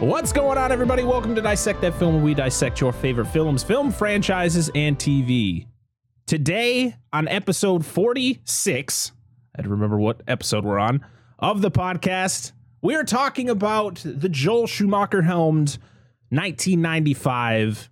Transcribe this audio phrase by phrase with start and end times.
[0.00, 1.04] What's going on, everybody?
[1.04, 5.66] Welcome to Dissect That Film, where we dissect your favorite films, film franchises, and TV.
[6.26, 9.12] Today, on episode 46,
[9.54, 11.02] I had to remember what episode we're on,
[11.38, 15.78] of the podcast, we are talking about the Joel Schumacher helmed
[16.28, 17.88] 1995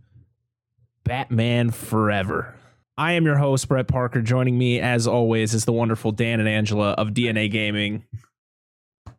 [1.05, 2.55] Batman Forever.
[2.99, 4.21] I am your host, Brett Parker.
[4.21, 8.05] Joining me, as always, is the wonderful Dan and Angela of DNA Gaming.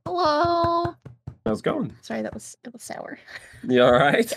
[0.06, 0.65] Hello.
[1.46, 1.96] How's it going?
[2.02, 3.20] Sorry, that was it was sour.
[3.68, 4.32] You all right?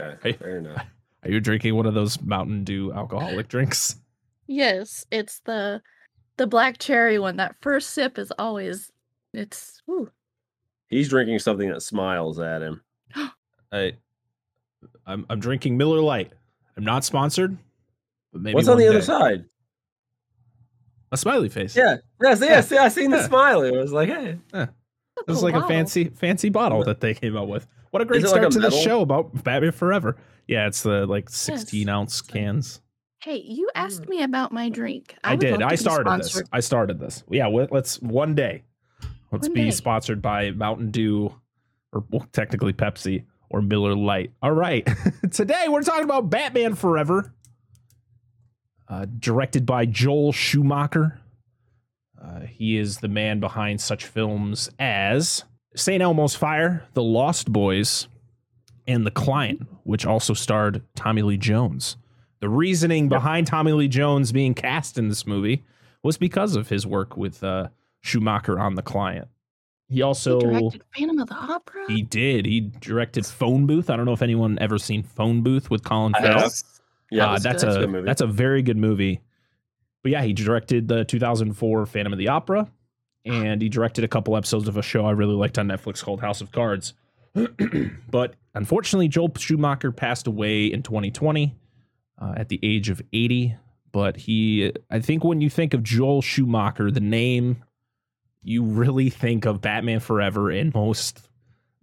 [0.00, 0.32] Okay, Hey.
[0.32, 0.84] fair enough.
[1.24, 3.96] Are you drinking one of those Mountain Dew alcoholic drinks?
[4.48, 5.80] Yes, it's the
[6.36, 7.36] the black cherry one.
[7.36, 8.90] That first sip is always
[9.32, 10.10] it's whew.
[10.88, 12.82] He's drinking something that smiles at him.
[13.72, 13.92] I,
[15.06, 16.32] I'm I'm drinking Miller Lite.
[16.76, 17.56] I'm not sponsored,
[18.32, 19.44] but maybe What's on one the other side?
[21.12, 21.76] A smiley face.
[21.76, 22.70] Yeah, yes, yes.
[22.70, 23.26] Yeah, I seen the Yeah.
[23.28, 23.62] smile.
[23.62, 24.38] It was like, hey,
[25.26, 27.66] This is like a fancy fancy bottle that they came up with.
[27.90, 30.16] What a great it like start a to the show about Batman Forever.
[30.46, 32.80] Yeah, it's the like 16 ounce cans.
[33.22, 35.14] Hey, you asked me about my drink.
[35.22, 35.62] I, would did.
[35.62, 36.42] I started this.
[36.52, 37.22] I started this.
[37.30, 38.64] Yeah, let's one day.
[39.32, 39.70] Let's One be day.
[39.70, 41.34] sponsored by Mountain Dew,
[41.92, 44.30] or well, technically Pepsi or Miller Lite.
[44.42, 44.86] All right.
[45.30, 47.32] Today we're talking about Batman Forever,
[48.88, 51.18] uh, directed by Joel Schumacher.
[52.22, 56.02] Uh, he is the man behind such films as St.
[56.02, 58.06] Elmo's Fire, The Lost Boys,
[58.86, 61.96] and The Client, which also starred Tommy Lee Jones.
[62.40, 65.64] The reasoning behind Tommy Lee Jones being cast in this movie
[66.02, 67.68] was because of his work with uh,
[68.00, 69.28] Schumacher on The Client.
[69.88, 71.84] He He also directed Phantom of the Opera.
[71.88, 72.46] he did.
[72.46, 73.90] He directed Phone Booth.
[73.90, 76.50] I don't know if anyone ever seen Phone Booth with Colin Farrell.
[77.10, 78.06] Yeah, Uh, that's, that's that's a movie.
[78.06, 79.20] that's a very good movie.
[80.02, 82.68] But yeah, he directed the 2004 Phantom of the Opera,
[83.24, 86.20] and he directed a couple episodes of a show I really liked on Netflix called
[86.20, 86.94] House of Cards.
[88.10, 91.54] but unfortunately, Joel Schumacher passed away in 2020
[92.20, 93.56] uh, at the age of 80.
[93.92, 97.62] But he, I think, when you think of Joel Schumacher, the name,
[98.42, 101.28] you really think of Batman Forever and most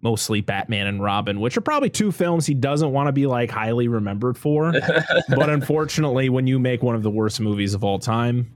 [0.01, 3.51] mostly Batman and Robin, which are probably two films he doesn't want to be like
[3.51, 4.71] highly remembered for
[5.29, 8.53] but unfortunately, when you make one of the worst movies of all time,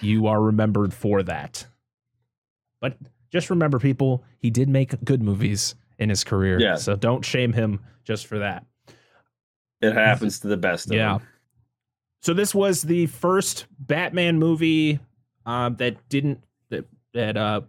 [0.00, 1.66] you are remembered for that.
[2.80, 2.96] But
[3.32, 6.60] just remember, people, he did make good movies in his career.
[6.60, 6.76] Yeah.
[6.76, 8.64] So don't shame him just for that.
[9.80, 11.18] it happens to the best of Yeah.
[11.18, 11.26] them.
[12.22, 14.98] So this was the first Batman movie
[15.44, 17.60] um, that didn't that that uh,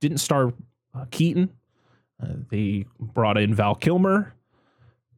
[0.00, 0.52] didn't star
[0.94, 1.50] uh, Keaton.
[2.22, 4.34] Uh, they brought in Val Kilmer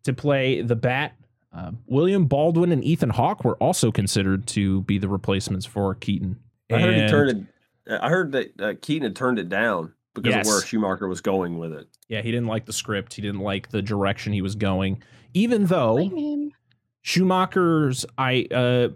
[0.05, 1.15] to play the Bat.
[1.53, 6.39] Uh, William Baldwin and Ethan Hawke were also considered to be the replacements for Keaton.
[6.71, 7.31] I heard he turned
[7.89, 7.99] it.
[8.01, 10.47] I heard that uh, Keaton had turned it down because Yes.
[10.47, 11.89] of where Schumacher was going with it.
[12.09, 13.15] Yeah, he didn't like the script.
[13.15, 15.03] He didn't like the direction he was going.
[15.33, 15.97] Even though
[17.03, 18.89] Schumacher's I uh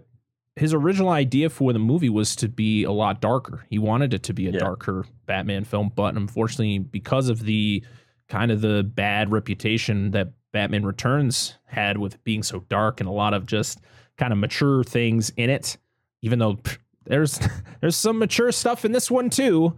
[0.55, 3.65] his original idea for the movie was to be a lot darker.
[3.69, 4.59] He wanted it to be a Yeah.
[4.59, 7.83] darker Batman film, but unfortunately because of the
[8.29, 13.11] kind of the bad reputation that Batman Returns had with being so dark and a
[13.11, 13.79] lot of just
[14.17, 15.77] kind of mature things in it,
[16.21, 17.39] even though pff, there's
[17.81, 19.75] there's some mature stuff in this one too.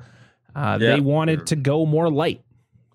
[0.53, 0.95] Uh, Yeah.
[0.95, 2.41] They wanted to go more light.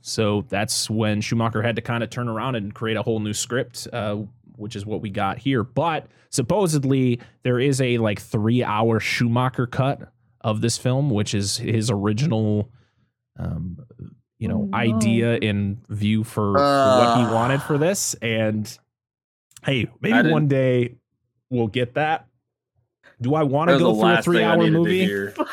[0.02, 3.34] So that's when Schumacher had to kind of turn around and create a whole new
[3.34, 4.16] script, uh,
[4.60, 5.64] which is what we got here.
[5.64, 11.56] But supposedly there is a like three hour Schumacher cut of this film, which is
[11.56, 12.70] his original,
[13.38, 13.78] um,
[14.38, 14.76] you know, Oh, no.
[14.78, 18.14] idea and view for, for what he wanted for this.
[18.22, 18.78] And
[19.64, 20.94] hey, maybe one day
[21.50, 22.26] we'll get that.
[23.20, 25.04] Do I want to go the through a three hour movie?
[25.04, 25.34] hear.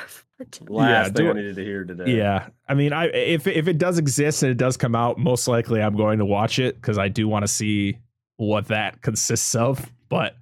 [0.69, 2.15] Last do thing I needed to hear today.
[2.15, 5.47] Yeah, I mean, I if if it does exist and it does come out, most
[5.47, 7.97] likely I'm going to watch it because I do want to see
[8.37, 9.91] what that consists of.
[10.09, 10.35] But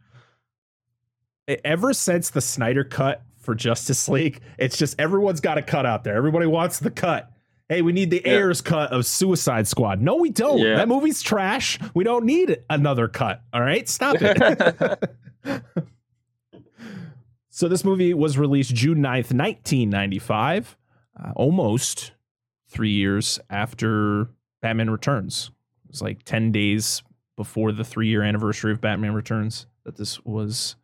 [1.64, 6.04] ever since the Snyder cut for Justice League, it's just everyone's got a cut out
[6.04, 6.16] there.
[6.16, 7.32] Everybody wants the cut.
[7.68, 8.34] Hey, we need the Yeah.
[8.34, 10.00] Ayer's cut of Suicide Squad.
[10.00, 10.60] No, we don't.
[10.60, 10.76] Yeah.
[10.76, 11.80] That movie's trash.
[11.96, 13.42] We don't need another cut.
[13.52, 15.10] All right, stop it.
[17.50, 20.76] So this movie was released June 9th, 1995,
[21.18, 22.12] uh, almost
[22.68, 24.28] three years after
[24.62, 25.52] Batman Returns.
[25.86, 27.02] It was like 10 days
[27.36, 30.76] before the three year anniversary of Batman Returns that this was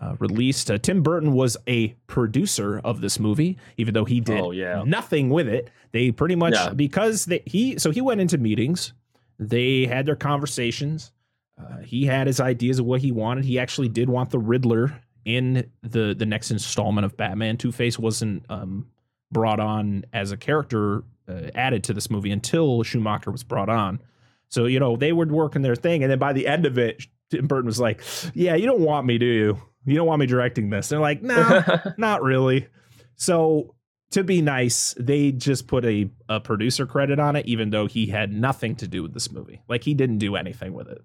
[0.00, 0.70] uh, released.
[0.70, 4.82] Uh, Tim Burton was a producer of this movie, even though he did Oh yeah.
[4.86, 5.70] nothing with it.
[5.92, 6.70] They pretty much Yeah.
[6.70, 8.92] because they, he so he went into meetings.
[9.38, 11.12] They had their conversations.
[11.60, 13.44] Uh, he had his ideas of what he wanted.
[13.44, 17.56] He actually did want the Riddler in the the next installment of Batman.
[17.56, 18.86] Two Face wasn't um,
[19.32, 24.00] brought on as a character uh, added to this movie until Schumacher was brought on.
[24.48, 27.04] So you know they were working their thing, and then by the end of it,
[27.30, 28.02] Tim Burton was like,
[28.34, 29.58] "Yeah, you don't want me, do you?
[29.84, 31.62] You don't want me directing this?" They're like, "No,
[31.98, 32.68] not really."
[33.16, 33.74] So
[34.12, 38.06] to be nice, they just put a, a producer credit on it, even though he
[38.06, 39.60] had nothing to do with this movie.
[39.68, 41.02] Like he didn't do anything with it.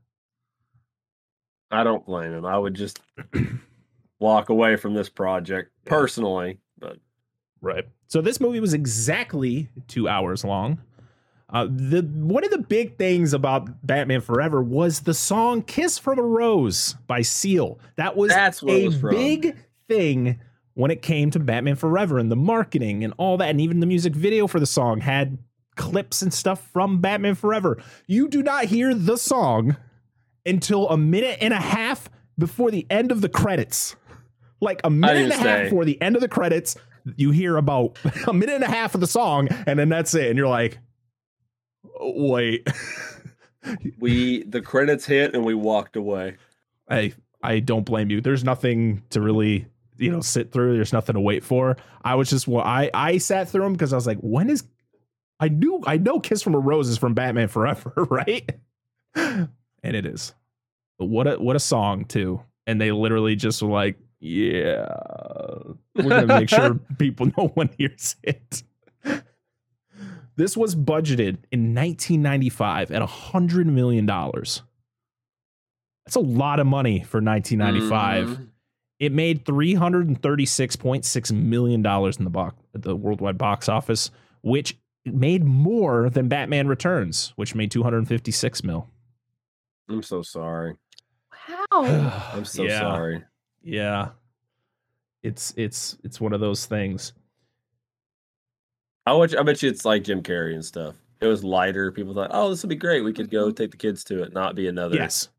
[1.69, 2.45] I don't blame him.
[2.45, 3.01] I would just
[4.19, 6.59] walk away from this project personally.
[6.77, 6.97] But
[7.61, 7.85] Right.
[8.07, 10.79] So this movie was exactly two hours long.
[11.53, 16.17] Uh, the one of the big things about Batman Forever was the song "Kiss from
[16.17, 17.79] a Rose" by Seal.
[17.95, 19.55] That was that's a was big
[19.87, 20.39] thing
[20.73, 23.85] when it came to Batman Forever and the marketing and all that, and even the
[23.85, 25.37] music video for the song had
[25.75, 27.81] clips and stuff from Batman Forever.
[28.07, 29.77] You do not hear the song
[30.47, 33.95] until a minute and a half before the end of the credits.
[34.59, 36.77] Like a minute and a didn't half before the end of the credits,
[37.15, 37.97] you hear about
[38.27, 40.29] a minute and a half of the song, and then that's it.
[40.29, 40.79] And you're like,
[41.99, 42.67] wait.
[43.99, 46.37] we the credits hit and we walked away.
[46.89, 48.21] I I don't blame you.
[48.21, 50.75] There's nothing to really you know sit through.
[50.75, 51.77] There's nothing to wait for.
[52.03, 54.63] I was just well, I I sat through them because I was like, when is
[55.39, 58.49] I knew I know Kiss from a Rose is from Batman Forever, right?
[59.15, 59.49] and
[59.83, 60.33] it is.
[60.97, 62.41] But what a what a song too.
[62.65, 64.87] And they literally just were like, yeah,
[65.95, 68.63] we're gonna make sure people no one hears it.
[70.35, 74.63] This was budgeted in 1995 at hundred million dollars.
[76.05, 78.27] That's a lot of money for 1995.
[78.27, 78.47] Mhm.
[78.99, 86.09] It made 336.6 million dollars in the box the worldwide box office, which made more
[86.09, 88.87] than Batman Returns, which made 256 mil.
[89.89, 90.75] I'm so sorry.
[91.29, 91.65] How?
[92.33, 93.23] I'm so yeah, sorry.
[93.61, 94.09] Yeah.
[95.21, 97.13] It's it's it's one of those things.
[99.05, 100.95] I bet, you, I bet you it's like Jim Carrey and stuff.
[101.19, 101.91] It was lighter.
[101.91, 103.01] People thought, oh, this would be great.
[103.01, 105.29] We could go take the kids to it, not be another Yes.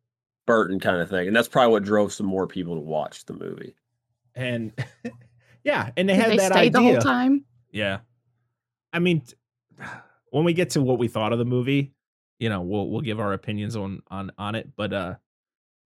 [0.47, 1.27] Burton kind of thing.
[1.27, 3.75] And that's probably what drove some more people to watch the movie.
[4.35, 4.73] And
[5.65, 7.45] yeah, and they had they that stay the whole time?
[7.71, 7.99] Yeah.
[8.93, 9.23] I mean,
[10.31, 11.93] when we get to what we thought of the movie,
[12.39, 14.71] you know, we'll we'll give our opinions on on on it.
[14.77, 15.15] But uh,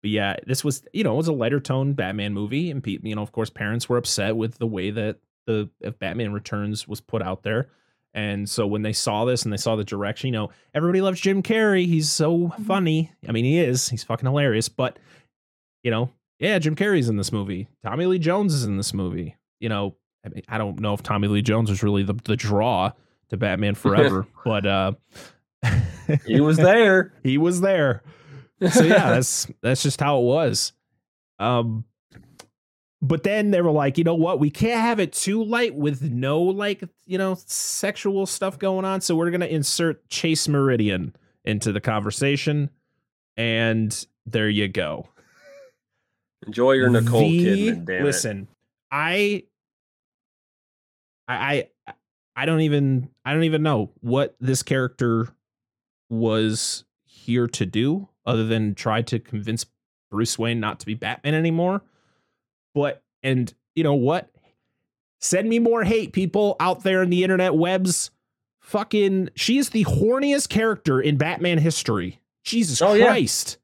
[0.02, 2.98] but yeah, this was you know it was a lighter tone Batman movie, and pe-
[3.02, 6.86] you know of course parents were upset with the way that the of Batman Returns
[6.86, 7.68] was put out there.
[8.14, 11.20] And so when they saw this and they saw the direction, you know, everybody loves
[11.20, 11.86] Jim Carrey.
[11.86, 12.64] He's so Mhm.
[12.66, 13.12] funny.
[13.28, 13.88] I mean, he is.
[13.88, 14.68] He's fucking hilarious.
[14.68, 14.98] But
[15.82, 17.68] you know, yeah, Jim Carrey's in this movie.
[17.84, 19.36] Tommy Lee Jones is in this movie.
[19.60, 22.36] You know, I mean, I don't know if Tommy Lee Jones was really the, the
[22.36, 22.92] draw
[23.30, 24.92] to Batman Forever, but uh
[26.26, 27.12] He was there.
[27.22, 28.02] he was there.
[28.72, 30.72] So yeah, that's that's just how it was.
[31.38, 31.84] Um
[33.00, 34.40] but then they were like, you know what?
[34.40, 39.00] We can't have it too light with no like, you know, sexual stuff going on.
[39.00, 41.14] So we're gonna insert Chase Meridian
[41.44, 42.70] into the conversation.
[43.36, 45.08] And there you go.
[46.46, 47.84] Enjoy your Nicole The- Kidman.
[47.84, 48.48] Damn listen,
[48.90, 49.44] I,
[51.28, 51.92] I, I,
[52.34, 55.28] I don't even, I don't even know what this character
[56.08, 59.66] was here to do, other than try to convince
[60.10, 61.82] Bruce Wayne not to be Batman anymore.
[62.78, 64.30] But and you know what?
[65.20, 68.12] Send me more hate, people out there in the internet webs.
[68.60, 72.20] Fucking, she is the horniest character in Batman history.
[72.44, 72.96] Jesus Oh.
[72.96, 73.58] Christ.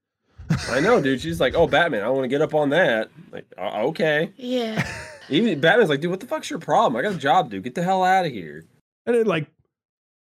[0.50, 0.68] it.
[0.70, 1.20] I know, dude.
[1.20, 2.02] She's like, oh, Batman.
[2.02, 3.10] I want to get up on that.
[3.30, 4.32] Like, uh, okay.
[4.36, 4.84] Yeah.
[5.28, 6.96] Even Batman's like, dude, what the fuck's your problem?
[6.96, 7.62] I got a job, dude.
[7.62, 8.64] Get the hell out of here.
[9.06, 9.46] And then like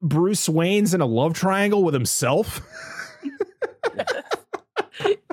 [0.01, 2.59] Bruce Wayne's in a love triangle with himself.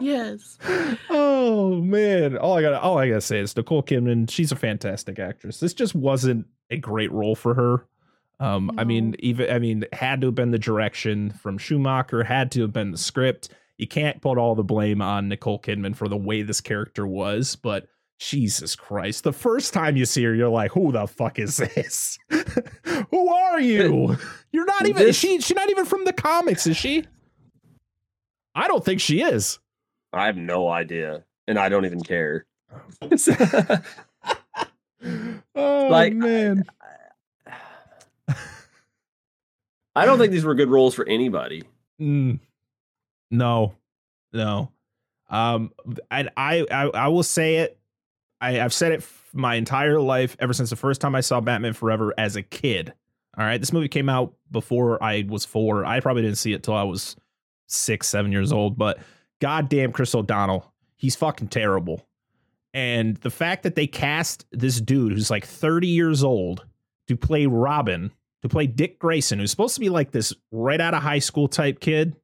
[0.00, 0.58] yes.
[1.10, 2.36] oh man.
[2.36, 5.60] All I gotta all I gotta say is Nicole Kidman, she's a fantastic actress.
[5.60, 7.86] This just wasn't a great role for her.
[8.38, 12.50] Um, I mean, even I mean, had to have been the direction from Schumacher, had
[12.52, 13.50] to have been the script.
[13.76, 17.56] You can't put all the blame on Nicole Kidman for the way this character was,
[17.56, 17.86] but
[18.18, 19.24] Jesus Christ.
[19.24, 22.18] The first time you see her, you're like, who the fuck is this?
[23.10, 24.16] who are you?
[24.52, 27.04] You're not even This- she she's not even from the comics, is she?
[28.54, 29.58] I don't think she is.
[30.12, 31.24] I have no idea.
[31.46, 32.46] And I don't even care.
[33.02, 33.08] oh
[35.90, 36.64] Like, man.
[39.96, 41.64] I don't think these were good roles for anybody.
[42.00, 42.38] Mm,
[43.30, 43.74] no,
[44.32, 44.70] no.
[45.28, 45.72] Um,
[46.10, 47.78] and I, I, I will say it.
[48.40, 51.72] I, I've said it my entire life ever since the first time I saw Batman
[51.72, 52.94] Forever as a kid.
[53.36, 55.84] All right, this movie came out before I was four.
[55.84, 57.16] I probably didn't see it till I was
[57.68, 58.76] six, seven years old.
[58.76, 58.98] But
[59.40, 62.06] goddamn, Chris O'Donnell, he's fucking terrible.
[62.72, 66.64] And the fact that they cast this dude who's like 30 years old
[67.08, 70.94] to play Robin to play Dick Grayson, who's supposed to be like this right out
[70.94, 72.16] of high school type kid.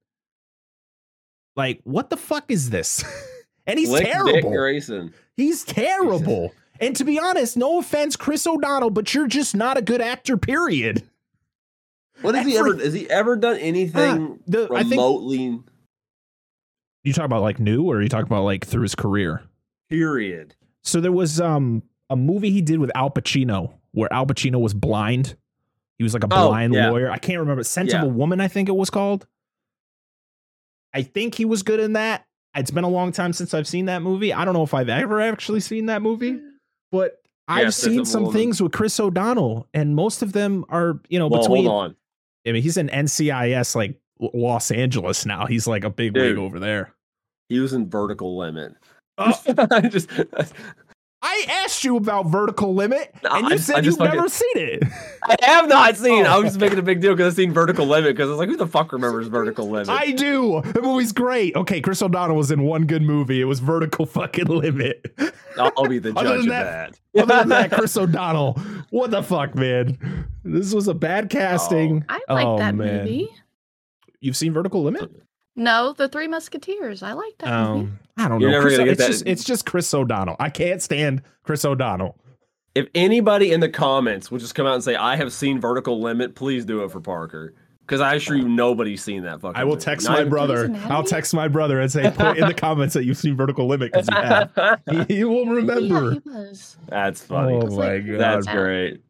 [1.56, 3.04] Like, what the fuck is this?
[3.66, 4.50] and he's Lick Dick terrible.
[4.50, 5.12] Grayson.
[5.36, 6.52] He's terrible.
[6.78, 10.36] And to be honest, no offense, Chris O'Donnell, but you're just not a good actor,
[10.36, 11.02] period.
[12.20, 12.76] What has he ever?
[12.76, 15.60] Has he ever done anything ah, The, I think remotely?
[17.06, 19.42] You talk about like new or you talk about like through his career.
[19.88, 20.54] Period.
[20.82, 24.74] So there was um a movie he did with Al Pacino where Al Pacino was
[24.74, 25.36] blind.
[25.98, 26.90] He was like a Oh, blind yeah.
[26.90, 27.10] lawyer.
[27.10, 27.62] I can't remember.
[27.62, 28.04] Scent of Yeah.
[28.04, 29.26] a Woman, I think it was called.
[30.92, 32.26] I think he was good in that.
[32.54, 34.32] It's been a long time since I've seen that movie.
[34.32, 36.40] I don't know if I've ever actually seen that movie,
[36.90, 38.38] but I've seen some Woman.
[38.40, 41.66] things with Chris O'Donnell, and most of them are, you know, Well, between.
[41.66, 41.96] hold on.
[42.46, 45.46] I mean, he's in NCIS like Los Angeles now.
[45.46, 46.94] He's like a big wig over there.
[47.48, 48.74] He was in Vertical Limit.
[49.18, 49.32] Oh.
[49.70, 50.10] I just
[51.22, 54.28] I asked you about Vertical Limit, No, and you just- said I you've fucking- never
[54.28, 54.82] seen it.
[55.24, 56.26] I have not seen.
[56.26, 56.42] I Oh.
[56.42, 58.50] was just making a big deal because I've seen Vertical Limit because I was like,
[58.50, 59.88] who the fuck remembers Vertical Limit?
[59.88, 60.60] I do.
[60.74, 61.56] The movie's great.
[61.56, 63.40] Okay, Chris O'Donnell was in one good movie.
[63.40, 65.06] It was Vertical fucking Limit.
[65.58, 67.22] I'll, I'll be the judge of that- that.
[67.22, 68.52] Other than that, Chris O'Donnell,
[68.90, 70.26] what the fuck, man?
[70.44, 71.28] This was a bad oh.
[71.28, 72.04] casting.
[72.10, 72.98] I like Oh, that man.
[72.98, 73.30] movie.
[74.20, 75.10] You've seen Vertical Limit?
[75.56, 77.02] No, The Three Musketeers.
[77.02, 77.80] I like that movie.
[77.88, 78.56] Um, I don't You're know.
[78.58, 80.36] never Chris- gonna get it's that- just it's just Chris O'Donnell.
[80.38, 82.16] I can't stand Chris O'Donnell.
[82.74, 86.00] If anybody in the comments will just come out and say, I have seen Vertical
[86.00, 87.54] Limit, please do it for Parker.
[87.80, 89.84] Because I assure you nobody's seen that fucking I will movie.
[89.84, 90.66] text Not my even- brother.
[90.68, 93.66] Grey's I'll text my brother and say, put in the comments that you've seen Vertical
[93.68, 94.80] Limit because you have.
[95.08, 96.10] He, he will Yeah, remember.
[96.12, 96.76] he was.
[96.88, 97.54] That's funny.
[97.54, 98.18] Oh my like- god.
[98.18, 98.56] That's Yeah.
[98.56, 99.00] great.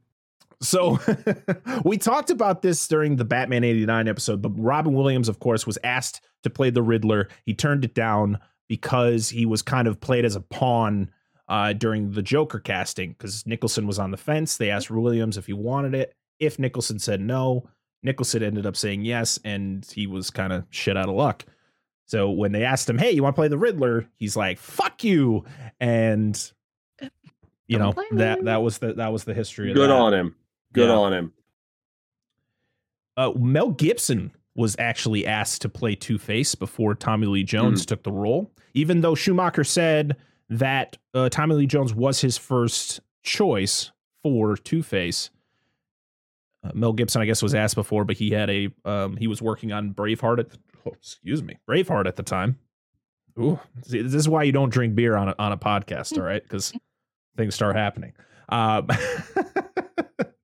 [0.60, 0.98] So
[1.84, 5.78] we talked about this during the Batman 89 episode, but Robin Williams, of course, was
[5.84, 7.28] asked to play the Riddler.
[7.44, 11.10] He turned it down because he was kind of played as a pawn
[11.48, 14.56] uh, during the Joker casting because Nicholson was on the fence.
[14.56, 16.14] They asked Williams if he wanted it.
[16.38, 17.68] If Nicholson said no,
[18.02, 21.44] Nicholson ended up saying yes, and he was kind of shit out of luck.
[22.06, 25.02] So when they asked him, "Hey, you want to play the Riddler?" He's like, "Fuck
[25.02, 25.44] you,"
[25.80, 26.52] and
[27.66, 28.44] you know Don't blame that him.
[28.44, 29.70] that was the that was the history.
[29.70, 29.80] Of it.
[29.80, 29.96] Good that.
[29.96, 30.36] on him.
[30.76, 30.97] Good Yeah.
[30.97, 31.33] on him.
[33.16, 37.87] uh, Mel Gibson was actually asked to play Two Face before Tommy Lee Jones Hmm.
[37.87, 40.16] took the role, even though Schumacher said
[40.49, 43.90] that uh, Tommy Lee Jones was his first choice
[44.23, 45.30] for Two Face.
[46.64, 49.40] Uh, Mel Gibson, I guess, was asked before, but he had a um, he was
[49.42, 52.59] working on Braveheart at the, oh, excuse me Braveheart at the time.
[53.38, 56.25] Ooh, see, this is why you don't drink beer on a, on a podcast, all
[56.25, 56.42] right?
[56.42, 56.73] Because
[57.37, 58.12] things start happening.
[58.49, 58.88] Um,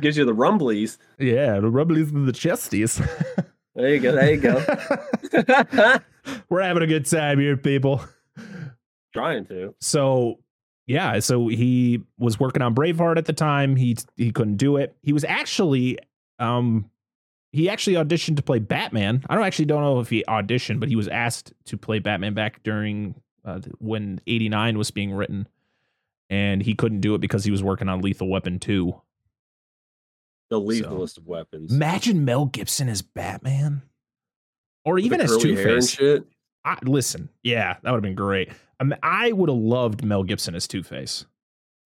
[0.00, 0.98] Gives you the rumblies.
[1.18, 3.00] yeah, the rubblies and the chesties.
[3.76, 4.12] There you go.
[4.12, 5.98] There you go.
[6.48, 8.04] We're having a good time here, people.
[9.14, 9.74] Trying to.
[9.80, 10.40] So,
[10.88, 13.76] yeah, so he was working on Braveheart at the time.
[13.76, 14.96] He he couldn't do it.
[15.02, 15.98] He was actually
[16.40, 16.90] um
[17.52, 19.24] he actually auditioned to play Batman.
[19.30, 22.34] I don't actually don't know if he auditioned, but he was asked to play Batman
[22.34, 25.48] back during uh, when 89 was being written.
[26.28, 29.00] And he couldn't do it because he was working on Lethal Weapon 2.
[30.50, 31.72] The lethalest of weapons.
[31.72, 33.82] Imagine Mel Gibson as Batman.
[34.84, 35.98] Or With even as Two Face.
[36.84, 38.48] listen, yeah, that would have been great.
[38.50, 41.26] Um, I, mean, I would have loved Mel Gibson as Two Face.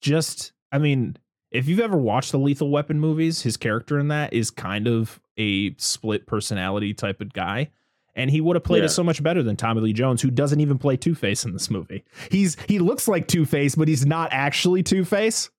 [0.00, 1.16] Just, I mean,
[1.50, 5.20] if you've ever watched the Lethal Weapon movies, his character in that is kind of
[5.36, 7.70] a split personality type of guy.
[8.16, 8.84] And he would have played Yeah.
[8.86, 11.52] it so much better than Tommy Lee Jones, who doesn't even play Two Face in
[11.52, 12.04] this movie.
[12.30, 15.50] He's he looks like Two Face, but he's not actually Two Face.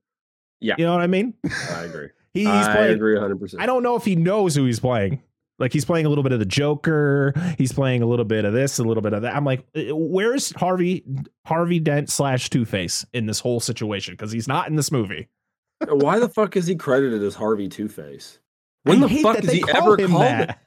[0.62, 0.76] Yeah.
[0.78, 1.34] you know what I mean.
[1.72, 2.10] I agree.
[2.36, 2.94] He- he's I playing.
[2.94, 3.56] agree 100%.
[3.60, 5.22] I don't know if he knows who he's playing.
[5.58, 7.34] Like he's playing a little bit of the Joker.
[7.58, 9.34] He's playing a little bit of this, a little bit of that.
[9.36, 11.04] I'm like, uh, where's Harvey
[11.46, 14.14] Harvey Dent slash Two Face in this whole situation?
[14.14, 15.30] Because he's not in this movie.
[15.88, 18.40] Why the fuck is he credited as Harvey Two Face?
[18.84, 20.50] When I the fuck is he ever him called that.
[20.50, 20.58] it?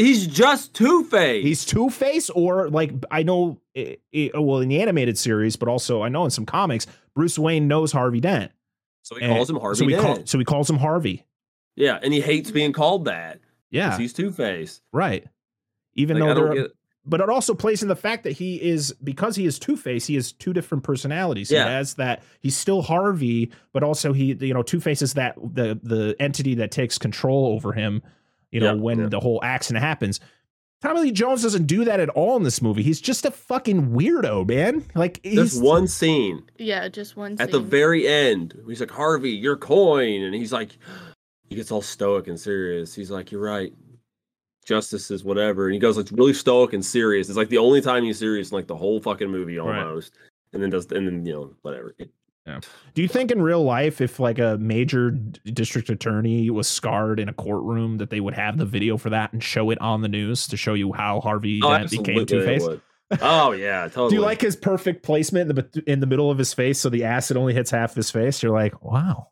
[0.00, 1.42] He's just Two Face.
[1.42, 5.68] He's Two Face, or like I know, i i well, in the animated series, but
[5.70, 8.52] also I know in some comics, Bruce Wayne knows Harvey Dent.
[9.06, 11.24] So he And calls him Harvey So he, call, so he calls him Harvey.
[11.76, 13.38] yeah, and he hates being called that.
[13.70, 14.80] Yeah, he's Two Face.
[14.92, 15.24] right.
[15.94, 16.72] Even Like, though get.
[17.04, 20.06] but it also plays in the fact that he is because he is Two Face.
[20.06, 21.50] He has two different personalities.
[21.50, 21.64] Yeah.
[21.66, 25.36] He has that he's still Harvey, but also he you know Two Face is that
[25.36, 28.02] the the entity that takes control over him.
[28.50, 29.06] You know Yeah, when yeah.
[29.08, 30.18] the whole accident happens.
[30.82, 32.82] Tommy Lee Jones doesn't do that at all in this movie.
[32.82, 34.84] He's just a fucking weirdo, man.
[34.94, 37.36] Like There's he's one scene Yeah, just one.
[37.36, 37.40] Scene.
[37.42, 38.54] At the very end.
[38.66, 40.22] He's like, Harvey, your coin.
[40.22, 40.76] And he's like,
[41.48, 42.94] he gets all stoic and serious.
[42.94, 43.72] He's like, you're right.
[44.66, 45.66] Justice is whatever.
[45.66, 47.28] And he goes like really stoic and serious.
[47.28, 49.78] It's like the only time he's serious in like the whole fucking movie Right.
[49.82, 50.12] almost.
[50.52, 51.94] And then does, and then, you know, whatever.
[51.98, 52.10] It-
[52.94, 57.18] Do you think in real life, if like a major d- district attorney was scarred
[57.20, 60.02] in a courtroom, that they would have the video for that and show it on
[60.02, 62.80] the news to show you how Harvey Oh, Dent became absolutely Two they Face?
[63.20, 64.08] Oh yeah, totally.
[64.10, 66.88] Do you like his perfect placement in the in the middle of his face so
[66.88, 68.42] the acid only hits half his face?
[68.42, 69.28] You're like, wow,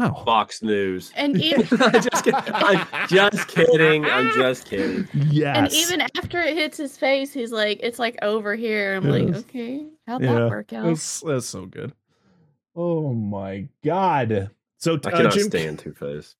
[0.00, 0.22] wow.
[0.24, 1.12] Fox News?
[1.16, 2.34] And even I'm just kidding.
[2.54, 4.04] I'm just kidding.
[4.04, 5.08] I'm just kidding.
[5.14, 5.56] Yes.
[5.56, 8.94] and even after it hits his face, he's like, it's like over here.
[8.96, 9.36] I'm like, Yes.
[9.38, 10.34] okay, how'd Yeah.
[10.34, 10.86] that work out?
[10.86, 11.92] that's, that's so good.
[12.76, 14.50] Oh my god.
[14.78, 16.34] So I uh, cannot Jim, stand Two Face.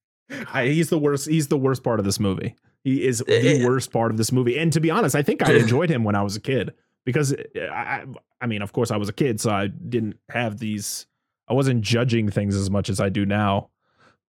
[0.54, 1.28] He's the worst.
[1.28, 2.56] He's the worst part of this movie.
[2.82, 3.66] He is Eh, the eh.
[3.66, 4.58] worst part of this movie.
[4.58, 7.32] And to be honest, I think I enjoyed him when I was a kid because
[7.32, 8.04] eh, I, I,
[8.42, 11.06] I mean, of course, I was a kid, so I didn't have these.
[11.48, 13.70] I wasn't judging things as much as I do now.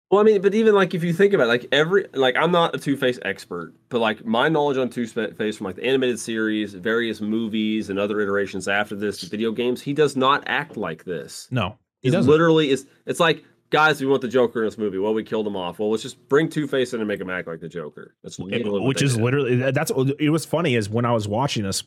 [0.09, 2.51] Well, I mean, but even like if you think about it, like every like I'm
[2.51, 5.85] not a Two Face expert, but like my knowledge on Two Face from like the
[5.85, 10.77] animated series, various movies, and other iterations after this, video games, he does not act
[10.77, 11.47] like this.
[11.49, 12.29] No, he doesn't.
[12.29, 12.85] literally is.
[13.07, 13.43] It's like
[13.73, 14.99] guys, we want the Joker in this movie.
[14.99, 15.79] Well, we killed him off.
[15.79, 18.15] Well, let's just bring Two Face in and make him act like the Joker.
[18.23, 19.23] That's literally which is did.
[19.23, 21.83] literally that's it was funny is when I was watching this,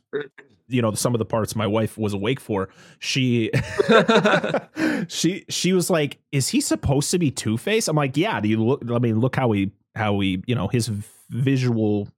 [0.67, 2.69] you know, some of the parts my wife was awake for.
[2.99, 3.51] She
[5.09, 8.49] she she was like, "Is he supposed to be Two Face?" I'm like, "Yeah." Do
[8.49, 8.83] you look?
[8.91, 10.89] I mean, look how he how he you know his
[11.31, 12.09] visual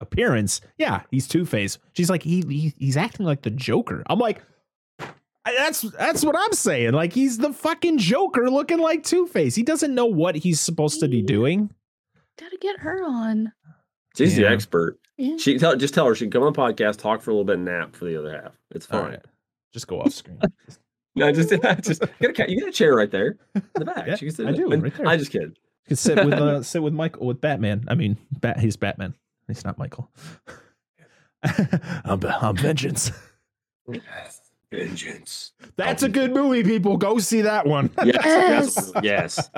[0.00, 0.60] appearance.
[0.76, 1.78] Yeah, he's Two Face.
[1.94, 4.04] She's like, he, he he's acting like the Joker.
[4.08, 4.42] I'm like.
[5.46, 6.92] I- That's that's what I'm saying.
[6.92, 9.54] Like he's the fucking Joker looking like Two Face.
[9.54, 11.70] He doesn't know what he's supposed to be doing.
[12.38, 13.52] Gotta get her on.
[14.16, 14.48] She's Yeah.
[14.48, 14.98] the expert.
[15.16, 15.36] Yeah.
[15.38, 17.44] She tell just tell her she can come on the podcast, talk for a little
[17.44, 18.52] bit, nap for the other half.
[18.74, 19.04] It's fine.
[19.12, 19.24] right.
[19.72, 20.38] Just go off screen.
[21.18, 21.48] No, just
[21.82, 24.06] just get a ca- you get a chair right there in the back.
[24.06, 25.06] Yeah, She can sit I in do, right there.
[25.08, 25.48] I just kidding.
[25.48, 27.86] You could sit with uh, sit with Michael with Batman.
[27.88, 28.60] I mean, Bat.
[28.60, 29.14] He's Batman.
[29.48, 30.10] He's not Michael.
[31.42, 33.12] I'm, I'm vengeance.
[34.72, 35.52] Vengeance.
[35.76, 36.62] That's a good movie.
[36.64, 37.90] People go see that one.
[38.04, 39.50] Yes, yes, yes.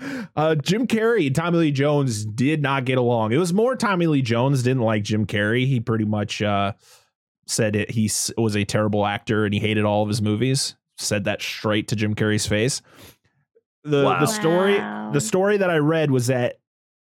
[0.36, 3.32] uh, Jim Carrey and Tommy Lee Jones did not get along.
[3.32, 5.66] It was more Tommy Lee Jones didn't like Jim Carrey.
[5.66, 6.72] He pretty much uh,
[7.46, 7.90] said it.
[7.90, 10.76] He was a terrible actor and he hated all of his movies.
[10.96, 12.80] Said that straight to Jim Carrey's face.
[13.82, 14.20] The Wow.
[14.20, 15.10] the story Wow.
[15.12, 16.60] the story that I read was that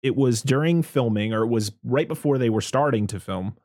[0.02, 3.56] it was during filming or it was right before they were starting to film.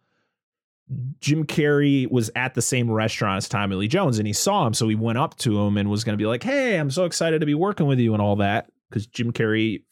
[1.19, 4.73] Jim Carrey was at the same restaurant as Tommy Lee Jones and he saw him.
[4.73, 7.05] So he went up to him and was going to be like, Hey, I'm so
[7.05, 8.69] excited to be working with you and all that.
[8.89, 9.83] Because Jim Carrey,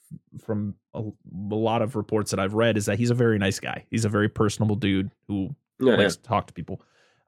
[0.43, 3.59] from a, a lot of reports that I've read, is that he's a very nice
[3.59, 3.85] guy.
[3.89, 5.97] He's a very personable dude who Yeah, yeah.
[5.97, 6.81] likes to talk to people.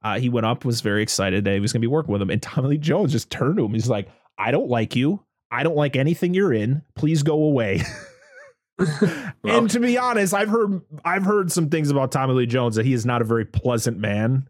[0.03, 2.21] Uh, he went up, was very excited that he was going to be working with
[2.21, 2.29] him.
[2.29, 3.73] And Tommy Lee Jones just turned to him.
[3.73, 5.23] He's like, I don't like you.
[5.51, 6.81] I don't like anything you're in.
[6.95, 7.81] Please go away.
[9.43, 12.75] Well- and to be honest, I've heard I've heard some things about Tommy Lee Jones
[12.75, 14.47] that he is not a very pleasant man.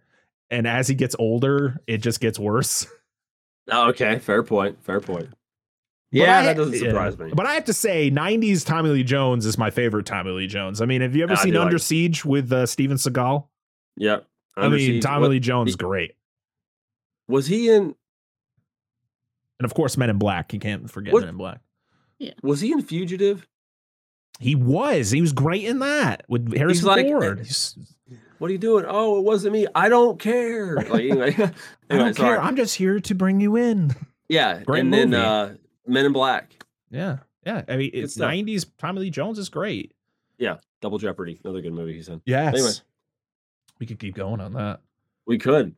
[0.49, 2.85] And as he gets older, it just gets worse.
[3.71, 4.83] Oh, okay, fair point.
[4.83, 5.29] Fair point.
[5.29, 5.37] But
[6.11, 6.79] Yeah, I- that doesn't yeah.
[6.89, 7.31] surprise me.
[7.33, 10.81] But I have to say, '90s Tommy Lee Jones is my favorite Tommy Lee Jones.
[10.81, 11.81] I mean, have you ever I seen do like Under it.
[11.81, 13.45] Siege with uh, Steven Seagal?
[13.97, 14.27] Yep.
[14.57, 15.03] I mean, Siege.
[15.03, 16.15] Tommy What- Lee Jones he- great,
[17.29, 17.95] was he in?
[19.59, 20.51] and of course, Men in Black.
[20.53, 21.61] You can't forget What- Men in Black.
[22.19, 22.33] Yeah.
[22.43, 23.47] Was he in Fugitive?
[24.41, 25.11] He was.
[25.11, 27.39] He was great in that with Harrison like- Ford.
[27.39, 27.77] He's,
[28.39, 28.85] What are you doing?
[28.87, 29.67] Oh, it wasn't me.
[29.75, 30.75] I don't care.
[30.89, 31.35] Like anyway,
[31.89, 32.37] I don't sorry.
[32.37, 32.41] care.
[32.41, 33.95] I'm just here to bring you in.
[34.27, 35.23] yeah, Great and then movie.
[35.23, 35.49] uh,
[35.87, 37.63] Men in Black, Yeah, yeah.
[37.67, 38.31] I mean, it's stuff.
[38.31, 38.65] '90s.
[38.77, 39.93] Tommy Lee Jones is great.
[40.37, 40.57] Yeah.
[40.81, 42.21] Double Jeopardy, another good movie he's in.
[42.25, 42.55] Yes.
[42.55, 42.71] Anyway.
[43.79, 44.79] we could keep going on that.
[45.27, 45.75] We could,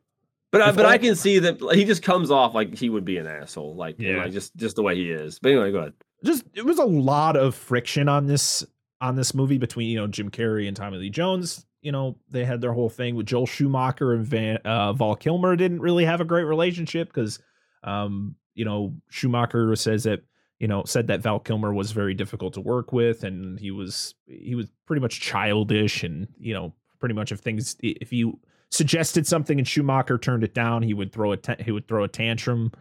[0.50, 3.18] but I, but I can see that he just comes off like he would be
[3.18, 4.22] an asshole, like Yeah.
[4.22, 5.38] like just just the way he is.
[5.38, 5.92] But anyway, go ahead.
[6.24, 8.64] Just it was a lot of friction on this
[9.00, 11.66] on this movie between you know Jim Carrey and Tommy Lee Jones.
[11.82, 15.54] You know they had their whole thing with Joel Schumacher and Van uh, Val Kilmer
[15.54, 17.38] didn't really have a great relationship because
[17.82, 20.22] um you know Schumacher says that
[20.58, 24.14] you know said that Val Kilmer was very difficult to work with and he was
[24.26, 28.38] he was pretty much childish and you know pretty much if things if you
[28.70, 32.04] suggested something and Schumacher turned it down he would throw a ta- he would throw
[32.04, 32.72] a tantrum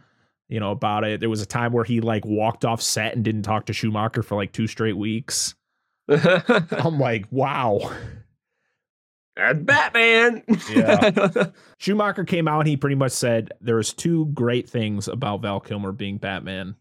[0.50, 3.24] you know about it there was a time where he like walked off set and
[3.24, 5.56] didn't talk to Schumacher for like two straight weeks
[6.10, 7.92] I'm like wow
[9.36, 10.44] And Batman.
[10.72, 11.48] Yeah.
[11.78, 15.60] Schumacher came out and he pretty much said there was two great things about Val
[15.60, 16.76] Kilmer being Batman.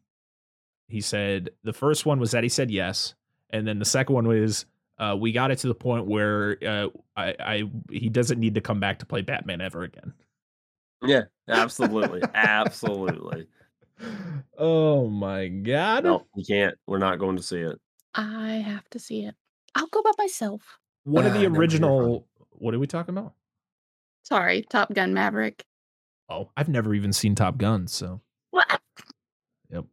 [0.89, 3.15] He said the first one was that he said yes,
[3.49, 4.67] and then the second one was
[4.99, 8.61] uh, we got it to the point where uh, I, I he doesn't need to
[8.61, 10.13] come back to play Batman ever again.
[11.05, 13.47] Yeah, absolutely, absolutely.
[14.59, 16.03] Oh my god!
[16.03, 16.77] No, you can't.
[16.89, 17.81] We're not going to see it.
[18.17, 19.37] I have to see it.
[19.77, 20.79] I'll go by myself.
[21.05, 22.27] One of Uh, the original.
[22.51, 23.35] What are we talking about?
[24.25, 25.65] Sorry, Top Gun Maverick.
[26.29, 28.81] Oh, I've never even seen Top Gun, so What?
[29.71, 29.85] Yep.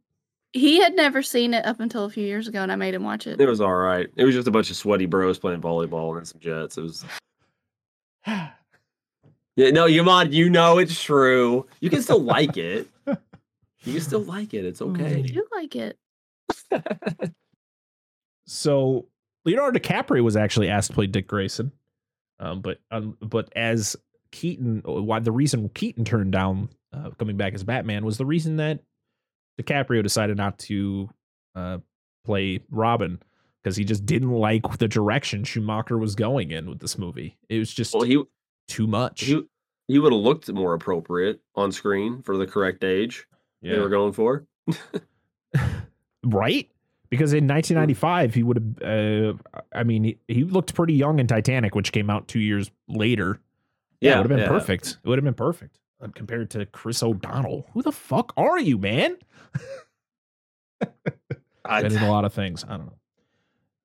[0.52, 3.04] He had never seen it up until a few years ago, and I made him
[3.04, 3.40] watch it.
[3.40, 4.08] It was all right.
[4.16, 6.78] It was just a bunch of sweaty bros playing volleyball and some jets.
[6.78, 7.04] It was.
[9.60, 11.66] Yeah, no, you mod, you know it's true.
[11.80, 12.88] You can still like it.
[13.82, 14.66] You can still like it.
[14.66, 15.16] It's okay.
[15.16, 15.98] I do like it.
[18.46, 19.06] So
[19.44, 21.70] Leonardo DiCaprio was actually asked to play Dick Grayson,
[22.40, 23.94] um, but um, but as
[24.32, 28.56] Keaton, why the reason Keaton turned down uh, coming back as Batman was the reason
[28.56, 28.80] that
[29.62, 31.08] DiCaprio decided not to
[31.54, 31.78] uh,
[32.24, 33.20] play Robin
[33.62, 37.38] because he just didn't like the direction Schumacher was going in with this movie.
[37.48, 38.20] It was just Well, he
[38.70, 39.22] too much.
[39.22, 39.42] he
[39.88, 43.26] he would have looked more appropriate on screen for the correct age
[43.62, 44.46] they were going for.
[46.24, 46.70] right?
[47.08, 48.82] Because in 1995, he would have.
[48.82, 49.32] Uh,
[49.74, 53.40] I mean, he, he looked pretty young in Titanic, which came out two years later.
[54.00, 54.48] Yeah, it would have been yeah.
[54.48, 54.98] perfect.
[55.02, 57.66] It would have been perfect uh, compared to Chris O'Donnell.
[57.72, 59.16] Who the fuck are you, man?
[61.64, 62.64] I, Been in a lot of things.
[62.64, 62.98] I don't know.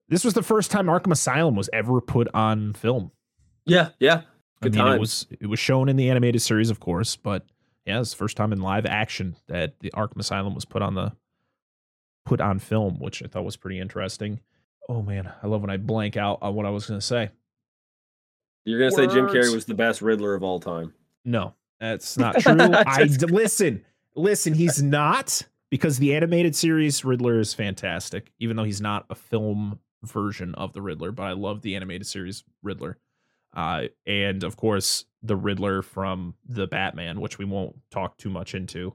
[0.08, 3.12] This was the first time Arkham Asylum was ever put on film.
[3.66, 4.22] yeah, yeah.
[4.62, 7.46] I Good mean, it was it was shown in the animated series, of course, but
[7.86, 10.96] yeah, it's the first time in live action that the Arkham Asylum was put on
[10.96, 11.12] the
[12.26, 14.40] put on film, which I thought was pretty interesting.
[14.90, 17.30] Oh man, I love when I blank out on what I was going to say.
[18.66, 20.94] You're gonna say Jim Carrey was the best Riddler of all time.
[21.24, 22.58] No, that's not true.
[22.60, 24.54] I Just- listen, listen.
[24.54, 29.80] He's not because the animated series Riddler is fantastic, even though he's not a film
[30.04, 31.12] version of the Riddler.
[31.12, 32.98] But I love the animated series Riddler,
[33.56, 38.54] uh, and of course the Riddler from the Batman, which we won't talk too much
[38.54, 38.94] into,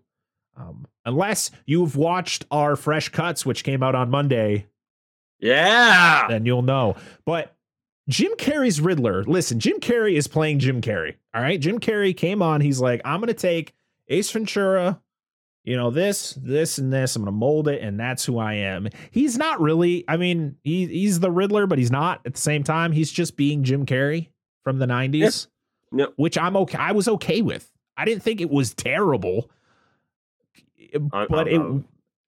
[0.56, 4.66] um, unless you've watched our fresh cuts, which came out on Monday.
[5.40, 6.26] Yeah.
[6.28, 6.96] Then you'll know.
[7.24, 7.56] But
[8.08, 11.16] Jim Carrey's Riddler, listen, Jim Carrey is playing Jim Carrey.
[11.34, 11.60] All right.
[11.60, 12.60] Jim Carrey came on.
[12.60, 13.72] He's like, I'm going to take
[14.08, 15.00] Ace Ventura,
[15.64, 17.16] you know, this, this, and this.
[17.16, 17.80] I'm going to mold it.
[17.80, 18.88] And that's who I am.
[19.10, 22.64] He's not really, I mean, he, he's the Riddler, but he's not at the same
[22.64, 22.92] time.
[22.92, 24.28] He's just being Jim Carrey
[24.64, 25.48] from the 90s,
[25.92, 26.12] Yep.
[26.16, 26.78] which I'm okay.
[26.78, 27.70] I was okay with.
[27.96, 29.50] I didn't think it was terrible,
[31.00, 31.82] but I- it, I-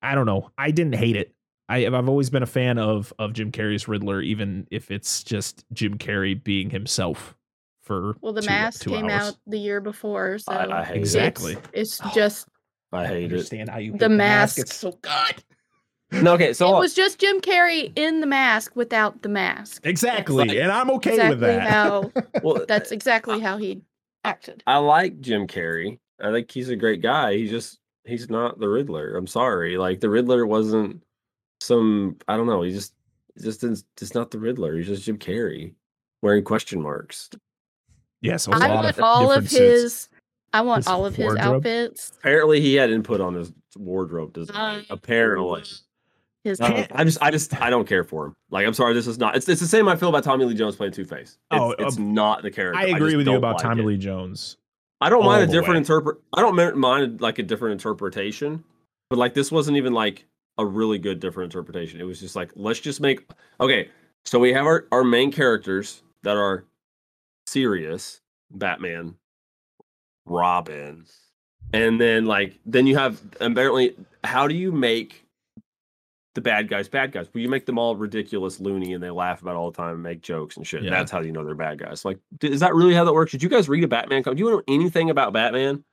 [0.04, 0.50] I don't know.
[0.58, 1.32] I didn't hate it.
[1.68, 5.64] I, I've always been a fan of of Jim Carrey's Riddler, even if it's just
[5.72, 7.36] Jim Carrey being himself
[7.82, 9.28] for Well, the two- mask two came hours.
[9.28, 11.56] out the year before, so I, I hate Exactly.
[11.72, 12.52] it's, it's just it.
[12.96, 13.24] I I hate it.
[13.26, 14.58] understand how you hate The mask.
[14.58, 15.44] It's so good.
[16.20, 19.80] No, okay, so it was just Jim Carrey in the mask without the mask.
[19.84, 21.70] Exactly, like- and I'm okay exactly with that.
[21.70, 23.80] how well, that's exactly how he
[24.24, 24.62] acted.
[24.66, 25.98] I like Jim Carrey.
[26.22, 27.36] I think he's a great guy.
[27.36, 29.16] He's just he's not the Riddler.
[29.16, 29.76] I'm sorry.
[29.78, 31.02] Like the Riddler wasn't
[31.60, 32.62] some I don't know.
[32.62, 32.92] He just
[33.36, 34.76] he just is just not the Riddler.
[34.76, 35.72] He's just Jim Carrey
[36.20, 37.30] wearing question marks.
[38.20, 40.08] yes, it was a I lot want of all of his.
[40.52, 42.12] I want His all of his outfits.
[42.18, 44.80] Apparently, he had input on his wardrobe design.
[44.80, 45.62] Um, Apparently,
[46.44, 48.36] His Uh, I just I just I don't care for him.
[48.50, 49.36] Like I'm sorry, this is not.
[49.36, 51.38] It's it's the same I feel about Tommy Lee Jones playing Two Face.
[51.50, 52.78] It's, Oh, it's uh, not the character.
[52.78, 53.86] I agree just with you about like Tommy it.
[53.86, 54.56] Lee Jones.
[55.00, 56.18] I don't mind a different interpret.
[56.32, 58.62] I don't mind like a different interpretation,
[59.10, 60.26] but like this wasn't even like
[60.58, 62.00] a really good different interpretation.
[62.00, 63.28] It was just like let's just make
[63.60, 63.88] okay.
[64.24, 66.64] So we have our our main characters that are
[67.46, 69.16] serious, Batman,
[70.24, 71.04] Robin,
[71.72, 75.21] and then like then you have apparently how do you make
[76.34, 77.28] the bad guys bad guys?
[77.32, 79.94] Well, you make them all ridiculous, loony, and they laugh about it all the time
[79.94, 80.82] and make jokes and shit.
[80.82, 80.90] Yeah.
[80.90, 82.04] That's how you know they're bad guys.
[82.04, 83.32] Like, is that really how that works?
[83.32, 84.38] Did you guys read a Batman comic?
[84.38, 85.84] Do you know anything about Batman?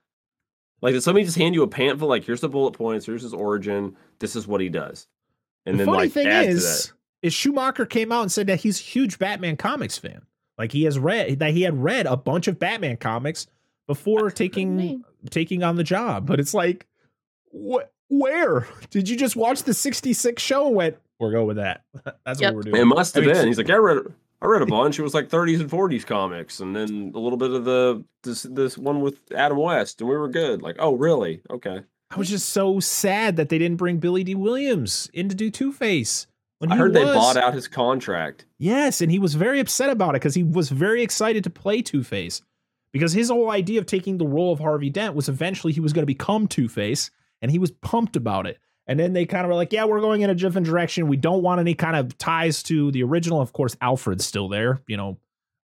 [0.81, 2.09] Like, did somebody just hand you a pamphlet?
[2.09, 3.05] Like, here's the bullet points.
[3.05, 3.97] Here's his origin.
[4.19, 5.07] This is what he does.
[5.65, 8.61] And the then, funny like, thing add is, is Schumacher came out and said that
[8.61, 10.21] he's a huge Batman comics fan.
[10.57, 13.47] Like he has read that he had read a bunch of Batman comics
[13.87, 16.27] before That's taking taking on the job.
[16.27, 16.85] But it's like,
[17.45, 17.93] what?
[18.09, 20.97] Where did you just watch the '66 show and went?
[21.19, 21.83] We're going with that.
[22.25, 22.53] That's Yep.
[22.53, 22.81] what we're doing.
[22.81, 23.47] It must have I mean, been.
[23.47, 23.99] He's like, I read.
[24.41, 24.97] I read a bunch.
[24.97, 28.43] It was like 30s and 40s comics, and then a little bit of the this
[28.43, 30.61] this one with Adam West, and we were good.
[30.61, 31.41] Like, oh, really?
[31.49, 31.81] Okay.
[32.11, 35.51] I was just so sad that they didn't bring Billy Dee Williams in to do
[35.51, 36.25] Two Face.
[36.59, 38.45] When I he heard they bought out his contract.
[38.57, 41.81] Yes, and he was very upset about it because he was very excited to play
[41.81, 42.41] Two Face.
[42.91, 45.93] Because his whole idea of taking the role of Harvey Dent was eventually he was
[45.93, 47.11] going to become Two Face,
[47.41, 48.59] and he was pumped about it.
[48.87, 51.07] And then they kind of were like, yeah, we're going in a different direction.
[51.07, 53.39] We don't want any kind of ties to the original.
[53.39, 54.81] Of course, Alfred's still there.
[54.87, 55.17] You know,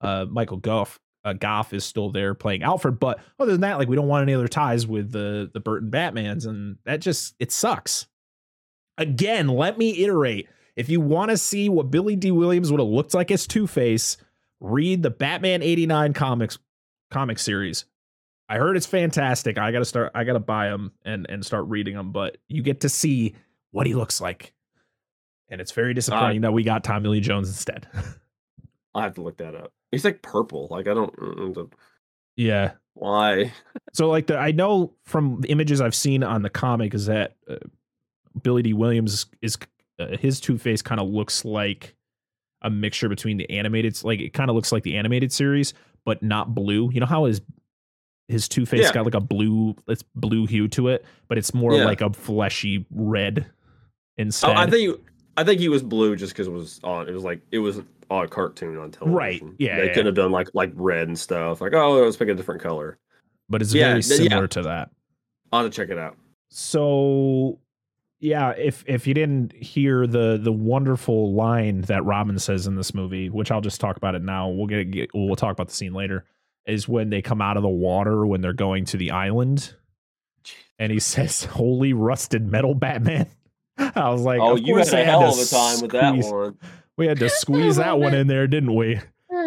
[0.01, 2.99] uh, Michael Gough, uh, Gough is still there playing Alfred.
[2.99, 5.91] But other than that, like we don't want any other ties with the the Burton
[5.91, 8.07] Batmans, and that just it sucks.
[8.97, 10.47] Again, let me iterate.
[10.75, 13.67] If you want to see what Billy Dee Williams would have looked like as Two
[13.67, 14.17] Face,
[14.59, 16.57] read the Batman '89 comics
[17.11, 17.85] comic series.
[18.51, 19.57] I heard it's fantastic.
[19.57, 20.11] I gotta start.
[20.13, 22.11] I gotta buy them and and start reading them.
[22.11, 23.33] But you get to see
[23.71, 24.53] what he looks like.
[25.47, 27.87] And it's very disappointing that we got Tommy Lee Jones instead.
[28.93, 29.71] I have to look that up.
[29.89, 30.67] He's like purple.
[30.69, 31.15] Like I don't.
[31.15, 31.71] mm, mm,
[32.35, 32.73] yeah.
[32.93, 33.53] Why?
[33.93, 37.37] So like the I know from the images I've seen on the comic is that
[37.49, 37.55] uh,
[38.43, 39.57] Billy Dee Williams is
[39.97, 41.95] uh, his Two Face kind of looks like
[42.61, 46.21] a mixture between the animated like it kind of looks like the animated series but
[46.21, 46.91] not blue.
[46.91, 47.41] You know how his
[48.31, 48.93] his Two Face Yeah.
[48.93, 51.85] got like a blue it's blue hue to it, but it's more Yeah.
[51.85, 53.45] like a fleshy red
[54.17, 54.49] instead.
[54.51, 54.99] Oh, I think
[55.37, 57.07] I think he was blue just because it was on.
[57.07, 59.15] It was like it was on a cartoon on television.
[59.15, 59.93] Right, yeah, They yeah.
[59.93, 61.61] could have done like like red and stuff.
[61.61, 62.97] Like oh, let's pick a different color.
[63.49, 64.89] but it's very similar to that.
[65.51, 66.15] I'll have to check it out.
[66.49, 67.59] So
[68.19, 72.93] yeah, if if you didn't hear the the wonderful line that Robin says in this
[72.93, 75.73] movie, which I'll just talk about it now, we'll get, get we'll talk about the
[75.73, 76.25] scene later,
[76.65, 79.75] is when they come out of the water when they're going to the island,
[80.79, 83.27] and he says, "Holy rusted metal, Batman."
[83.95, 86.15] I was like, oh, of you had a hell to of a time with that
[86.15, 86.57] one.
[86.97, 88.99] We had to squeeze that one in there, didn't we?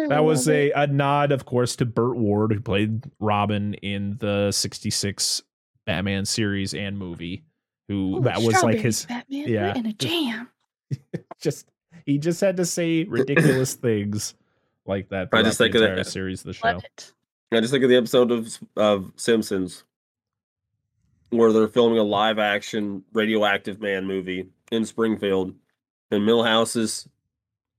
[0.09, 4.51] That was a, a nod, of course, to Burt Ward, who played Robin in the
[4.51, 5.41] 66
[5.85, 7.43] Batman series and movie.
[7.87, 9.47] Who Ooh, that was like his Batman.
[9.47, 10.49] Yeah, in a jam.
[11.39, 11.67] just
[12.05, 14.33] he just had to say ridiculous things
[14.85, 15.29] like that.
[15.33, 16.79] I just think the of the series of the show.
[17.51, 19.83] I just think of the episode of of Simpsons
[21.29, 25.53] where they're filming a live action radioactive man movie in Springfield,
[26.11, 27.07] and Milhouse's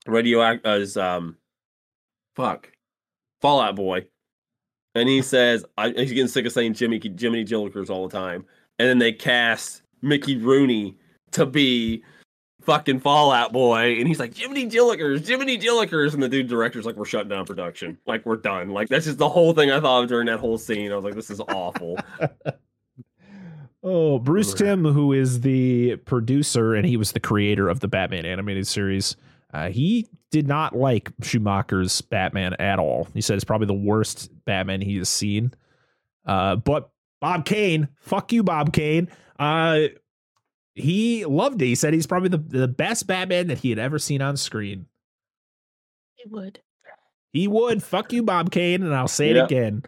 [0.07, 1.37] radioact uh, is um,
[2.35, 2.71] fuck,
[3.41, 4.07] Fallout Boy,
[4.95, 8.45] and he says I, he's getting sick of saying Jimmy Jiminy Jillikers all the time,
[8.79, 10.97] and then they cast Mickey Rooney
[11.33, 12.03] to be
[12.67, 16.97] fucking Fallout Boy, and he's like Jiminy Jillikers, Jiminy Jillikers, and the dude director's like,
[16.97, 18.71] we're shutting down production, like we're done.
[18.71, 20.93] Like that's just the whole thing I thought of during that whole scene.
[20.93, 21.99] I was like, this is awful.
[23.89, 24.59] Oh, Bruce Ugh.
[24.59, 29.15] Tim, who is the producer and he was the creator of the Batman animated series,
[29.55, 33.07] uh, he did not like Schumacher's Batman at all.
[33.15, 35.55] He said it's probably the worst Batman he has seen.
[36.25, 39.09] Uh, but Bob Kane, fuck you, Bob Kane.
[39.39, 39.83] Uh,
[40.77, 41.67] he loved it.
[41.67, 44.87] He said he's probably the, the best Batman that he had ever seen on screen.
[46.15, 46.61] He would.
[47.33, 47.83] He would.
[47.83, 48.83] Fuck you, Bob Kane.
[48.83, 49.43] And I'll say Yeah.
[49.43, 49.83] it again.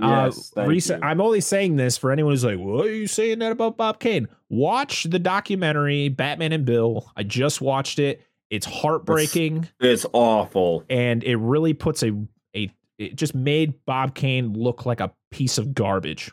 [0.00, 1.02] Yes, uh, recent.
[1.04, 3.98] I'm only saying this for anyone who's like, "What are you saying that about Bob
[3.98, 7.10] Kane?" Watch the documentary Batman and Bill.
[7.16, 8.22] I just watched it.
[8.48, 10.84] It's heartbreaking, It's awful.
[10.88, 12.12] and it really puts a
[12.54, 12.70] a.
[12.98, 16.30] It just made Bob Kane look like a piece of garbage.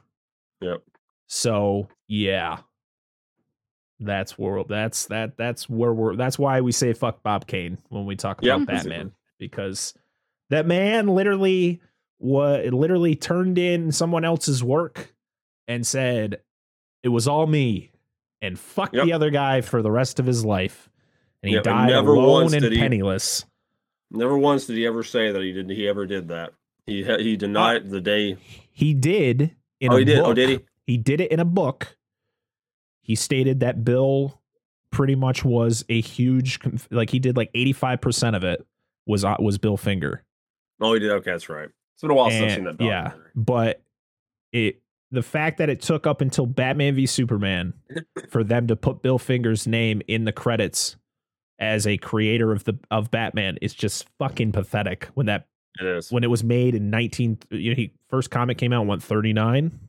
[0.61, 0.83] Yep.
[1.25, 2.59] So yeah,
[3.99, 6.15] that's where that's that that's where we're.
[6.15, 8.55] That's why we say fuck Bob Kane when we talk Yep.
[8.55, 9.93] about Batman because
[10.49, 11.81] that man literally
[12.17, 15.13] what literally turned in someone else's work
[15.67, 16.41] and said
[17.03, 17.91] it was all me
[18.41, 19.05] and fuck Yep.
[19.05, 20.89] the other guy for the rest of his life
[21.43, 23.45] and he Yep, and died never alone and he- penniless
[24.11, 25.69] Never once did he ever say that he did.
[25.69, 26.53] He ever did that.
[26.85, 28.37] He he uh, denied the day.
[28.71, 30.19] he did in Oh, he did.
[30.19, 30.59] Oh, did he?
[30.85, 31.97] he did it in a book
[33.05, 34.41] he stated that bill
[34.91, 38.65] pretty much was a huge like he did like 85% of it
[39.05, 40.23] was uh, was bill finger
[40.81, 41.09] Oh, he did.
[41.11, 41.69] Okay, that's right.
[41.93, 42.83] It's been a while since I've seen And- that.
[42.83, 43.81] yeah, but
[44.51, 47.73] it the fact that it took up until Batman v Superman
[48.29, 50.97] for them to put Bill Finger's name in the credits
[51.59, 55.05] as a creator of the of Batman is just fucking pathetic.
[55.13, 55.47] When that
[55.79, 56.11] it is.
[56.11, 59.01] when it was made in nineteen, you know, he first comic came out in what
[59.01, 59.79] thirty nine,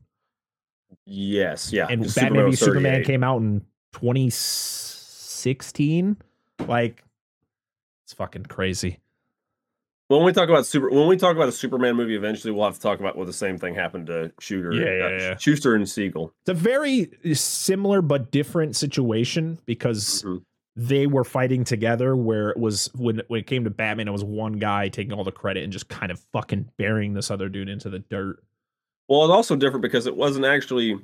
[1.07, 1.87] Yes, yeah.
[1.89, 6.17] and Batman v Superman came out in twenty sixteen.
[6.67, 7.05] Like,
[8.05, 8.99] it's fucking crazy.
[10.09, 12.75] When we talk about super, when we talk about a Superman movie, eventually we'll have
[12.75, 15.37] to talk about what the same thing happened to Shooter, Yeah, uh, yeah, yeah.
[15.37, 16.33] Shuster and Siegel.
[16.43, 20.43] It's a very similar but different situation because Mhm.
[20.77, 24.23] they were fighting together where it was when when it came to Batman, it was
[24.25, 27.69] one guy taking all the credit and just kind of fucking burying this other dude
[27.69, 28.43] into the dirt.
[29.09, 30.99] Well, it's also different because it wasn't actually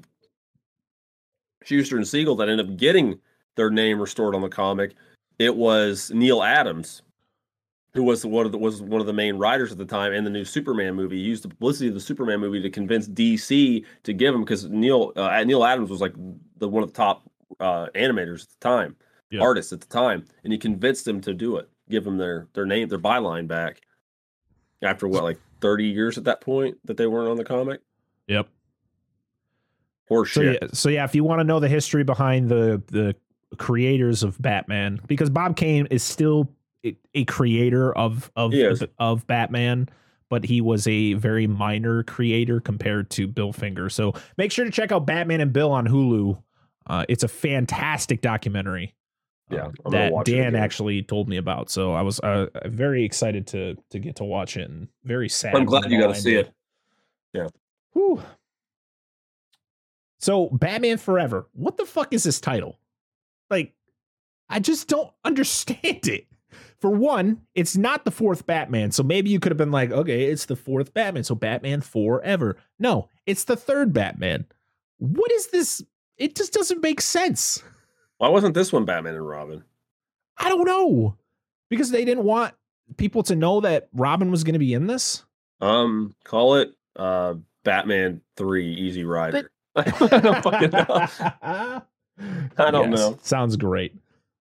[1.64, 3.20] Shuster and Siegel that ended up getting
[3.56, 4.94] their name restored on the comic.
[5.38, 7.02] It was Neal Adams,
[7.94, 10.24] who was one of the, was one of the main writers at the time in
[10.24, 11.18] the new Superman movie.
[11.18, 14.68] He used the publicity of the Superman movie to convince DC to give him because
[14.68, 16.14] Neal uh, Neal Adams was like
[16.58, 17.22] the one of the top
[17.60, 18.96] uh, animators at the time,
[19.30, 19.42] Yeah.
[19.42, 22.66] artists at the time, and he convinced them to do it, give them their their
[22.66, 23.80] name, their byline back.
[24.82, 27.80] After what, like thirty years at that point that they weren't on the comic.
[28.33, 28.49] Yep.
[30.09, 33.14] Horse So yeah, so yeah, if you want to know the history behind the the
[33.59, 36.49] creators of Batman, because Bob Kane is still
[36.85, 38.53] a, a creator of of
[38.99, 39.88] of Batman,
[40.29, 43.88] but he was a very minor creator compared to Bill Finger.
[43.88, 46.42] So make sure to check out Batman and Bill on Hulu.
[46.87, 48.95] Uh, it's a fantastic documentary.
[49.51, 51.71] Yeah, uh, I'm that watch Dan actually told me about.
[51.71, 55.55] So I was uh, very excited to to get to watch it and very sad.
[55.55, 56.53] I'm glad you got to see it.
[57.35, 57.53] it.
[57.92, 58.22] Whew.
[60.18, 61.48] So Batman Forever.
[61.52, 62.78] What the fuck is this title?
[63.50, 63.74] Like,
[64.48, 66.26] I just don't understand it.
[66.81, 68.90] For one, it's not the fourth Batman.
[68.90, 71.22] So maybe you could have been like, okay, it's the fourth Batman.
[71.22, 72.57] So Batman Forever.
[72.78, 74.46] No, it's the third Batman.
[74.98, 75.83] What is this?
[76.16, 77.62] It just doesn't make sense.
[78.18, 79.64] Why wasn't this one Batman and Robin?
[80.37, 81.16] I don't know.
[81.70, 82.55] Because they didn't want
[82.96, 85.24] people to know that Robin was going to be in this.
[85.61, 89.51] Um, call it uh Batman Three Easy Rider.
[89.77, 89.83] I
[90.18, 91.83] don't fucking know.
[92.59, 93.18] I don't know.
[93.22, 93.94] Sounds great.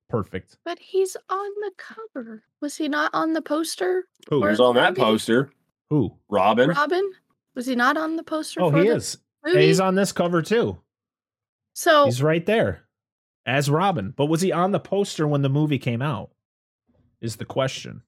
[0.09, 0.57] Perfect.
[0.65, 2.43] But he's on the cover.
[2.59, 4.07] Was he not on the poster?
[4.29, 4.43] Who?
[4.43, 5.01] Or- Who's on that Maybe.
[5.01, 5.51] poster?
[5.89, 6.13] Who?
[6.29, 6.69] Robin.
[6.69, 7.09] Robin?
[7.55, 8.61] Was he not on the poster?
[8.61, 9.17] Oh, for he the is.
[9.45, 9.67] Movie?
[9.67, 10.77] He's on this cover too.
[11.73, 12.81] So He's right there
[13.45, 14.13] as Robin.
[14.15, 16.31] But was he on the poster when the movie came out?
[17.21, 18.01] Is the question.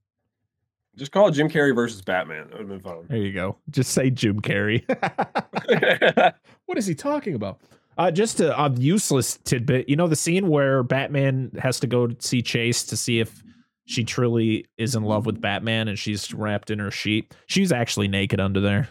[0.95, 2.47] Just call it Jim Carrey versus Batman.
[2.49, 3.05] That would have been fun.
[3.09, 3.57] There you go.
[3.71, 4.83] Just say Jim Carrey.
[6.65, 7.59] what is he talking about?
[7.97, 9.89] Uh, just a, a useless tidbit.
[9.89, 13.43] You know the scene where Batman has to go see Chase to see if
[13.85, 17.35] she truly is in love with Batman and she's wrapped in her sheet.
[17.47, 18.89] She's actually naked under there.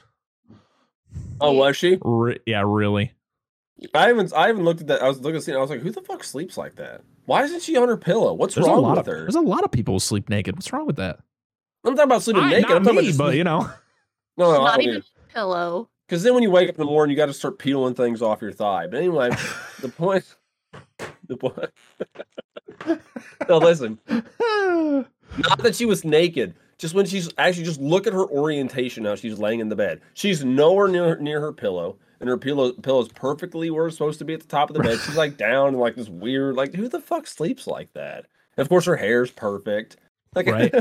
[1.41, 1.99] oh, was she?
[2.03, 3.13] Re- yeah, really.
[3.95, 4.33] I haven't.
[4.33, 5.03] I haven't looked at that.
[5.03, 5.57] I was looking at the scene.
[5.57, 7.03] I was like, who the fuck sleeps like that?
[7.27, 8.33] Why isn't she on her pillow?
[8.35, 9.21] What's There's wrong with of her?
[9.21, 10.55] there's a lot of people who sleep naked.
[10.57, 11.19] What's wrong with that?
[11.85, 12.69] I'm talking about sleeping I- naked.
[12.69, 13.61] not I'm talking me, about but you know.
[14.37, 15.05] no, no, not even either.
[15.31, 15.89] a pillow.
[16.09, 18.21] Because then when you wake up in the morning, you got to start peeling things
[18.21, 18.87] off your thigh.
[18.87, 19.31] But anyway,
[19.81, 20.25] the point.
[21.27, 21.71] The point.
[23.49, 23.99] no, listen.
[24.09, 26.55] Not that she was naked.
[26.79, 29.15] Just when she's actually just look at her orientation now.
[29.15, 30.01] She's laying in the bed.
[30.15, 34.25] She's nowhere near near her pillow, and her pillow pillow's perfectly where it's supposed to
[34.25, 34.99] be at the top of the bed.
[34.99, 38.27] She's like down in like this weird like who the fuck sleeps like that?
[38.57, 39.97] And of course her hair's perfect.
[40.35, 40.75] Like Right.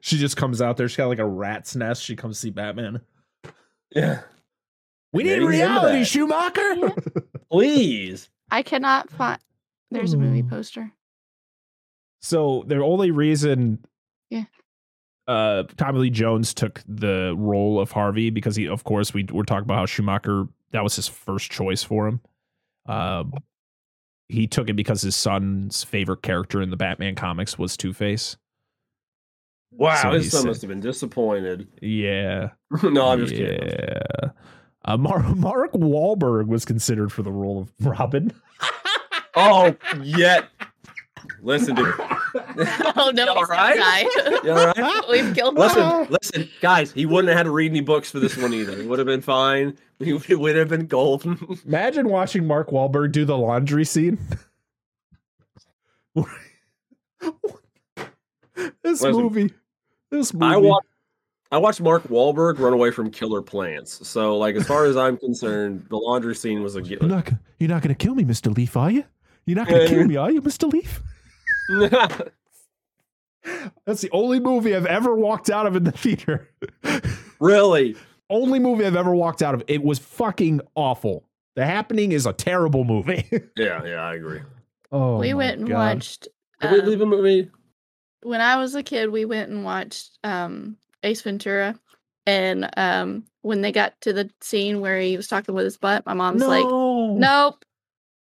[0.00, 0.88] She just comes out there.
[0.88, 2.02] She's got like a rat's nest.
[2.02, 3.00] She comes to see Batman.
[3.94, 4.20] yeah.
[5.12, 6.06] We need he's reality, that.
[6.06, 6.90] Schumacher.
[7.50, 8.28] Please.
[8.50, 9.38] I cannot find.
[9.90, 10.48] There's a movie Oh.
[10.50, 10.90] poster.
[12.20, 13.84] So the only reason
[14.30, 14.44] Yeah.
[15.28, 19.44] uh Tommy Lee Jones took the role of Harvey because he of course we were
[19.44, 22.20] talking about how Schumacher that was his first choice for him.
[22.86, 23.34] Um
[24.28, 28.36] he took it because his son's favorite character in the Batman comics was Two-Face.
[29.76, 31.66] Wow, So his son said- must have been disappointed.
[31.82, 32.50] Yeah.
[32.82, 33.68] no, I'm just kidding.
[33.68, 34.30] Yeah.
[34.84, 38.32] Uh, Mar- Mark Wahlberg was considered for the role of Robin.
[39.34, 40.44] Oh, yet.
[41.42, 41.94] Listen, to dude.
[42.96, 44.06] Oh no, You all he's right?
[44.14, 45.02] gonna You all right?
[45.10, 45.60] We've killed him.
[45.62, 46.92] Listen, listen, guys.
[46.92, 48.78] He wouldn't have had to read any books for this one either.
[48.78, 49.76] It would have been fine.
[49.98, 51.38] He would- it would have been golden.
[51.66, 54.18] Imagine watching Mark Wahlberg do the laundry scene.
[56.14, 56.26] this
[58.84, 59.52] Listen, movie.
[60.18, 60.54] This movie.
[60.54, 60.86] I watched.
[61.52, 64.06] I watched Mark Wahlberg run away from killer plants.
[64.08, 66.82] So, like, as far as I'm concerned, the laundry scene was a.
[66.82, 68.54] gi- You're not, you're not going to kill me, Mr.
[68.56, 69.04] Leaf, are you?
[69.46, 70.72] You're not going to kill me, are you, Mr.
[70.72, 71.00] Leaf?
[73.86, 76.48] That's the only movie I've ever walked out of in the theater.
[77.40, 77.96] really?
[78.30, 79.62] only movie I've ever walked out of.
[79.68, 81.24] It was fucking awful.
[81.56, 83.28] The Happening is a terrible movie.
[83.56, 84.40] Yeah, yeah, I agree.
[84.90, 85.96] oh, we went and God.
[85.96, 86.28] watched.
[86.60, 87.50] Did we um, leave a movie?
[88.24, 91.78] When I was a kid, we went and watched um, Ace Ventura,
[92.26, 96.04] and um, when they got to the scene where he was talking with his butt,
[96.06, 97.14] my mom's like, No.
[97.16, 97.64] "Nope."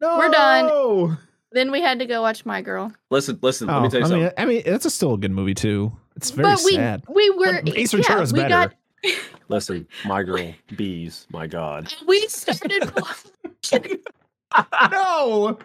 [0.02, 0.18] no.
[0.18, 1.18] we're done.
[1.52, 2.92] Then we had to go watch My Girl.
[3.12, 3.70] Listen, listen.
[3.70, 4.24] Oh, let me tell you I something.
[4.24, 5.92] mean, I mean, it's a still a good movie too.
[6.16, 7.04] It's very but we sad.
[7.08, 8.50] we were But Ace yeah, Ventura's we better.
[8.50, 8.74] got
[9.50, 11.28] Listen, my girl, bees.
[11.32, 11.94] My God.
[12.08, 12.92] we started
[13.62, 14.00] watching
[14.92, 15.60] no,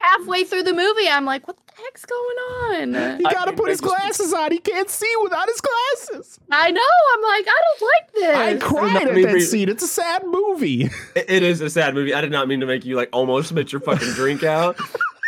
[0.00, 1.08] halfway through the movie.
[1.08, 2.36] I'm like, what the heck's going
[2.94, 3.16] on?
[3.18, 4.52] he got to put his glasses on.
[4.52, 6.38] He can't see without his glasses.
[6.50, 6.80] I know.
[7.14, 8.36] I'm like, I don't like this.
[8.36, 9.68] I cried not at me that re- scene.
[9.68, 10.84] It's a sad movie.
[11.14, 12.14] It- it is a sad movie.
[12.14, 14.78] I did not mean to make you like almost spit your fucking drink out.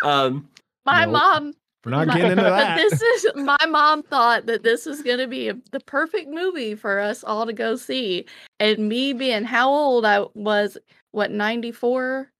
[0.04, 0.48] Um,
[0.86, 1.12] My Nope.
[1.12, 2.76] mom We're not My- getting into but that.
[2.76, 6.74] this is my mom thought that this was going to be a, the perfect movie
[6.74, 8.26] for us all to go see,
[8.60, 10.78] and me being how old I was,
[11.10, 12.30] what ninety four?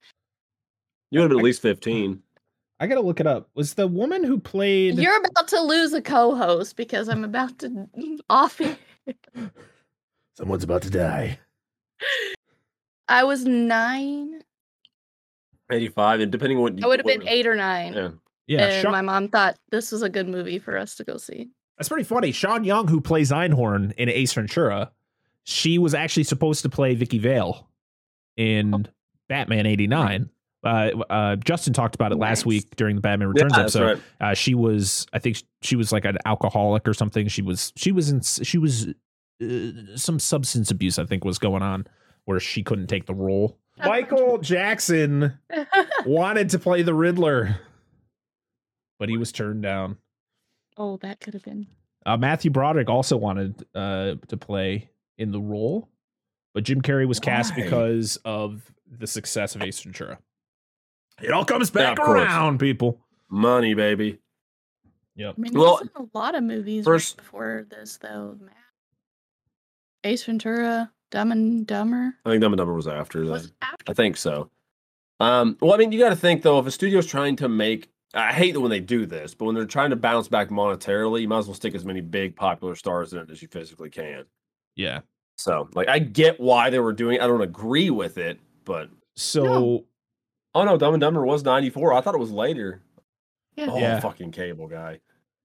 [1.11, 2.23] you would have been at least fifteen.
[2.81, 3.49] I gotta look it up.
[3.55, 4.99] Was the woman who played?
[4.99, 7.89] You're about to lose a co-host because I'm about to
[8.31, 8.61] off.
[8.61, 8.79] it.
[10.37, 11.39] Someone's about to die.
[13.09, 14.43] I was nine.
[15.71, 17.93] Eighty-five, and depending on what you I would have been eight or nine.
[17.93, 18.11] Yeah.
[18.47, 21.19] Yeah, and Sean- my mom thought this was a good movie for us to go
[21.19, 21.51] see.
[21.77, 22.33] That's pretty funny.
[22.33, 24.91] Sean Young, who plays Einhorn in Ace Ventura,
[25.45, 27.69] she was actually supposed to play Vicki Vale
[28.39, 28.83] in oh.
[29.29, 30.31] Batman '89,
[30.65, 32.47] Uh, uh, Justin talked about it last Nice.
[32.47, 34.03] week during the Batman Returns that's episode.
[34.21, 34.31] right.
[34.31, 37.29] Uh, she was, I think, she was like an alcoholic or something.
[37.29, 38.89] She was, she was in, she was
[39.43, 39.47] uh,
[39.97, 40.99] some substance abuse.
[40.99, 41.87] I think was going on
[42.25, 43.57] where she couldn't take the role.
[43.85, 45.39] Michael Jackson
[46.05, 47.61] wanted to play the Riddler,
[48.99, 49.99] but he was turned down.
[50.77, 51.69] oh, that could have been.
[52.05, 55.89] Uh, Matthew Broderick also wanted uh, to play in the role,
[56.55, 57.63] but Jim Carrey was cast Why?
[57.63, 60.19] because of the success of Ace Ventura.
[61.21, 62.21] It all comes back of course.
[62.23, 63.01] around, people.
[63.29, 64.19] Money, baby.
[65.17, 65.35] Yep.
[65.37, 68.37] I mean, Well, well, a lot of movies first- right before this, though.
[68.41, 68.55] Matt.
[70.05, 72.15] Ace Ventura, Dumb and Dumber.
[72.25, 73.51] I think Dumb and Dumber was after that.
[73.63, 73.91] After.
[73.91, 74.51] I think so.
[75.21, 77.91] Um, well, I mean, you got to think though, if a studio's trying to make,
[78.15, 81.23] I hate it when they do this, but when they're trying to bounce back monetarily,
[81.23, 83.91] you might as well stick as many big popular stars in it as you physically
[83.91, 84.25] can.
[84.77, 85.01] Yeah.
[85.37, 87.17] So, like, I get why they were doing.
[87.17, 87.23] it.
[87.23, 89.85] I don't agree with it, but So
[90.55, 91.93] oh no, Dumb and Dumber was '94.
[91.93, 92.83] I thought it was later.
[93.57, 93.69] Yeah.
[93.71, 94.01] Oh, Yeah.
[94.01, 95.01] fucking cable guy,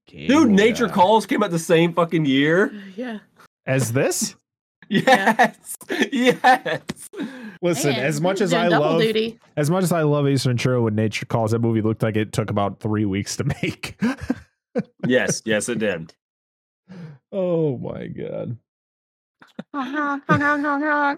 [0.07, 0.51] Cable dude.
[0.51, 0.93] Nature Guy.
[0.93, 2.67] Calls came out the same fucking year.
[2.67, 3.19] Uh, yeah.
[3.65, 4.35] as this.
[4.89, 5.77] Yes,
[6.11, 6.81] yes.
[7.61, 9.39] Listen, Man, as much as I love, duty.
[9.55, 12.31] as much as I love Ace Ventura when Nature Calls, that movie looked like it
[12.33, 13.99] took about three weeks to make.
[15.07, 16.13] yes, yes, it did.
[17.31, 18.57] oh my god.
[19.73, 21.15] Uh-huh, uh-huh, uh-huh.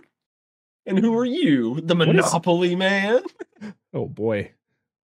[0.85, 3.21] And who are you, the What is- Monopoly man?
[3.93, 4.51] Oh boy.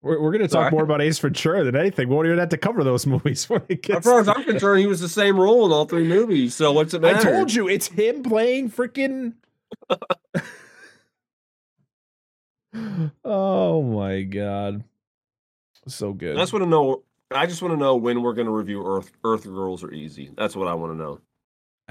[0.01, 0.71] We're, we're going to talk Sorry.
[0.71, 2.09] more about Ace Ventura than anything.
[2.09, 4.81] We won't even have to cover those movies when it As far as I'm concerned,
[4.81, 6.55] he was the same role in all three movies.
[6.55, 9.33] So what's it I told you, it's him playing freaking.
[13.23, 14.83] oh my god,
[15.87, 16.37] so good.
[16.37, 17.03] I just want to know.
[17.31, 19.11] I just want to know when we're going to review Earth.
[19.23, 20.31] Earth Girls Are Easy.
[20.35, 21.19] That's what I want to know.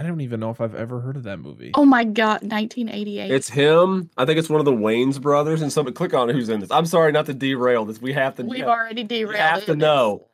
[0.01, 1.73] I don't even know if I've ever heard of that movie.
[1.75, 3.31] Oh my god, 1988.
[3.31, 4.09] It's him.
[4.17, 5.61] I think it's one of the Wayans brothers.
[5.61, 6.71] And somebody click on who's in this.
[6.71, 8.01] I'm sorry not to derail this.
[8.01, 8.43] We have to.
[8.45, 9.37] We've you already derailed.
[9.37, 10.29] have to know.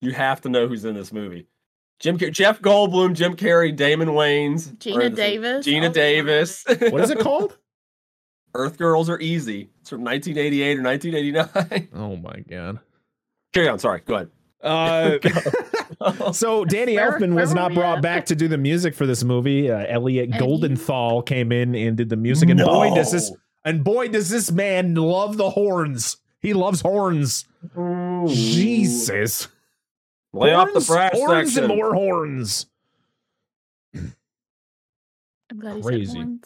[0.00, 1.46] You have to know who's in this movie.
[2.00, 5.66] Jim, Car- Jeff Goldblum, Jim Carrey, Damon Wayans, Geena or the- Davis.
[5.66, 5.92] Geena Oh.
[5.92, 6.64] Davis.
[6.66, 7.58] What is it called?
[8.54, 9.68] Earth Girls Are Easy.
[9.82, 11.88] It's from 1988 or 1989.
[11.94, 12.80] oh my god.
[13.52, 13.78] Carry on.
[13.78, 14.00] Sorry.
[14.06, 14.30] Go ahead.
[14.62, 15.18] Uh,
[16.32, 18.02] so Danny Where- Elfman was not brought at?
[18.02, 19.70] back to do the music for this movie.
[19.70, 23.32] Uh, Elliot And he- Goldenthal came in and did the music, and boy does this
[23.64, 26.16] and boy does this man love the horns.
[26.40, 27.44] He loves horns.
[27.78, 28.26] Ooh.
[28.28, 29.46] Jesus.
[30.32, 31.70] Lay off the Horns, brass horns section.
[31.70, 32.66] and more horns.
[33.94, 36.06] I'm glad he Crazy.
[36.06, 36.40] said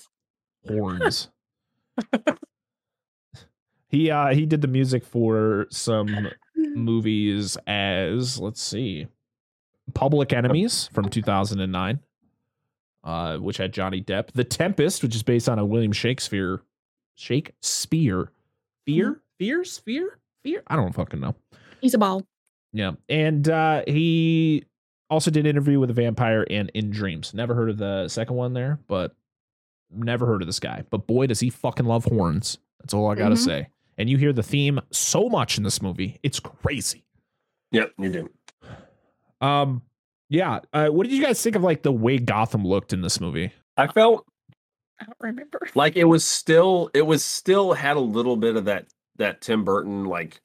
[0.68, 1.28] Horns.
[2.12, 2.22] horns.
[3.88, 9.06] he uh he did the music for some movies as let's see.
[9.96, 12.00] Public Enemies from 2009.
[13.04, 14.32] Uh, which had Johnny Depp.
[14.32, 16.60] The Tempest, which is based on a William Shakespeare
[17.14, 18.30] Shakespeare.
[18.84, 19.20] Fear?
[19.38, 19.78] Fears?
[19.78, 20.18] Fear?
[20.42, 20.62] Fear?
[20.66, 21.34] I don't fucking know.
[21.80, 22.26] He's a ball.
[22.72, 22.92] Yeah.
[23.08, 24.64] And uh he
[25.08, 27.32] also did interview with a vampire and in dreams.
[27.32, 29.14] Never heard of the second one there, but
[29.90, 30.82] never heard of this guy.
[30.90, 32.58] But boy, does he fucking love horns.
[32.80, 33.44] That's all I gotta Mhm.
[33.44, 33.68] say.
[33.98, 36.18] And you hear the theme so much in this movie.
[36.24, 37.04] It's crazy.
[37.70, 38.30] Yep, you do.
[39.40, 39.82] Um
[40.28, 40.60] yeah.
[40.72, 43.52] Uh what did you guys think of like the way Gotham looked in this movie?
[43.76, 44.24] I felt
[45.00, 45.60] I don't remember.
[45.74, 49.64] like it was still it was still had a little bit of that that Tim
[49.64, 50.40] Burton like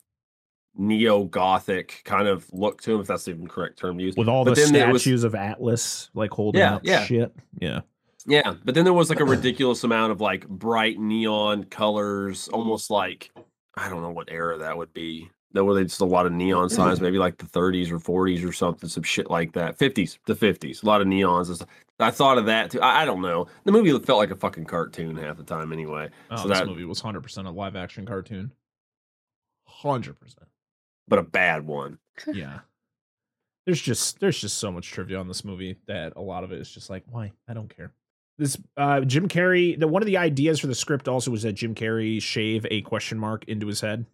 [0.75, 4.15] neo gothic kind of look to him if that's the even correct term to use.
[4.15, 7.03] With all But the then it was- statues of Atlas like holding Yeah, up yeah.
[7.05, 7.33] shit.
[7.59, 7.81] Yeah.
[8.27, 12.89] Yeah, but then there was like a ridiculous amount of like bright neon colors, almost
[12.91, 13.31] like
[13.75, 15.29] I don't know what era that would be.
[15.53, 18.47] There were they just a lot of neon signs, maybe like the 30s or 40s
[18.47, 19.77] or something, some shit like that.
[19.77, 21.65] 50s, the 50s, a lot of neons.
[21.99, 22.81] I thought of that too.
[22.81, 23.47] I, I don't know.
[23.65, 26.09] The movie felt like a fucking cartoon half the time, anyway.
[26.29, 28.51] Oh, So this that- movie was 100% a live action cartoon.
[29.83, 30.15] 100%.
[31.07, 31.97] But a bad one.
[32.33, 32.59] yeah
[33.65, 36.59] there's just there's just so much trivia on this movie that a lot of it
[36.59, 37.91] is just like why i don't care
[38.39, 41.53] this uh jim carrey the one of the ideas for the script also was that
[41.53, 44.05] jim carrey shave a question mark into his head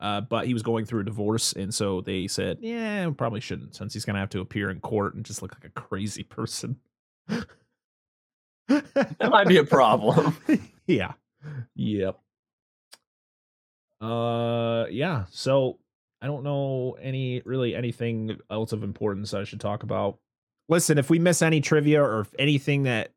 [0.00, 3.40] uh but he was going through a divorce and so they said yeah we probably
[3.40, 6.22] shouldn't since he's gonna have to appear in court and just look like a crazy
[6.22, 6.76] person
[8.68, 10.36] That might be a problem.
[10.86, 11.12] yeah.
[11.74, 12.18] Yep.
[14.00, 15.24] Uh yeah.
[15.30, 15.78] So
[16.22, 20.18] I don't know any really anything else of importance I should talk about.
[20.68, 23.12] Listen, if we miss any trivia or if anything that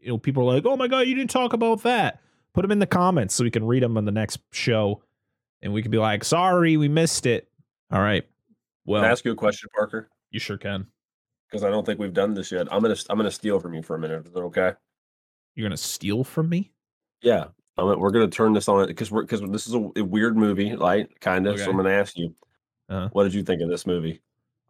[0.00, 2.20] you know people are like, "Oh my god, you didn't talk about that."
[2.54, 5.02] Put them in the comments so we can read them on the next show
[5.64, 7.48] and we can be like, "Sorry, we missed it."
[7.90, 8.24] All right.
[8.86, 10.08] Well, Can I ask you a question, Parker?
[10.30, 10.86] you sure can.
[11.50, 12.68] Because I don't think we've done this yet.
[12.72, 14.26] I'm gonna I'm gonna steal from you for a minute.
[14.26, 14.72] Is that okay?
[15.54, 16.72] You're going to steal from me?
[17.22, 17.46] Yeah.
[17.78, 20.36] Um, we're gonna turn this on it because we're because this is a, a weird
[20.36, 21.08] movie, right?
[21.20, 21.58] Kind of.
[21.58, 22.34] So I'm gonna ask you,
[22.88, 23.08] Uh-huh.
[23.12, 24.20] what did you think of this movie?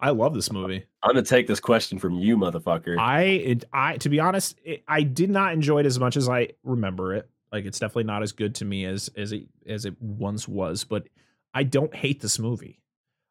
[0.01, 0.85] I love this movie.
[1.03, 2.99] I'm gonna take this question from you, motherfucker.
[2.99, 6.29] I it, I to be honest, it, I did not enjoy it as much as
[6.29, 7.29] I remember it.
[7.55, 10.83] Like it's definitely not as good to me as as it as it once was,
[10.83, 11.09] but
[11.55, 12.81] I don't hate this movie.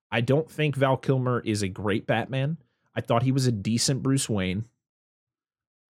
[0.10, 2.58] I don't think Val Kilmer is a great Batman.
[2.96, 4.64] I thought he was a decent Bruce Wayne.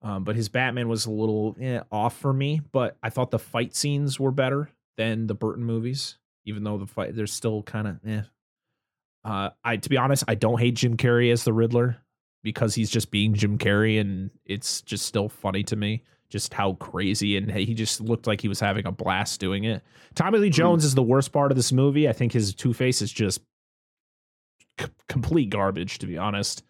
[0.02, 2.60] Um, but his Batman was a little eh, off for me.
[2.72, 6.88] But I thought the fight scenes were better than the Burton movies, even though the
[6.88, 8.22] fight they're still kind of eh.
[9.24, 11.98] Uh, I to be honest, I don't hate Jim Carrey as the Riddler
[12.42, 16.02] because he's just being Jim Carrey, and it's just still funny to me
[16.34, 19.84] just how crazy and he just looked like he was having a blast doing it.
[20.16, 22.08] Tommy Lee Jones is the worst part of this movie.
[22.08, 23.40] I think his Two Face is just
[24.80, 26.64] c- complete garbage, to be honest.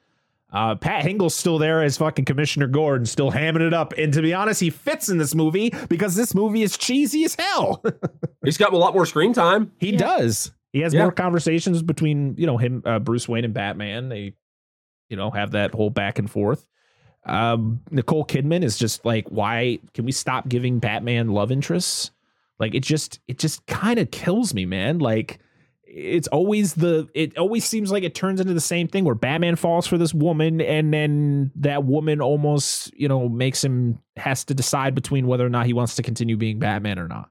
[0.52, 3.94] Uh, Pat Hingle's still there as fucking Commissioner Gordon, still hamming it up.
[3.96, 7.34] And to be honest, he fits in this movie because this movie is cheesy as
[7.34, 7.82] hell.
[8.44, 9.72] He's got a lot more screen time.
[9.78, 9.98] He Yeah.
[9.98, 10.52] does.
[10.74, 11.04] He has Yeah.
[11.04, 14.10] more conversations between you know him, uh, Bruce Wayne, and Batman.
[14.10, 14.34] They,
[15.08, 16.66] you know, have that whole back and forth.
[17.26, 22.10] Um, Nicole Kidman is just like, why can we stop giving Batman love interests?
[22.58, 24.98] Like it just, it just kind of kills me, man.
[24.98, 25.38] Like
[25.86, 29.56] it's always the, it always seems like it turns into the same thing where Batman
[29.56, 34.54] falls for this woman, and then that woman almost, you know, makes him has to
[34.54, 37.30] decide between whether or not he wants to continue being Batman or not.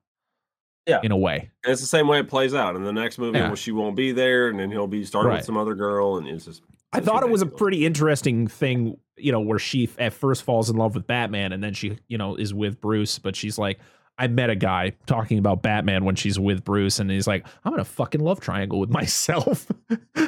[0.86, 1.00] Yeah.
[1.02, 1.50] in a way.
[1.64, 3.38] And it's the same way it plays out in the next movie.
[3.38, 3.48] Yeah.
[3.48, 5.38] Well, she won't be there, and then he'll be starting Right.
[5.38, 6.62] with some other girl, and it's just.
[6.94, 10.70] I thought it was a pretty interesting thing, you know, where she at first falls
[10.70, 13.80] in love with Batman and then she, you know, is with Bruce, but she's like,
[14.18, 17.74] I met a guy talking about Batman when she's with Bruce, and he's like, I'm
[17.74, 19.68] in a fucking love triangle with myself.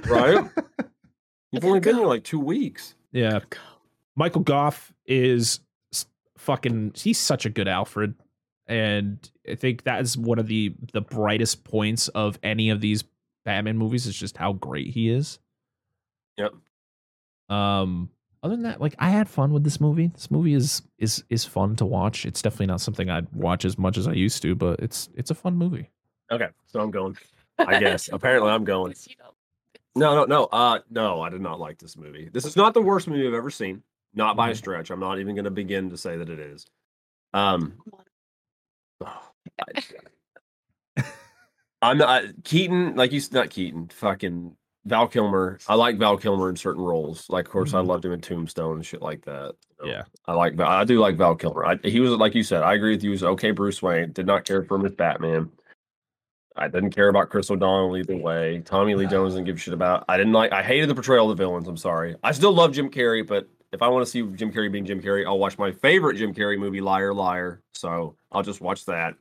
[0.07, 0.43] Right?
[1.51, 2.95] You've only been here like two weeks.
[3.11, 3.39] yeah.
[4.15, 5.59] Michael Gough is
[6.37, 8.15] fucking he's such a good Alfred.
[8.67, 13.03] And I think that is one of the the brightest points of any of these
[13.43, 15.37] Batman movies is just how great he is.
[16.37, 16.53] Yep.
[17.49, 18.09] Um
[18.43, 20.07] other than that, like I had fun with this movie.
[20.13, 22.25] This movie is is is fun to watch.
[22.25, 25.31] It's definitely not something I'd watch as much as I used to, but it's it's
[25.31, 25.89] a fun movie.
[26.31, 27.17] Okay, so I'm going.
[27.59, 28.09] I guess.
[28.11, 28.91] Apparently, I'm going.
[28.91, 29.31] Yes, you know.
[29.95, 30.43] No, no, no.
[30.51, 32.29] Uh, no, I did not like this movie.
[32.31, 33.81] This is not the worst movie I've ever seen.
[34.13, 34.57] Not by a Mhm.
[34.57, 34.91] stretch.
[34.91, 36.65] I'm not even going to begin to say that it is.
[37.33, 37.77] Um,
[39.01, 39.21] oh,
[40.97, 41.03] I,
[41.81, 42.95] I'm not Keaton.
[42.95, 43.87] Like you, s- not Keaton.
[43.89, 44.55] Fucking
[44.85, 45.57] Val Kilmer.
[45.67, 47.27] I like Val Kilmer in certain roles.
[47.29, 47.87] Like, of course, I Mhm.
[47.87, 49.55] loved him in Tombstone and shit like that.
[49.81, 49.91] you know.
[49.91, 50.03] Yeah.
[50.25, 50.53] I like.
[50.55, 51.65] Val- I do like Val Kilmer.
[51.65, 52.63] I, he was like you said.
[52.63, 53.09] I agree with you.
[53.09, 53.51] He was okay.
[53.51, 55.51] Bruce Wayne did not care for him as Batman.
[56.55, 58.61] I didn't care about Chris O'Donnell either way.
[58.63, 60.05] Tommy Lee Jones didn't give a shit about.
[60.07, 60.53] I didn't like.
[60.53, 61.67] I hated the portrayal of the villains.
[61.67, 62.15] I'm sorry.
[62.23, 65.01] I still love Jim Carrey, but if I want to see Jim Carrey being Jim
[65.01, 67.61] Carrey, I'll watch my favorite Jim Carrey movie, Liar Liar.
[67.73, 69.15] So I'll just watch that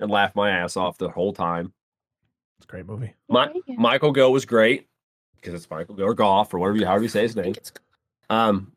[0.00, 1.74] and laugh my ass off the whole time.
[2.58, 3.14] It's a great movie.
[3.28, 3.74] My, Yeah, yeah.
[3.78, 4.88] Michael Go was great
[5.40, 7.54] because it's Michael or Goff or whatever you however you say his name.
[8.30, 8.72] Um,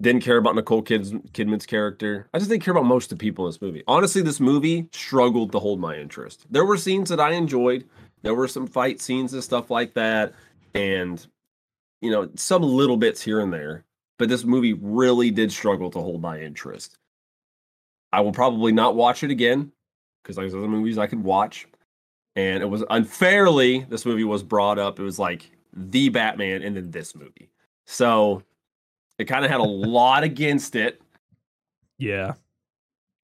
[0.00, 2.28] didn't care about Nicole Kid's, Kidman's character.
[2.32, 3.82] I just didn't care about most of the people in this movie.
[3.88, 6.46] Honestly, this movie struggled to hold my interest.
[6.50, 7.84] There were scenes that I enjoyed.
[8.22, 10.34] There were some fight scenes and stuff like that,
[10.74, 11.24] and
[12.00, 13.84] you know some little bits here and there.
[14.18, 16.98] But this movie really did struggle to hold my interest.
[18.12, 19.72] I will probably not watch it again
[20.22, 21.66] because there's other movies I could watch.
[22.36, 24.98] And it was unfairly this movie was brought up.
[24.98, 27.50] It was like the Batman and then this movie.
[27.86, 28.42] So
[29.18, 31.00] it kind of had a lot against it.
[31.98, 32.34] Yeah.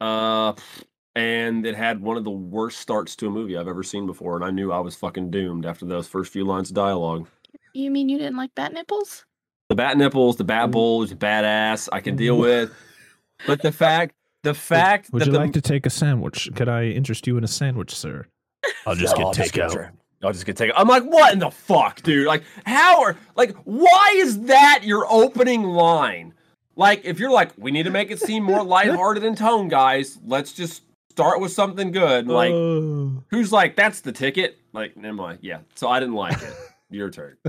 [0.00, 0.54] Uh
[1.16, 4.36] and it had one of the worst starts to a movie I've ever seen before,
[4.36, 7.26] and I knew I was fucking doomed after those first few lines of dialogue.
[7.72, 9.24] You mean you didn't like bat nipples?
[9.68, 12.72] The bat nipples, the bat bulge, badass, I can deal with.
[13.46, 14.14] But the fact
[14.44, 16.48] the fact Would that you the, like to take a sandwich?
[16.54, 18.26] Could I interest you in a sandwich, sir?
[18.86, 19.90] I'll just No, get takeout.
[20.20, 20.72] Tra- I'll just get takeout.
[20.76, 22.26] I'm like, what in the fuck, dude?
[22.26, 26.34] Like, how are like, why is that your opening line?
[26.76, 30.18] Like, if you're like, we need to make it seem more lighthearted in tone, guys.
[30.24, 32.28] Let's just start with something good.
[32.28, 33.24] Like, Oh.
[33.30, 34.58] who's like, that's the ticket?
[34.72, 35.38] Like, never mind.
[35.42, 35.58] Yeah.
[35.74, 36.54] So I didn't like it.
[36.90, 37.36] Your turn.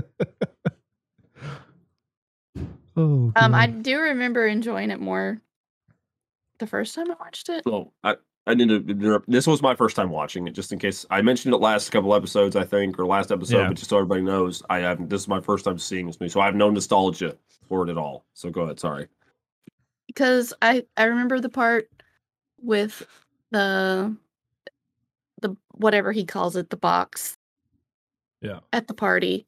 [2.96, 5.40] Oh, Um, I do remember enjoying it more
[6.58, 7.62] the first time I watched it.
[7.64, 8.16] So I,
[8.50, 9.30] I need to interrupt.
[9.30, 12.14] This was my first time watching it, just in case I mentioned it last couple
[12.14, 13.68] episodes, I think, or last episode, Yeah.
[13.68, 16.30] but just so everybody knows, I have this is my first time seeing this movie,
[16.30, 17.36] so I have no nostalgia
[17.68, 18.24] for it at all.
[18.34, 18.80] So go ahead.
[18.80, 19.06] Sorry.
[20.06, 21.88] because I I remember the part
[22.60, 23.06] with
[23.52, 24.16] the
[25.40, 27.36] the whatever he calls it the box
[28.40, 28.58] Yeah.
[28.72, 29.46] at the party.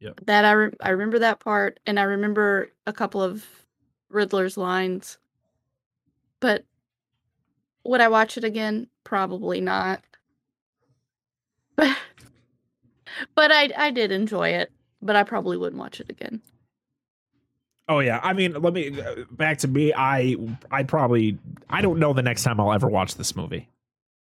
[0.00, 0.10] Yeah.
[0.26, 3.46] That I re- I remember that part and I remember a couple of
[4.10, 5.18] Riddler's lines.
[6.40, 6.64] But
[7.84, 8.88] would I watch it again?
[9.04, 10.02] Probably not.
[13.34, 16.40] But I I did enjoy it, but I probably wouldn't watch it again.
[17.88, 19.92] Oh yeah, I mean, let me uh, back to me.
[19.94, 20.36] I
[20.70, 23.68] I probably I don't know the next time I'll ever watch this movie.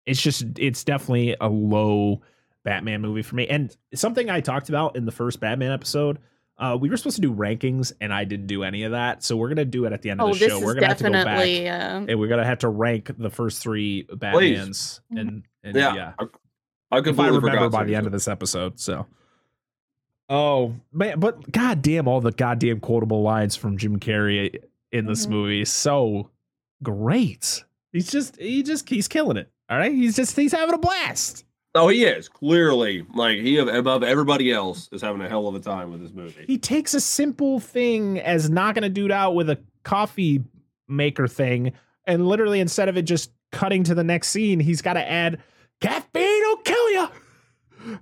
[0.06, 2.22] It's just it's definitely a low
[2.64, 3.46] Batman movie for me.
[3.48, 6.18] And something I talked about in the first Batman episode,
[6.58, 9.22] uh, we were supposed to do rankings, and I didn't do any of that.
[9.22, 10.58] So we're gonna do it at the end of Oh, the this show.
[10.58, 13.30] is We're gonna have to go back uh, and we're gonna have to rank the
[13.30, 15.00] first three Batmans.
[15.12, 15.20] Mhm.
[15.20, 16.24] And, and Yeah, yeah, I,
[16.90, 18.80] I if I remember forgot by the end of this episode.
[18.80, 19.06] So,
[20.28, 24.56] oh man, but goddamn, all the goddamn quotable lines from Jim Carrey
[24.92, 25.30] in this Mhm.
[25.30, 26.30] movie is so
[26.82, 27.64] great.
[27.92, 29.50] He's just he just he's killing it.
[29.70, 31.44] All right, he's just he's having a blast.
[31.78, 35.60] Oh, he is clearly like he above everybody else is having a hell of a
[35.60, 36.44] time with this movie.
[36.46, 40.42] He takes a simple thing as knocking a dude out with a coffee
[40.88, 41.72] maker thing,
[42.04, 45.40] and literally instead of it just cutting to the next scene, he's got to add
[45.80, 47.08] caffeine will kill you.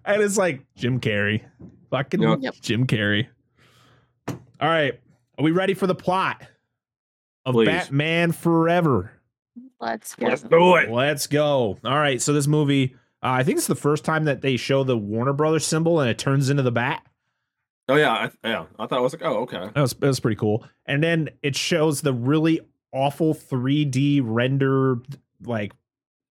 [0.04, 1.42] And it's like Jim Carrey,
[1.90, 2.38] fucking Yep.
[2.40, 2.54] Yep.
[2.62, 3.26] Jim Carrey.
[4.28, 4.36] All
[4.68, 4.98] right,
[5.38, 6.42] are we ready for the plot
[7.44, 7.66] of Please.
[7.66, 9.12] Batman Forever?
[9.80, 10.26] let's go.
[10.26, 10.90] Let's do it.
[10.90, 11.78] Let's go.
[11.84, 12.96] All right, so this movie,
[13.26, 16.08] uh, I think it's the first time that they show the Warner Brothers symbol and
[16.08, 17.04] it turns into the bat.
[17.88, 18.64] Oh yeah, I, yeah.
[18.78, 19.68] I thought I was like, oh okay.
[19.74, 20.64] That was, that was pretty cool.
[20.86, 22.60] And then it shows the really
[22.92, 24.96] awful 3D render,
[25.44, 25.72] like,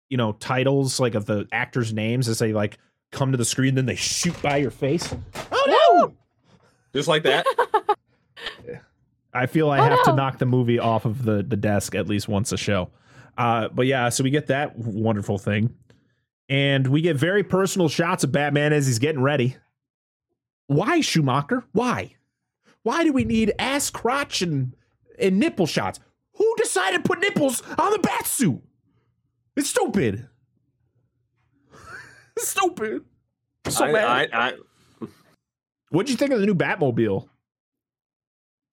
[0.08, 2.78] you know, titles like of the actors' names as they like
[3.10, 5.12] come to the screen, then they shoot by your face.
[5.52, 6.14] Oh no!
[6.92, 7.46] Just like that.
[9.34, 12.06] I feel I Oh, have to knock the movie off of the, the desk at
[12.06, 12.90] least once a show.
[13.36, 15.74] Uh, but yeah, so we get that wonderful thing.
[16.48, 19.56] And we get very personal shots of Batman as he's getting ready.
[20.66, 21.64] Why, Schumacher?
[21.72, 22.16] Why?
[22.82, 24.74] Why do we need ass crotch and,
[25.18, 26.00] and nipple shots?
[26.36, 28.62] Who decided to put nipples on the bat suit?
[29.56, 30.28] It's stupid.
[32.36, 33.04] It's stupid.
[33.68, 34.30] So I, mad.
[34.32, 34.54] I, I,
[35.90, 37.28] What'd you think of the new Batmobile?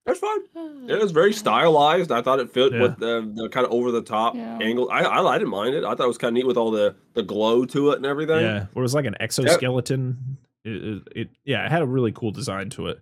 [0.06, 0.40] That's fine.
[0.88, 2.10] It was very stylized.
[2.10, 2.82] I thought it fit Yeah.
[2.82, 4.58] with the, the kind of over the top Yeah.
[4.60, 4.90] angle.
[4.90, 5.84] I, I I didn't mind it.
[5.84, 8.06] I thought it was kind of neat with all the the glow to it and
[8.06, 8.40] everything.
[8.44, 10.38] Yeah, it was like an exoskeleton.
[10.64, 13.00] It, it, it- yeah, it had a really cool design to it.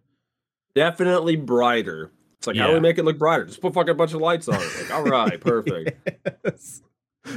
[0.74, 2.10] Definitely brighter.
[2.38, 3.44] It's like how do we make it look brighter?
[3.46, 4.68] Just put fucking bunch of lights on it.
[4.80, 6.08] Like all right, perfect.
[6.44, 6.82] Yes.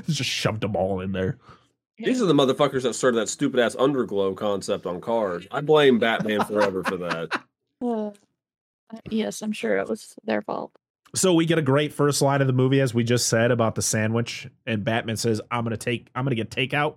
[0.07, 1.37] Just shoved them all in there.
[1.97, 5.45] These are the motherfuckers that started that stupid ass underglow concept on cars.
[5.51, 7.41] I blame Batman forever for that.
[8.93, 10.71] Uh, yes, I'm sure it was their fault.
[11.15, 13.75] So we get a great first line of the movie, as we just said about
[13.75, 16.95] the sandwich, and Batman says, "I'm gonna take, I'm gonna get takeout."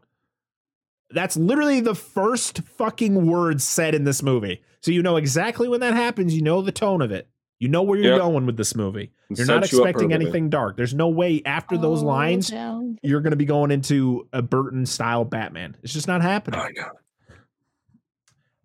[1.10, 4.62] That's literally the first fucking word said in this movie.
[4.80, 6.34] So you know exactly when that happens.
[6.34, 7.28] You know the tone of it.
[7.60, 8.20] You know where you're Yep.
[8.20, 9.12] going with this movie.
[9.30, 10.76] It You're not sets you expecting anything dark.
[10.76, 12.98] There's no way after those Oh, lines down.
[13.02, 15.76] you're going to be going into a Burton style Batman.
[15.82, 16.60] It's just not happening.
[16.60, 16.90] I know.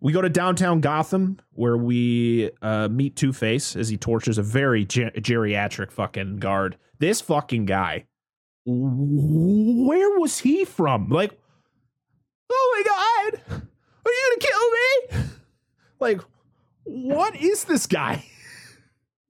[0.02, 4.42] We go to downtown Gotham where we uh, meet Two Face as he tortures a
[4.42, 6.76] very ge- geriatric fucking guard.
[6.98, 8.06] This fucking guy,
[8.66, 11.08] where was he from?
[11.08, 11.38] Like,
[12.50, 13.62] oh my god,
[14.04, 15.30] are you gonna kill me?
[16.00, 16.20] Like,
[16.82, 18.24] what is this guy?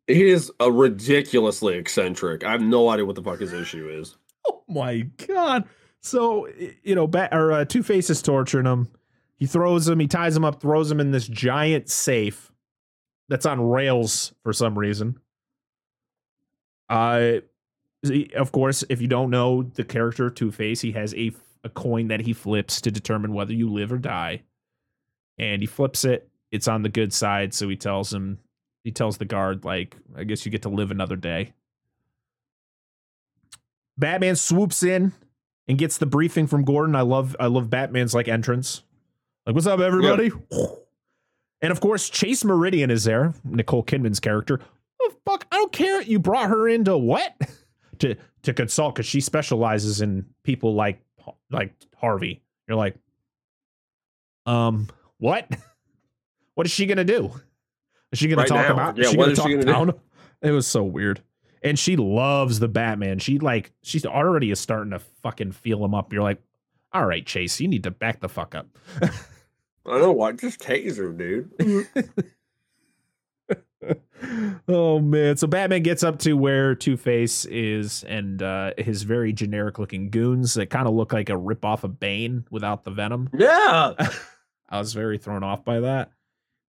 [0.07, 2.45] He is a ridiculously eccentric.
[2.45, 4.17] I have no idea what the fuck his issue is.
[4.49, 5.65] Oh my god!
[6.01, 6.49] So
[6.83, 8.89] you know, Bat or uh, Two Face is torturing him.
[9.43, 9.99] He throws him.
[9.99, 10.61] He ties him up.
[10.61, 12.53] Throws him in this giant safe
[13.29, 15.19] that's on rails for some reason.
[16.89, 17.39] Uh,
[18.37, 21.33] of course, if you don't know the character Two Face, he has a
[21.65, 24.43] a coin that he flips to determine whether you live or die,
[25.39, 26.29] and he flips it.
[26.53, 28.39] It's on the good side, so he tells him.
[28.85, 31.53] He tells the guard, like, I guess you get to live another day.
[33.99, 35.15] Batman swoops in
[35.67, 36.95] and gets the briefing from Gordon.
[36.95, 38.85] I love I love Batman's like entrance.
[39.47, 40.31] Like, what's up, everybody?
[41.61, 44.61] And of course, Chase Meridian is there, Nicole Kidman's character.
[45.01, 46.03] Oh, fuck, I don't care.
[46.03, 47.35] You brought her into what?
[47.99, 51.01] to to consult because she specializes in people like
[51.51, 52.43] like Harvey.
[52.69, 52.97] You're like,
[54.47, 54.89] um,
[55.19, 55.49] what?
[56.55, 57.33] What is she gonna do?
[58.13, 58.75] Is she gonna Right talk now.
[58.75, 58.99] about?
[58.99, 60.01] Yeah, she what gonna is she talk gonna do?
[60.43, 61.23] It was so weird.
[61.63, 63.21] And she loves the Batman.
[63.21, 66.13] She like she's already is starting to fucking feel him up.
[66.13, 66.43] You're like,
[66.93, 68.69] all right, Chase, you need to back the fuck up.
[69.87, 70.33] I don't know why.
[70.33, 71.87] Just taser, dude.
[74.69, 75.37] oh man.
[75.37, 80.11] So Batman gets up to where Two Face is and uh his very generic looking
[80.11, 83.29] goons that kind of look like a rip off of Bane without the venom.
[83.37, 83.95] Yeah.
[84.71, 86.13] I was very thrown off by that.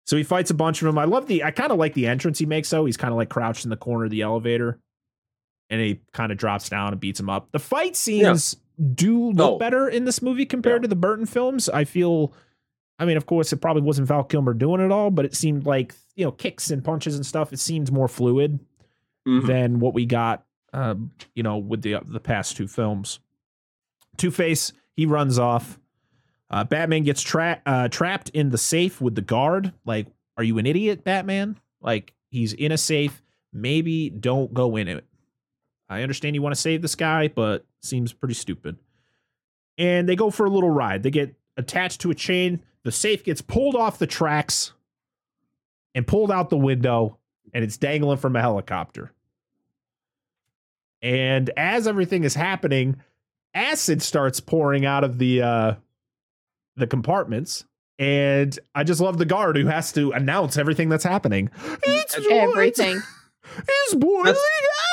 [0.05, 0.97] So he fights a bunch of them.
[0.97, 2.85] I love the I kind of like the entrance he makes though.
[2.85, 4.79] He's kind of like crouched in the corner of the elevator.
[5.69, 7.51] and he kind of drops down and beats him up.
[7.51, 8.57] The fight scenes
[8.95, 9.57] do look Oh.
[9.59, 10.83] better in this movie compared Yeah.
[10.83, 11.69] to the Burton films.
[11.69, 12.33] I feel,
[12.99, 15.65] I mean, of course, it probably wasn't Val Kilmer doing it all, but it seemed
[15.65, 17.51] like you know kicks and punches and stuff.
[17.53, 18.59] It seemed more fluid
[19.27, 19.47] Mhm.
[19.47, 23.19] than what we got, um, you know, with the the past two films.
[24.17, 25.79] Two Face he runs off.
[26.51, 29.73] Uh, Batman gets tra- uh, trapped in the safe with the guard.
[29.85, 30.05] Like,
[30.37, 31.57] are you an idiot, Batman?
[31.81, 33.23] Like, he's in a safe.
[33.51, 35.03] Maybe don't go in it.
[35.89, 38.77] I understand you want to save this guy, but seems pretty stupid.
[39.79, 41.01] And they go for a little ride.
[41.01, 42.61] They get attached to a chain.
[42.83, 44.73] The safe gets pulled off the tracks
[45.95, 47.17] and pulled out the window,
[47.53, 49.11] and it's dangling from a helicopter.
[51.01, 52.97] And as everything is happening,
[53.53, 55.73] acid starts pouring out of the uh
[56.75, 57.65] the compartments.
[57.99, 61.51] And I just love the guard who has to announce everything that's happening.
[61.83, 63.01] It's Everything.
[63.67, 64.35] It's boiling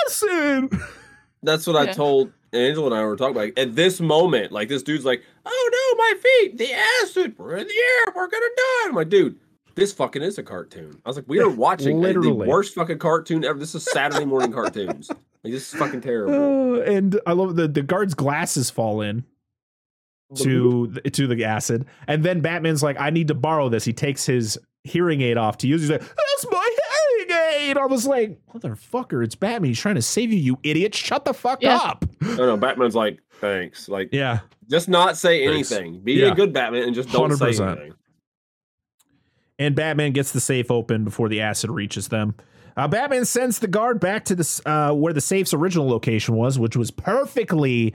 [0.07, 0.71] acid.
[1.43, 3.59] That's what I told Angela and I were talking about.
[3.59, 6.59] At this moment, like this dude's like, "Oh no, my feet!
[6.59, 6.73] The
[7.03, 7.35] acid!
[7.39, 8.13] We're in the air!
[8.15, 9.39] We're gonna die!" I'm like, "Dude,
[9.75, 12.29] this fucking is a cartoon." I was like, "We are watching Literally.
[12.29, 13.59] the worst fucking cartoon ever.
[13.59, 15.11] This is Saturday morning cartoons.
[15.43, 19.25] Like this is fucking terrible." Uh, and I love the the guard's glasses fall in
[20.37, 23.95] to the, to the acid, and then Batman's like, "I need to borrow this." He
[23.95, 25.81] takes his hearing aid off to use.
[25.81, 26.70] He's like, "That's my
[27.61, 27.79] hearing.
[27.79, 29.69] I was like, "Motherfucker, it's Batman.
[29.69, 30.95] He's trying to save you, you idiot.
[30.95, 31.77] Shut the fuck Yeah.
[31.77, 34.41] up." No, no, Batman's like, "Thanks." Like, Yeah.
[34.71, 35.71] just not say Thanks.
[35.73, 36.01] anything.
[36.01, 36.33] Be Yeah.
[36.33, 37.79] a good Batman and just don't say 100%.
[37.79, 37.95] anything.
[39.59, 42.35] and Batman gets the safe open before the acid reaches them.
[42.79, 46.59] Uh, Batman sends the guard back to this uh, where the safe's original location was,
[46.59, 47.93] which was perfectly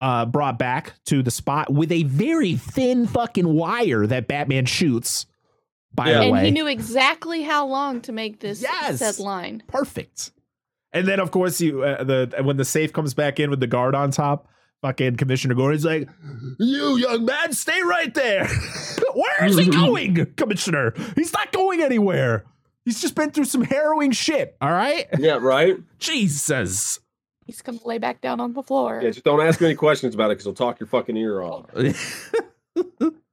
[0.00, 5.26] uh, brought back to the spot with a very thin fucking wire that Batman shoots.
[5.98, 6.14] By Yeah.
[6.18, 8.98] the and way, he knew exactly how long to make this Yes.
[9.00, 9.62] said line.
[9.66, 10.30] perfect.
[10.92, 13.66] And then, of course, you uh, the when the safe comes back in with the
[13.66, 14.48] guard on top,
[14.80, 16.08] fucking Commissioner Gordon's like,
[16.58, 18.46] "You young man, stay right there.
[19.14, 20.94] Where is he going, Commissioner?
[21.14, 22.44] He's not going anywhere.
[22.86, 24.56] He's just been through some harrowing shit.
[24.62, 25.76] All right, Yeah, right.
[25.98, 27.00] Jesus."
[27.44, 29.00] He's gonna lay back down on the floor.
[29.02, 31.42] Yeah, just don't ask me any questions about it because he'll talk your fucking ear
[31.42, 31.66] off.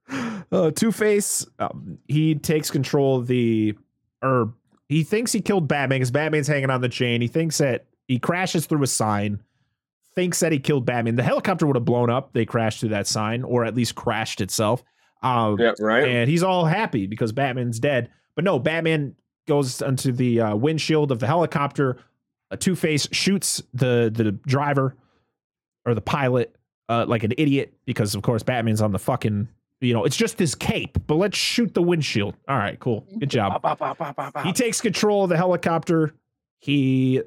[0.52, 3.74] uh, Two Face, um, he takes control of the,
[4.22, 4.52] or
[4.88, 7.20] he thinks he killed Batman because Batman's hanging on the chain.
[7.20, 9.40] He thinks that he crashes through a sign,
[10.14, 11.16] thinks that he killed Batman.
[11.16, 12.32] The helicopter would have blown up.
[12.32, 14.82] They crashed through that sign, or at least crashed itself.
[15.22, 16.06] Um, Yeah, right.
[16.08, 18.10] and he's all happy because Batman's dead.
[18.34, 19.16] But no, Batman
[19.48, 21.98] goes onto the uh, windshield of the helicopter.
[22.50, 24.94] A Two Face shoots the the driver
[25.84, 26.54] or the pilot
[26.88, 29.48] uh, like an idiot because of course Batman's on the fucking
[29.80, 30.98] you know it's just his cape.
[31.06, 32.34] But let's shoot the windshield.
[32.48, 33.60] All right, cool, good job.
[34.44, 36.14] He takes control of the helicopter.
[36.58, 37.22] He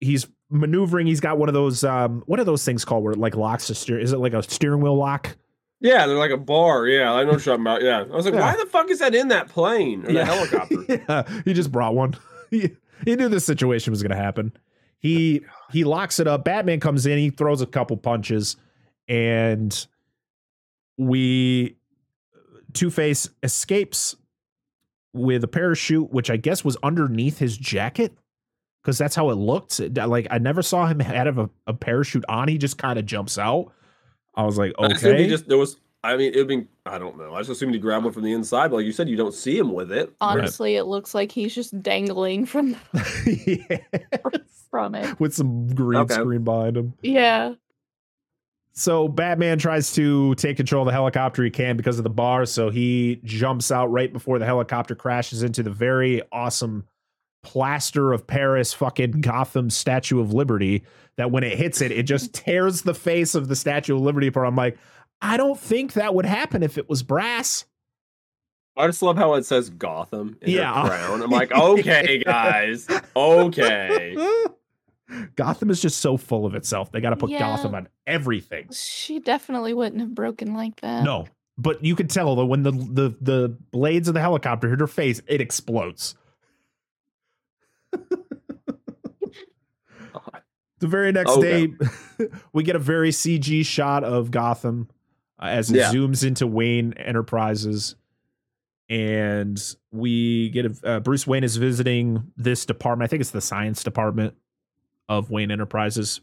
[0.00, 1.06] he's maneuvering.
[1.06, 3.68] He's got one of those um what are those things called where it like locks
[3.68, 3.98] the steer?
[3.98, 5.36] Is it like a steering wheel lock?
[5.80, 6.86] Yeah, they're like a bar.
[6.86, 7.82] Yeah, I know what you're talking about.
[7.82, 8.40] Yeah, I was like, Yeah.
[8.40, 10.24] why the fuck is that in that plane or Yeah.
[10.24, 11.04] the helicopter?
[11.08, 12.14] yeah, he just brought one.
[12.50, 12.70] he,
[13.04, 14.52] he knew this situation was going to happen.
[14.98, 16.44] He he locks it up.
[16.44, 17.18] Batman comes in.
[17.18, 18.56] He throws a couple punches,
[19.06, 19.86] and
[20.98, 21.76] we
[22.72, 24.16] Two Face escapes
[25.12, 28.12] with a parachute, which I guess was underneath his jacket
[28.82, 29.80] because that's how it looked.
[29.96, 32.48] Like I never saw him have a, a parachute on.
[32.48, 33.72] He just kind of jumps out.
[34.34, 35.76] I was like, okay, he just there was.
[36.04, 36.68] I mean, it'd been.
[36.84, 37.34] I don't know.
[37.34, 39.34] I just assumed he grabbed one from the inside, but like you said, you don't
[39.34, 40.12] see him with it.
[40.20, 42.76] Honestly, it looks like he's just dangling from
[43.26, 43.78] Yeah.
[44.70, 45.18] from it.
[45.18, 46.14] with some green Okay.
[46.14, 46.92] screen behind him.
[47.02, 47.54] Yeah.
[48.78, 51.42] So Batman tries to take control of the helicopter.
[51.42, 52.44] He can because of the bar.
[52.44, 56.84] So he jumps out right before the helicopter crashes into the very awesome
[57.42, 60.84] plaster of Paris fucking Gotham Statue of Liberty.
[61.16, 64.26] That when it hits it, it just tears the face of the Statue of Liberty
[64.26, 64.46] apart.
[64.46, 64.76] I'm like,
[65.22, 67.64] I don't think that would happen if it was brass.
[68.76, 70.82] I just love how it says Gotham in Yeah.
[70.82, 71.22] the crown.
[71.22, 74.14] I'm like, okay, guys, okay.
[75.36, 76.90] Gotham is just so full of itself.
[76.90, 77.38] They got to put Yeah.
[77.38, 78.68] Gotham on everything.
[78.72, 81.04] She definitely wouldn't have broken like that.
[81.04, 81.26] No,
[81.56, 84.86] but you could tell that when the the the blades of the helicopter hit her
[84.86, 86.16] face, it explodes.
[90.78, 91.68] the very next Okay.
[91.68, 91.74] day,
[92.52, 94.88] we get a very CG shot of Gotham
[95.40, 95.92] uh, as it Yeah.
[95.92, 97.94] zooms into Wayne Enterprises,
[98.88, 99.60] and
[99.92, 103.08] we get a uh, Bruce Wayne is visiting this department.
[103.08, 104.34] I think it's the science department
[105.08, 106.20] of Wayne Enterprises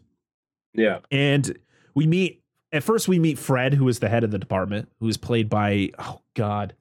[0.73, 0.99] Yeah.
[1.11, 1.57] and
[1.95, 5.07] we meet at first we meet Fred, who is the head of the department, who
[5.07, 6.75] is played by oh god,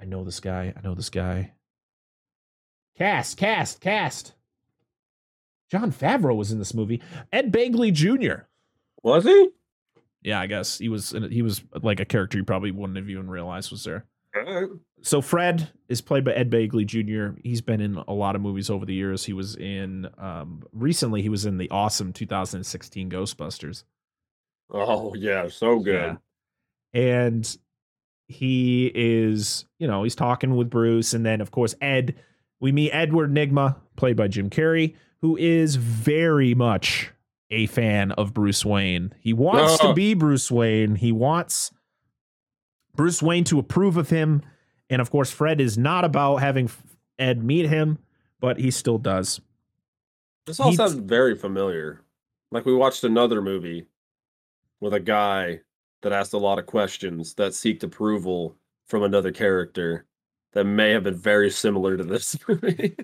[0.00, 0.72] I know this guy.
[0.76, 1.52] I know this guy.
[2.96, 4.34] Cast, cast, cast.
[5.70, 7.02] Jon Favreau was in this movie.
[7.32, 8.44] Ed Begley Jr.
[9.02, 9.48] Was he?
[10.22, 11.10] Yeah, I guess he was.
[11.30, 14.04] He was like a character you probably wouldn't have even realized was there.
[15.02, 17.38] So Fred is played by Ed Begley Jr.
[17.42, 19.24] He's been in a lot of movies over the years.
[19.24, 21.22] He was in um, recently.
[21.22, 23.84] He was in the awesome 2016 Ghostbusters.
[24.70, 26.16] Oh yeah, so good.
[26.94, 27.00] Yeah.
[27.00, 27.58] And
[28.28, 32.16] he is, you know, he's talking with Bruce, and then of course Ed.
[32.60, 37.12] We meet Edward Nygma, played by Jim Carrey, who is very much
[37.50, 39.12] a fan of Bruce Wayne.
[39.20, 40.94] He wants to be Bruce Wayne.
[40.94, 41.72] He wants
[42.96, 44.42] Bruce Wayne to approve of him.
[44.90, 46.70] And of course, Fred is not about having
[47.18, 47.98] Ed meet him,
[48.40, 49.40] but he still does.
[50.46, 52.00] This all He- sounds very familiar.
[52.50, 53.86] Like we watched another movie
[54.80, 55.60] with a guy
[56.02, 60.04] that asked a lot of questions that seeked approval from another character
[60.52, 62.94] that may have been very similar to this movie.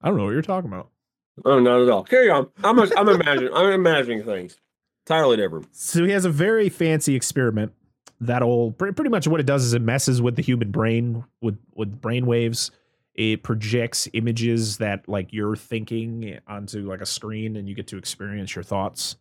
[0.00, 0.90] I don't know what you're talking about.
[1.44, 2.04] oh, not at all.
[2.04, 2.48] Carry on.
[2.62, 4.56] I'm I'm imagining I'm imagining things
[5.06, 5.66] entirely different.
[5.74, 7.72] So he has a very fancy experiment
[8.22, 12.00] that'll pretty much what it does is it messes with the human brain with with
[12.00, 12.70] brain waves.
[13.14, 17.98] It projects images that like you're thinking onto like a screen, and you get to
[17.98, 19.16] experience your thoughts.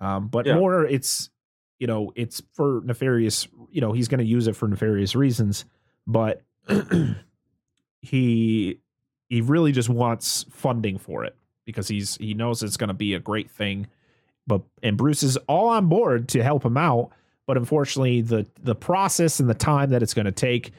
[0.00, 0.54] Um, but Yeah.
[0.54, 1.30] more, it's
[1.78, 3.46] you know, it's for nefarious.
[3.70, 5.64] You know, he's going to use it for nefarious reasons,
[6.06, 6.42] but
[8.00, 8.80] he
[9.28, 11.36] he really just wants funding for it
[11.66, 13.86] because he's he knows it's going to be a great thing
[14.46, 17.10] but and Bruce is all on board to help him out.
[17.48, 20.72] But unfortunately, the the process and the time that it's going to take,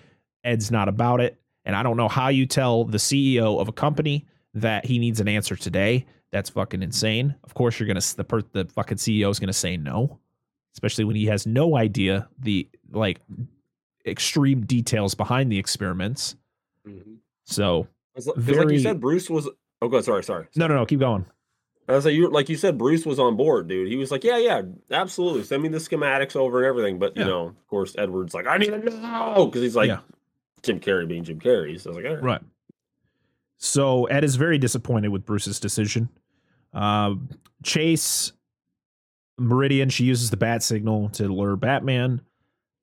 [0.44, 1.42] Ed's not about it.
[1.66, 5.20] And I don't know how you tell the CEO of a company that he needs
[5.20, 6.06] an answer today.
[6.32, 7.34] That's fucking insane.
[7.44, 10.20] Of course, you're gonna the per, the fucking CEO is gonna say no,
[10.76, 13.20] especially when he has no idea the like
[14.06, 16.36] extreme details behind the experiments.
[16.88, 17.16] Mm-hmm.
[17.46, 19.50] So Because like you said, Bruce was.
[19.82, 20.46] Oh, God, sorry, sorry.
[20.56, 21.26] no, no, no, keep going.
[21.90, 23.88] I was like, you like you said, Bruce was on board, dude.
[23.88, 24.62] He was like, yeah, yeah,
[24.92, 25.44] absolutely.
[25.44, 27.00] Send me the schematics over and everything.
[27.00, 30.00] But you know, of course, Edward's like, I need to know because he's like Yeah.
[30.62, 31.80] Jim Carrey being Jim Carrey.
[31.82, 32.24] So I was like, all right.
[32.24, 32.42] Right.
[33.58, 36.10] So Ed is very disappointed with Bruce's decision.
[36.74, 37.30] Um,
[37.64, 38.32] Chase
[39.38, 42.22] Meridian, she uses the bat signal to lure Batman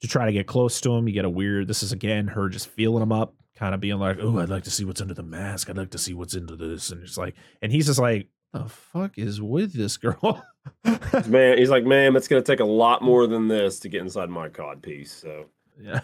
[0.01, 1.07] to try to get close to him.
[1.07, 1.69] You get a weird.
[1.69, 4.65] This is again her just feeling him up, kind of being like, "Oh, I'd like
[4.65, 5.71] to see what's under the mask.
[5.71, 8.69] I'd like to see what's into this." And it's like, and he's just like, "The
[8.69, 10.43] fuck is with this girl?"
[11.29, 14.29] Man, he's like, man, it's gonna take a lot more than this to get inside
[14.31, 15.13] my cod piece.
[15.13, 15.47] So
[15.81, 16.01] Yeah.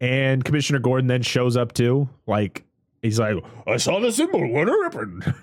[0.00, 2.08] and Commissioner Gordon then shows up too.
[2.26, 2.64] Like
[3.02, 3.36] he's like,
[3.66, 4.46] I saw the symbol.
[4.52, 5.34] What happened?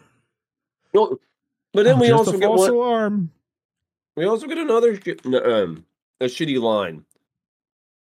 [0.93, 1.19] well,
[1.73, 3.31] but then we also get one, alarm.
[4.15, 4.91] we also get another
[5.43, 5.85] um
[6.21, 7.03] a shitty line.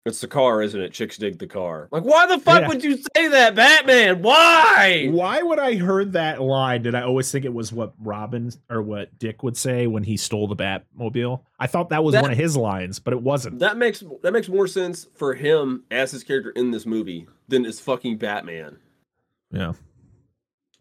[0.06, 0.91] It's the car, isn't it?
[0.91, 1.88] Chicks dig the car.
[1.89, 2.68] Like, why the fuck Yeah.
[2.68, 4.22] would you say that, Batman?
[4.22, 5.08] Why?
[5.10, 6.82] Why would I heard that line?
[6.84, 10.18] Did I always think it was what Robin or what Dick would say when he
[10.18, 11.41] stole the Batmobile?
[11.58, 13.60] I thought that was That- one of his lines, but it wasn't.
[13.60, 17.66] That makes that makes more sense for him as his character in this movie than
[17.66, 18.80] as fucking Batman.
[19.51, 19.72] Yeah.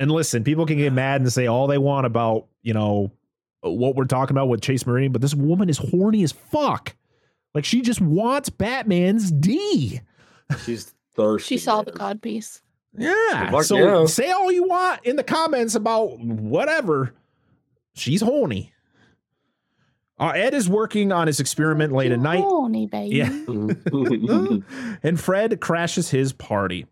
[0.01, 3.13] And listen, people can get mad and say all they want about, you know,
[3.61, 6.97] what we're talking about with Chase Meridian, but this woman is horny as fuck.
[7.55, 10.01] Like she just wants Batman's D.
[10.65, 11.55] She's thirsty.
[11.55, 12.19] She saw the man.
[12.19, 12.61] codpiece.
[12.97, 13.51] Yeah.
[13.51, 14.07] Fuck So yeah.
[14.07, 17.15] say all you want in the comments about whatever.
[17.95, 18.73] She's horny.
[20.19, 22.41] Uh, Ed is working on his experiment late at night.
[22.45, 23.17] Horny baby.
[23.17, 23.29] Yeah.
[25.03, 26.87] and Fred crashes his party.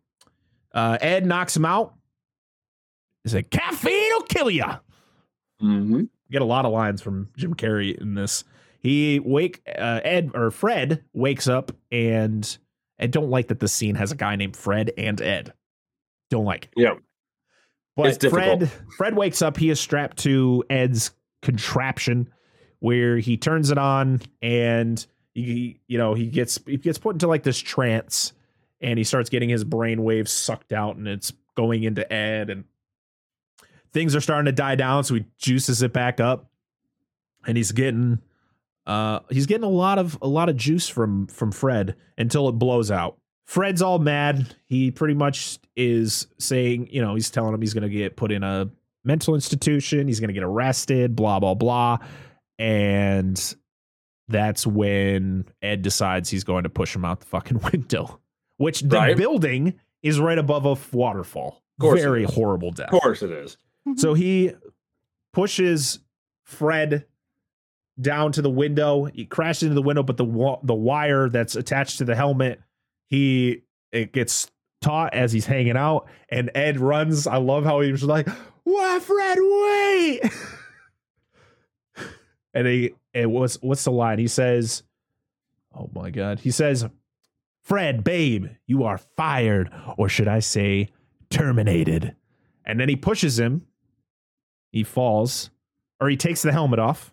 [0.73, 1.95] Uh, Ed knocks him out.
[3.23, 4.65] He said, Caffeine will kill you.
[5.63, 6.09] Mhm.
[6.31, 8.45] get a lot of lines from Jim Carrey in this.
[8.81, 12.59] He wake uh, Ed or Fred wakes up and
[12.99, 15.53] I don't like that this scene has a guy named Fred and Ed.
[16.31, 16.73] Don't like it.
[16.77, 16.95] Yeah.
[17.97, 18.21] But.
[18.31, 19.57] Fred Fred wakes up.
[19.57, 21.11] He is strapped to Ed's
[21.43, 22.31] contraption,
[22.79, 25.05] where he turns it on and
[25.35, 28.33] he you know he gets he gets put into like this trance,
[28.81, 32.65] and he starts getting his brain waves sucked out, and it's going into Ed, and
[33.93, 35.05] things are starting to die down.
[35.05, 36.51] So he juices it back up,
[37.47, 38.21] and he's getting
[38.91, 42.53] uh he's getting a lot of a lot of juice from from Fred until it
[42.53, 43.17] blows out.
[43.47, 44.55] Fred's all mad.
[44.67, 48.31] He pretty much is saying, you know, he's telling him he's going to get put
[48.31, 48.71] in a
[49.05, 50.07] mental institution.
[50.07, 51.99] He's going to get arrested, blah, blah, blah.
[52.61, 53.55] And
[54.29, 58.21] that's when Ed decides he's going to push him out the fucking window,
[58.59, 59.17] which the Right.
[59.17, 61.63] building is right above a waterfall.
[61.81, 62.93] Very horrible death.
[62.93, 63.57] Of course it is.
[63.97, 64.53] So he
[65.33, 65.99] pushes
[66.45, 67.07] Fred
[68.01, 69.05] down to the window.
[69.05, 72.61] He crashes into the window, but the wa- the wire that's attached to the helmet,
[73.07, 77.27] he it gets taut as he's hanging out, and Ed runs.
[77.27, 78.29] I love how he was like,
[78.65, 79.39] "What, Fred?
[79.41, 80.21] Wait!"
[82.55, 84.19] and he, it was what's the line?
[84.19, 84.83] He says,
[85.75, 86.87] "Oh my god!" He says,
[87.63, 90.89] "Fred, babe, you are fired, or should I say,
[91.31, 92.17] terminated."
[92.65, 93.67] And then he pushes him.
[94.71, 95.51] He falls,
[96.01, 97.13] or he takes the helmet off.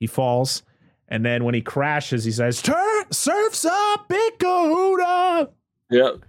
[0.00, 0.62] He falls,
[1.08, 5.50] and then when he crashes, he says, Tur- "Surfs up, big kahuna."
[5.90, 6.24] Yep.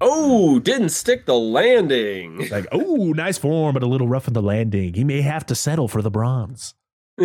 [0.00, 2.40] Oh, didn't stick the landing.
[2.42, 4.94] It's like, oh, nice form, but a little rough in the landing.
[4.94, 6.74] He may have to settle for the bronze.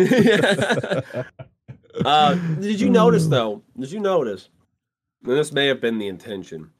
[2.04, 3.62] uh, did you notice though?
[3.78, 4.48] Did you notice?
[5.24, 6.70] And this may have been the intention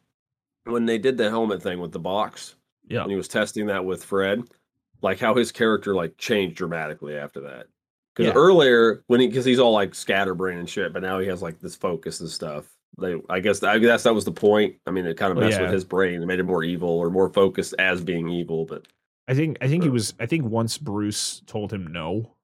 [0.64, 2.56] when they did the helmet thing with the box.
[2.86, 3.02] Yeah.
[3.02, 4.42] and he was testing that with Fred,
[5.00, 7.66] like how his character like changed dramatically after that.
[8.14, 8.38] Because Yeah.
[8.38, 11.60] earlier when he because he's all like scatterbrain and shit, but now he has like
[11.60, 12.66] this focus and stuff.
[12.98, 14.76] They, I guess, I guess that was the point.
[14.86, 15.62] I mean, it kind of messed yeah.
[15.62, 18.66] with his brain, it made him more evil or more focused as being evil.
[18.66, 18.86] But
[19.26, 22.34] I think I think he was I think once Bruce told him no,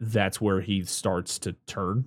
[0.00, 2.06] that's where he starts to turn.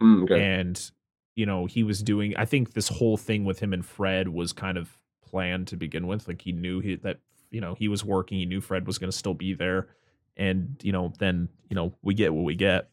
[0.00, 0.90] Mm, okay, And
[1.34, 4.52] you know, he was doing I think this whole thing with him and Fred was
[4.52, 6.28] kind of planned to begin with.
[6.28, 7.18] Like he knew he, that
[7.50, 9.88] you know, he was working, he knew Fred was going to still be there.
[10.36, 12.90] And you know, then, you know, we get what we get.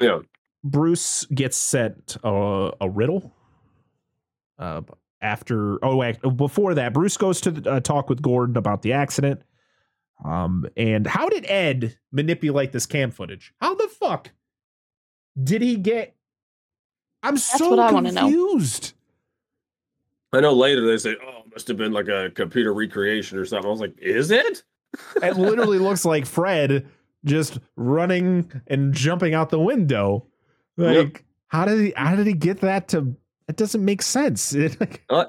[0.00, 0.20] yeah,
[0.62, 3.32] Bruce gets sent a, a riddle.
[4.58, 4.82] Uh,
[5.20, 9.42] after oh, before that, Bruce goes to the, uh, talk with Gordon about the accident.
[10.24, 13.52] Um, and how did Ed manipulate this cam footage?
[13.60, 14.30] How the fuck
[15.42, 16.14] did he get?
[17.22, 18.20] I'm so what I know.
[18.20, 18.92] confused.
[20.32, 23.44] I know later they say, "Oh, it must have been like a computer recreation or
[23.44, 24.62] something." I was like, "Is it?"
[25.22, 26.86] It literally looks like Fred
[27.24, 30.26] just running and jumping out the window.
[30.76, 31.18] Like, Yep.
[31.48, 31.92] how did he?
[31.96, 33.16] How did he get that to?
[33.48, 34.54] It doesn't make sense.
[34.54, 35.24] It, like, Uh,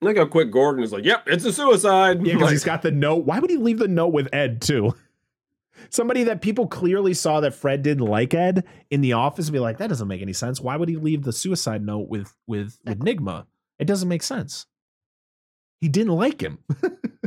[0.00, 2.82] Look how quick Gordon is like, "Yep, it's a suicide." Yeah, because Like, he's got
[2.82, 3.24] the note.
[3.24, 4.94] Why would he leave the note with Ed too?
[5.90, 9.58] Somebody that people clearly saw that Fred didn't like Ed in the office and be
[9.58, 10.60] like, that doesn't make any sense.
[10.60, 13.46] Why would he leave the suicide note with with with Nygma?
[13.80, 14.66] It doesn't make sense.
[15.80, 16.58] He didn't like him.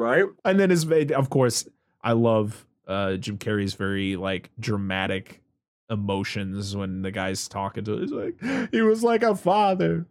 [0.00, 0.24] right?
[0.44, 1.68] and then his of course,
[2.02, 5.40] I love uh Jim Carrey's very like dramatic
[5.90, 8.00] emotions when the guy's talking to him.
[8.00, 10.06] He's like, he was like a father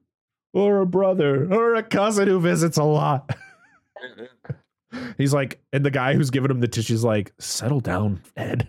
[0.53, 3.35] or a brother or a cousin who visits a lot.
[5.17, 8.67] He's like, and the guy who's giving him the tissue's like, settle down, Ed.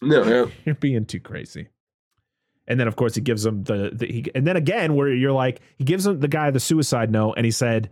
[0.00, 0.46] No, yeah.
[0.64, 1.68] You're being too crazy.
[2.66, 5.32] And then, of course, he gives him the, the he, and then again, where you're
[5.32, 7.90] like, he gives him the guy the suicide note, and he said,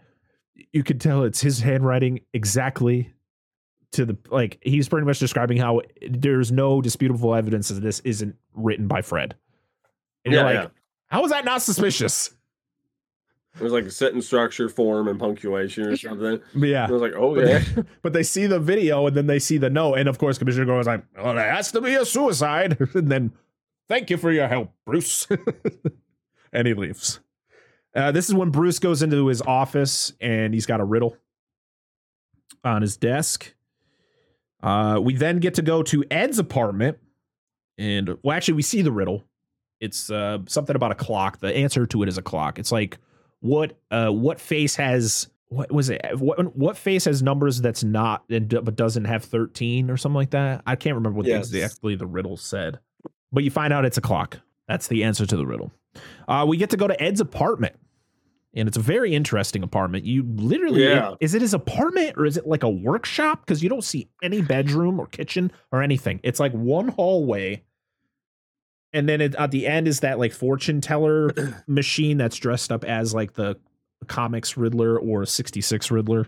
[0.73, 3.13] you could tell it's his handwriting exactly
[3.93, 4.59] to the like.
[4.63, 9.37] He's pretty much describing how there's no disputable evidence that this isn't written by Fred.
[10.25, 10.61] And yeah, you're yeah.
[10.63, 10.71] like,
[11.07, 12.35] how is that not suspicious?
[13.57, 16.41] It was like a sentence structure, form, and punctuation or something.
[16.55, 19.17] But yeah, I was like, "Oh But, yeah." they, but they see the video and
[19.17, 19.95] then they see the note.
[19.95, 22.79] And of course, Commissioner Gore was like, well, that has to be a suicide.
[22.95, 23.33] and then,
[23.89, 25.27] thank you for your help, Bruce.
[26.53, 27.21] and he leaves.
[27.95, 31.17] Uh, this is when Bruce goes into his office and he's got a riddle
[32.65, 33.55] on his desk.
[34.63, 36.99] Uh, we then get to go to Ed's apartment.
[37.79, 39.25] And, well, actually, we see the riddle.
[39.81, 41.41] It's uh, something about a clock.
[41.41, 42.59] The answer to it is a clock.
[42.59, 42.99] It's like,
[43.43, 48.23] what uh what face has what was it what what face has numbers that's not
[48.29, 51.51] and but doesn't have 13 or something like that i can't remember what Yes.
[51.51, 52.81] exactly the riddle said
[53.33, 54.39] but you find out it's a clock
[54.69, 55.73] that's the answer to the riddle
[56.29, 57.75] uh we get to go to ed's apartment
[58.55, 61.15] and it's a very interesting apartment you literally Yeah.
[61.21, 64.41] is it his apartment or is it like a workshop because you don't see any
[64.43, 67.63] bedroom or kitchen or anything it's like one hallway
[68.93, 71.31] and then it, at the end is that like fortune teller
[71.69, 73.57] machine that's dressed up as like the
[74.09, 76.27] comics Riddler or 66 Riddler.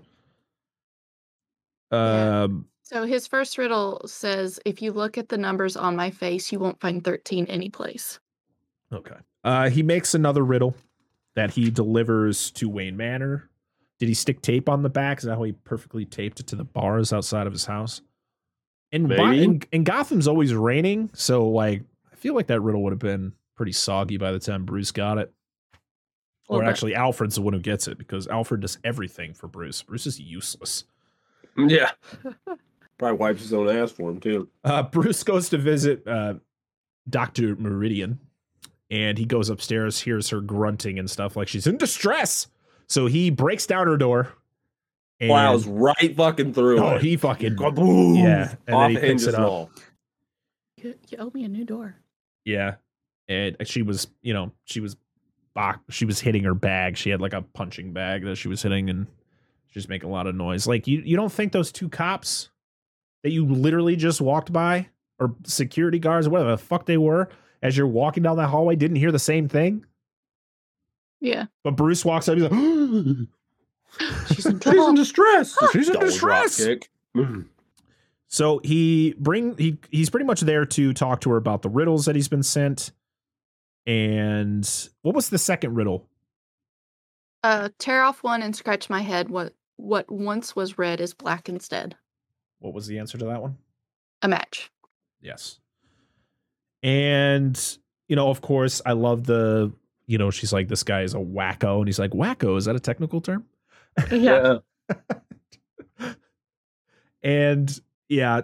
[1.91, 2.43] Yeah.
[2.45, 6.53] Um So his first riddle says, "If you look at the numbers on my face,
[6.53, 8.21] you won't find 13 anyplace."
[8.93, 9.17] okay.
[9.45, 10.75] Uh he makes another riddle
[11.35, 13.49] that he delivers to Wayne Manor.
[13.99, 15.19] Did he stick tape on the back?
[15.19, 18.03] Is that how he perfectly taped it to the bars outside of his house?
[18.91, 19.45] And, Bo- Maybe.
[19.45, 21.83] and, and Gotham's always raining, so like
[22.13, 25.19] I feel like that riddle would have been pretty soggy by the time Bruce got
[25.19, 25.33] it.
[26.49, 26.71] Or Little bit.
[26.71, 29.81] actually, Alfred's the one who gets it because Alfred does everything for Bruce.
[29.83, 30.85] Bruce is useless.
[31.57, 31.93] Yeah.
[32.99, 34.49] Probably wipes his own ass for him too.
[34.65, 36.35] Uh, Bruce goes to visit uh,
[37.09, 37.57] Dr.
[37.57, 38.19] Meridian
[38.93, 42.47] and he goes upstairs, hears her grunting and stuff like she's in distress.
[42.89, 44.35] So he breaks down her door.
[45.19, 47.03] And, Plows right fucking through oh, it.
[47.03, 48.23] he fucking, Kaboom!
[48.23, 48.55] yeah.
[48.67, 49.51] And Off then he picks it up.
[49.51, 49.71] all.
[50.77, 51.97] You, you owe me a new door.
[52.45, 52.75] Yeah.
[53.29, 54.97] And she was, you know, she was
[55.55, 55.79] box.
[55.89, 56.99] She was hitting her bag.
[56.99, 59.07] She had like a punching bag that she was hitting, and
[59.73, 60.67] just making a lot of noise.
[60.67, 62.51] Like you, you don't think those two cops
[63.23, 64.89] that you literally just walked by,
[65.19, 67.29] or security guards, or whatever the fuck they were,
[67.63, 69.87] as you're walking down that hallway, didn't hear the same thing?
[71.21, 71.47] Yeah.
[71.63, 72.37] But Bruce walks up.
[72.37, 72.53] He's like,
[74.29, 75.57] She's in She's in distress.
[75.73, 76.67] She's in Double distress.
[78.33, 82.07] So he bring he he's pretty much there to talk to her about the riddles
[82.07, 82.91] that he's been sent.
[83.87, 84.67] And
[85.03, 86.09] what was the second riddle?
[87.43, 89.29] Uh, tear off one and scratch my head.
[89.29, 91.95] What what once was red is black instead.
[92.61, 93.59] What was the answer to that one?
[94.23, 94.71] A match.
[95.21, 95.59] Yes.
[96.83, 97.79] And
[98.09, 99.73] you know, of course, I love the
[100.07, 102.77] you know, she's like, this guy is a wacko, and he's like, wacko, is that
[102.77, 103.45] a technical term?
[104.11, 104.59] Yeah.
[107.23, 108.41] And yeah,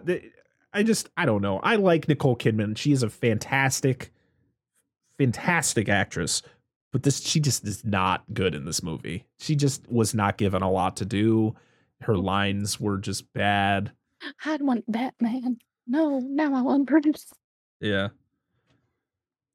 [0.73, 1.59] I just I don't know.
[1.59, 2.77] I like Nicole Kidman.
[2.77, 4.13] She is a fantastic,
[5.19, 6.43] fantastic actress.
[6.93, 9.27] But this she just is not good in this movie.
[9.41, 11.57] She just was not given a lot to do.
[12.01, 13.93] Her lines were just bad.
[14.45, 15.59] I'd want Batman.
[15.87, 17.33] No, now I want Bruce.
[17.81, 18.09] Yeah.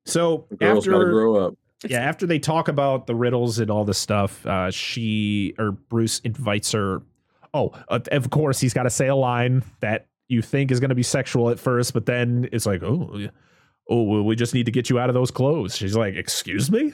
[0.05, 1.55] So The girl's got to after grow up.
[1.87, 6.19] yeah, after they talk about the riddles and all this stuff, uh, she or Bruce
[6.19, 7.01] invites her.
[7.53, 10.89] Oh, uh, of course, he's got to say a line that you think is going
[10.89, 13.27] to be sexual at first, but then it's like, oh,
[13.89, 15.75] oh, well, we just need to get you out of those clothes.
[15.75, 16.93] She's like, excuse me,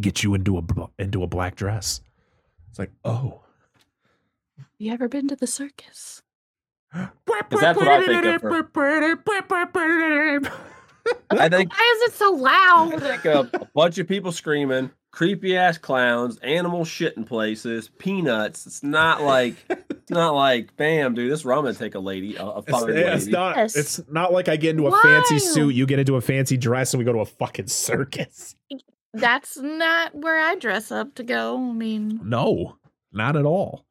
[0.00, 0.62] get you into a
[0.98, 2.00] into a black dress.
[2.70, 3.42] It's like, oh,
[4.78, 6.22] You ever been to the circus?
[6.94, 8.42] that's what I think of
[11.30, 12.94] I think Why is it so loud?
[12.94, 18.66] I think of a bunch of people screaming, creepy ass clowns, animal shitting places, peanuts.
[18.66, 22.44] It's not like it's not like, bam, dude, this rum would take a lady, a,
[22.44, 23.56] a It's, fine yeah, it's not.
[23.56, 23.76] Yes.
[23.76, 25.74] It's not like I get into a fancy suit.
[25.74, 28.54] You get into a fancy dress, and we go to a fucking circus.
[29.14, 31.56] That's not where I dress up to go.
[31.58, 32.76] I mean, No,
[33.12, 33.84] not at all.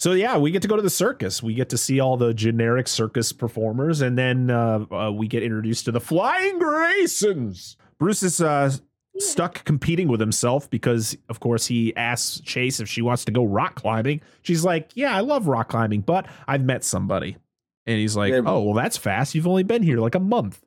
[0.00, 1.42] So yeah, we get to go to the circus.
[1.42, 5.42] We get to see all the generic circus performers, and then uh, uh, we get
[5.42, 7.76] introduced to the Flying Graysons.
[7.98, 8.72] Bruce is uh,
[9.18, 13.44] stuck competing with himself because, of course, he asks Chase if she wants to go
[13.44, 14.22] rock climbing.
[14.40, 17.36] She's like, "Yeah, I love rock climbing, but I've met somebody."
[17.84, 18.40] And he's like, Yeah.
[18.46, 19.34] "Oh, well, that's fast.
[19.34, 20.64] You've only been here like a month."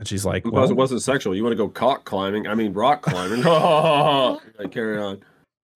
[0.00, 1.36] And she's like, Because it wasn't sexual.
[1.36, 2.48] You want to go cock climbing?
[2.48, 3.44] I mean, rock climbing.
[4.58, 5.22] Like, carry on.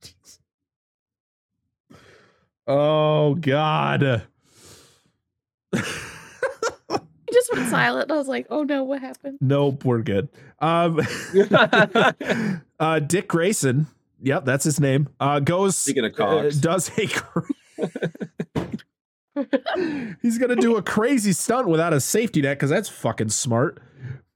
[2.68, 4.22] oh God."
[5.74, 5.82] I
[7.32, 8.10] just went silent.
[8.10, 9.38] I was like, oh no, what happened?
[9.40, 10.28] Nope, we're good.
[10.60, 11.00] Um,
[12.80, 13.86] uh, Dick Grayson,
[14.20, 15.08] yep, that's his name.
[15.20, 17.06] Uh, goes Speaking of uh, does a.
[17.06, 17.40] cr-
[20.22, 23.78] He's gonna do a crazy stunt without a safety net because that's fucking smart.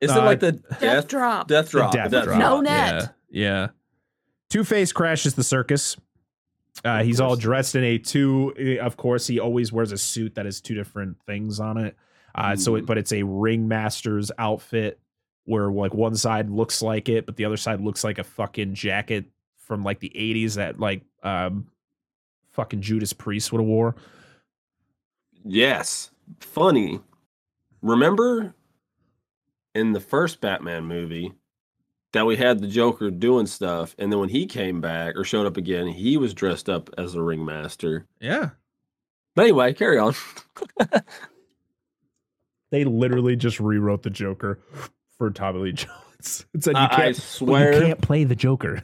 [0.01, 1.49] Is it Uh, like the Death death drop.
[1.49, 1.93] Death The drop.
[1.93, 2.39] death death drop.
[2.39, 3.15] No net.
[3.31, 3.69] Yeah, yeah.
[4.51, 5.97] Two Face crashes the circus.
[6.85, 8.55] Uh, he's all dressed in a two.
[8.59, 11.97] eh, Of course, he always wears a suit that has two different things on it.
[12.35, 12.87] Uh, so, it, Mhm.
[12.87, 14.99] but it's a ringmaster's outfit
[15.45, 18.75] where like one side looks like it, but the other side looks like a fucking
[18.75, 21.67] jacket from like the '80s that like um,
[22.53, 23.95] fucking Judas Priest would have wore.
[25.45, 26.11] Yes.
[26.41, 27.01] Funny.
[27.83, 28.55] Remember
[29.75, 31.33] in the first Batman movie
[32.13, 35.47] that we had the Joker doing stuff, and then when he came back or showed
[35.47, 38.07] up again, he was dressed up as a ringmaster.
[38.21, 38.51] Yeah,
[39.35, 40.15] But anyway, carry on.
[42.71, 44.59] they literally just rewrote the Joker
[45.19, 45.91] for Tommy Lee Jones.
[46.55, 48.81] It said you I, I can't, well, you swear, can't play the Joker.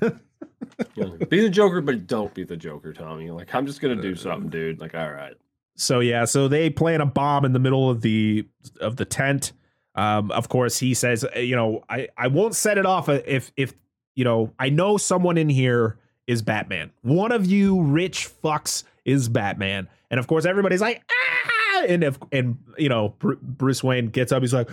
[0.97, 3.31] you know, be the Joker, but don't be the Joker, Tommy.
[3.31, 4.81] Like I'm just gonna do something, dude.
[4.81, 5.35] Like all right.
[5.77, 8.45] So yeah, so they plant a bomb in the middle of the
[8.81, 9.53] of the tent.
[9.99, 13.51] Um, of course, he says, uh, you know, I I won't set it off if
[13.57, 13.75] if
[14.15, 15.99] you know I know someone in here
[16.29, 16.93] is Batman.
[17.03, 22.17] One of you rich fucks is Batman, and of course everybody's like, ah, and if
[22.31, 24.69] and you know Bru- Bruce Wayne gets up, he's like,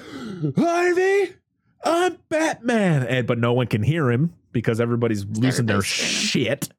[0.55, 1.33] Harvey,
[1.83, 6.69] I'm Batman, and but no one can hear him because everybody's losing their shit.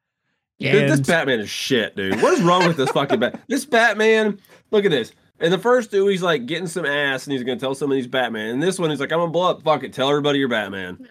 [0.59, 2.23] This Batman is shit, dude.
[2.23, 3.41] What is wrong with this fucking Bat?
[3.49, 4.41] This Batman,
[4.71, 5.11] look at this.
[5.41, 8.07] In the first two, he's like getting some ass and he's gonna tell someone he's
[8.07, 8.49] Batman.
[8.51, 9.63] And this one, he's like, I'm gonna blow up.
[9.63, 9.93] Fuck it.
[9.93, 11.07] Tell everybody you're Batman.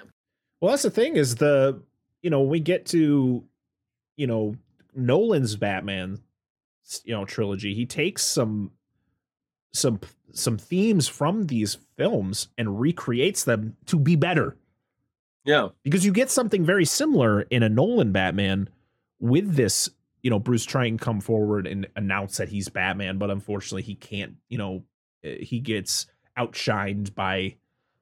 [0.62, 1.82] Well, that's the thing is the
[2.22, 3.44] you know when we get to
[4.18, 4.56] you know
[4.96, 6.20] Nolan's Batman
[7.04, 7.74] you know trilogy.
[7.76, 8.72] He takes some
[9.74, 10.00] some
[10.34, 14.58] some themes from these films and recreates them to be better
[15.46, 15.70] Yeah.
[15.84, 18.70] because you get something very similar in a Nolan Batman
[19.20, 19.90] with this
[20.26, 23.94] you know Bruce trying to come forward and announce that he's Batman but unfortunately he
[23.94, 24.84] can't you know
[25.24, 27.56] eh, he gets outshined by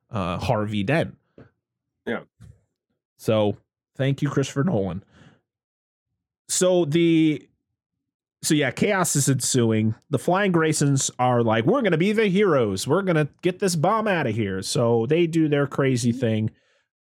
[0.10, 1.18] uh Harvey Dent.
[2.06, 2.22] Yeah.
[3.18, 3.58] So
[3.98, 5.04] thank you, Christopher Nolan.
[6.48, 7.46] So the
[8.42, 9.96] so yeah, chaos is ensuing.
[10.10, 12.88] The Flying Graysons are like, we're gonna be the heroes.
[12.88, 14.62] We're gonna get this bomb out of here.
[14.62, 16.52] So they do their crazy thing.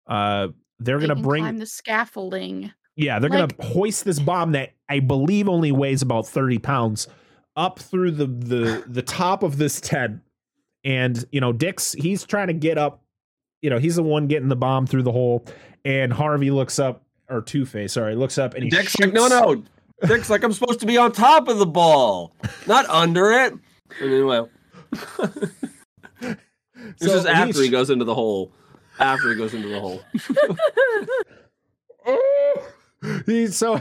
[0.05, 2.71] Uh, they're They gonna bring climb the scaffolding.
[2.95, 7.07] Yeah, they're Like- gonna hoist this bomb that I believe only weighs about thirty pounds
[7.55, 10.21] up through the the the top of this tent,
[10.83, 13.01] and you know Dick's he's trying to get up.
[13.61, 15.45] You know he's the one getting the bomb through the hole,
[15.85, 18.99] and Harvey looks up or Two Face, sorry, looks up and he Dick's shoots.
[19.05, 19.63] like, no, no.
[20.05, 22.33] Dick's like, I'm supposed to be on top of the ball,
[22.67, 23.53] not under it.
[24.01, 24.41] And anyway,
[26.19, 26.37] this
[26.97, 28.51] So is after he's- he goes into the hole.
[28.99, 30.01] After he goes into the hole.
[33.25, 33.80] He so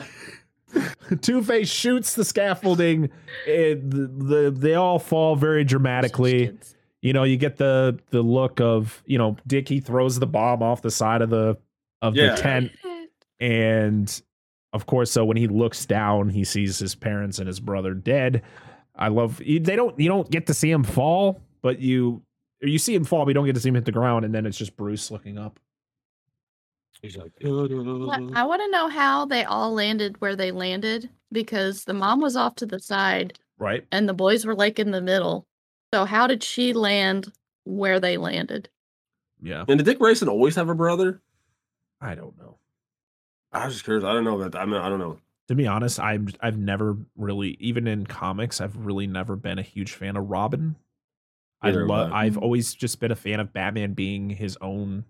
[1.20, 3.10] Two Face shoots the scaffolding.
[3.46, 6.56] And the, the they all fall very dramatically.
[7.02, 9.68] You know, you get the the look of you know Dick.
[9.68, 11.56] He throws the bomb off the side of the
[12.00, 12.34] of Yeah.
[12.34, 12.72] the tent,
[13.40, 14.22] and
[14.72, 18.42] of course, so when he looks down, he sees his parents and his brother dead.
[18.96, 22.22] I love you- they don't you don't get to see him fall, but you
[22.60, 24.32] you see him fall, but you don't get to see him hit the ground, and
[24.34, 25.58] then it's just Bruce looking up.
[27.02, 27.48] He's like, I
[28.44, 32.54] want to know how they all landed where they landed because the mom was off
[32.56, 33.84] to the side Right?
[33.90, 35.46] and the boys were like in the middle.
[35.92, 37.32] So how did she land
[37.64, 38.68] where they landed?
[39.42, 39.64] Yeah.
[39.66, 41.20] and did Dick Grayson always have a brother?
[42.00, 42.58] I don't know.
[43.52, 44.04] I was just curious.
[44.04, 44.54] I don't know that.
[44.56, 45.18] I mean, I don't know.
[45.48, 49.62] To be honest, I'm I've never really even in comics, I've really never been a
[49.62, 50.76] huge fan of Robin.
[51.60, 52.24] I love I.
[52.24, 55.04] I've always just been a fan of Batman being his own you know,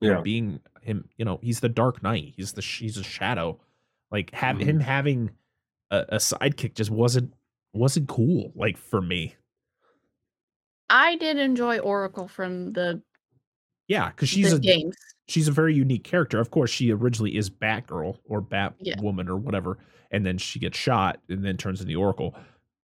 [0.00, 0.20] Yeah.
[0.20, 2.34] being him, you know, he's the Dark Knight.
[2.36, 3.58] He's the sh- he's a shadow.
[4.10, 4.64] Like have Mhm.
[4.64, 5.30] him having
[5.90, 7.32] a, a sidekick just wasn't
[7.72, 8.52] wasn't cool.
[8.54, 9.34] Like for me,
[10.88, 13.02] I did enjoy Oracle from the,
[13.88, 14.96] yeah, because she's a games.
[15.28, 16.38] she's a very unique character.
[16.40, 18.70] Of course, she originally is Batgirl or Yeah.
[18.96, 19.78] Batwoman or whatever,
[20.10, 22.36] and then she gets shot and then turns into the Oracle.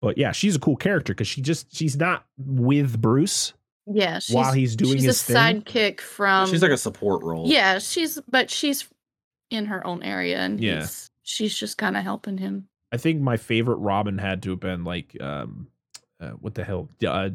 [0.01, 3.53] But yeah, she's a cool character because she just she's not with Bruce
[3.93, 5.61] Yeah, she's, while he's doing she's his a thing.
[5.61, 6.47] sidekick from.
[6.49, 7.47] She's like a support role.
[7.47, 8.87] yeah, she's but she's
[9.49, 10.81] in her own area and Yeah.
[10.81, 12.67] he's, she's just kind of helping him.
[12.91, 15.67] I think my favorite Robin had to have been like, um,
[16.19, 16.89] uh, what the hell?
[17.05, 17.29] Uh,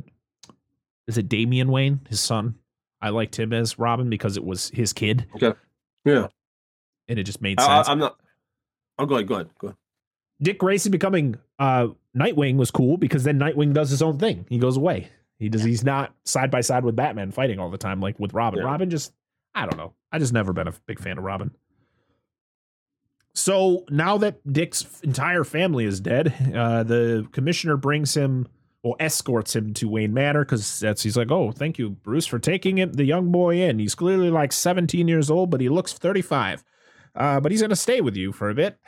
[1.07, 2.55] is it Damian Wayne, his son?
[3.01, 5.27] I liked him as Robin because it was his kid.
[5.37, 5.53] Okay.
[6.05, 6.29] Yeah.
[7.09, 7.89] and it just made sense.
[7.89, 8.19] I, am not.
[8.99, 9.27] Oh, go ahead.
[9.27, 9.51] Go ahead.
[9.59, 9.77] Go ahead.
[10.43, 14.45] Dick Grayson becoming uh, Nightwing was cool because then Nightwing does his own thing.
[14.49, 15.09] He goes away.
[15.39, 15.63] He does.
[15.63, 18.61] He's not side by side with Batman fighting all the time like with Robin.
[18.61, 18.67] Yeah.
[18.67, 19.13] Robin just,
[19.55, 19.93] I don't know.
[20.11, 21.51] I just never been a big fan of Robin.
[23.35, 28.49] So now that Dick's entire family is dead, uh, the commissioner brings him,
[28.83, 32.39] well, escorts him to Wayne Manor because that's he's like, oh, thank you, Bruce, for
[32.39, 33.79] taking it, the young boy in.
[33.79, 36.65] He's clearly like 17 years old, but he looks 35.
[37.15, 38.79] Uh, but he's gonna stay with you for a bit.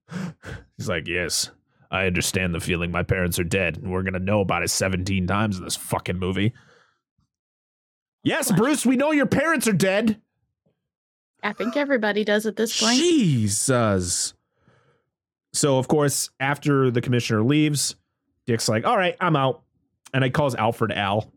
[0.78, 1.50] he's like, yes,
[1.90, 2.90] I understand the feeling.
[2.90, 6.18] My parents are dead, and we're gonna know about it 17 times in this fucking
[6.18, 6.52] movie.
[8.22, 10.20] Yes, Bruce, we know your parents are dead.
[11.42, 12.98] I think everybody does at this point.
[12.98, 14.34] Jesus.
[15.52, 17.94] So of course, after the commissioner leaves,
[18.46, 19.62] Dick's like, "All right, I'm out,"
[20.12, 21.32] and I calls Alfred Al.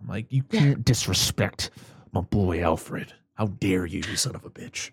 [0.00, 1.70] I'm like, "You can't disrespect
[2.12, 3.14] my boy Alfred.
[3.34, 4.90] How dare you, you son of a bitch!"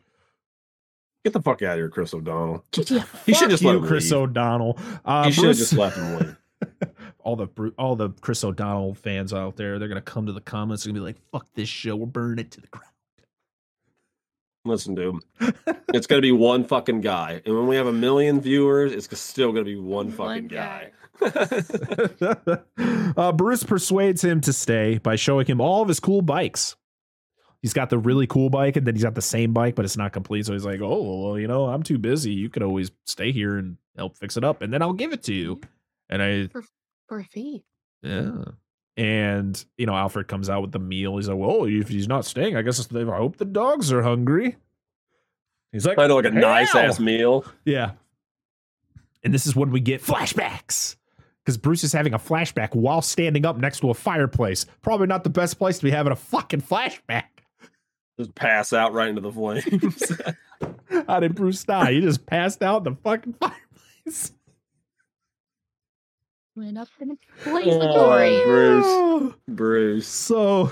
[1.27, 2.63] Get the fuck out of here, Chris O'Donnell.
[2.87, 3.03] Yeah.
[3.25, 4.21] He should just you, let Chris leave.
[4.21, 4.79] O'Donnell.
[5.03, 6.37] Uh, He should Bruce- just left him leave.
[7.19, 10.85] all the all the Chris O'Donnell fans out there, they're gonna come to the comments
[10.85, 12.93] and be like, "Fuck this show, we're burning it to the ground."
[14.63, 15.21] Listen, dude.
[15.93, 19.51] It's gonna be one fucking guy, and when we have a million viewers, it's still
[19.51, 20.91] gonna be one fucking One guy.
[23.17, 26.77] uh, Bruce persuades him to stay by showing him all of his cool bikes.
[27.61, 29.97] He's got the really cool bike, and then he's got the same bike, but it's
[29.97, 30.45] not complete.
[30.45, 32.31] So he's like, "Oh, well, you know, I'm too busy.
[32.31, 35.23] You could always stay here and help fix it up, and then I'll give it
[35.23, 35.67] to you." Mm-hmm.
[36.09, 36.61] And I,
[37.07, 37.63] For a fee.
[38.01, 38.43] yeah.
[38.95, 41.17] And you know, Alfred comes out with the meal.
[41.17, 44.55] He's like, "Well, if he's not staying, I guess I hope the dogs are hungry."
[45.71, 47.45] He's like, I know, like a nice ass meal.
[47.65, 47.91] Yeah.
[49.23, 50.95] And this is when we get flashbacks.
[51.43, 54.65] Because Bruce is having a flashback while standing up next to a fireplace.
[54.81, 57.23] Probably not the best place to be having a fucking flashback.
[58.19, 60.11] Just pass out right into the flames.
[61.07, 61.93] How did Bruce die?
[61.93, 64.31] He just passed out in the fucking fireplace.
[66.55, 68.41] Went up in a blaze of glory.
[68.43, 69.33] Bruce.
[69.47, 70.07] Bruce.
[70.07, 70.71] So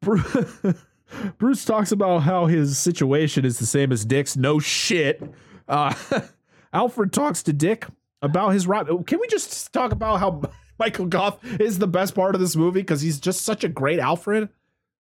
[1.38, 4.36] Bruce talks about how his situation is the same as Dick's.
[4.36, 5.22] No shit.
[5.68, 5.94] Uh,
[6.72, 7.86] Alfred talks to Dick
[8.22, 9.06] about his rob.
[9.06, 10.42] Can we just talk about how
[10.80, 14.00] Michael Gough is the best part of this movie because he's just such a great
[14.00, 14.48] Alfred?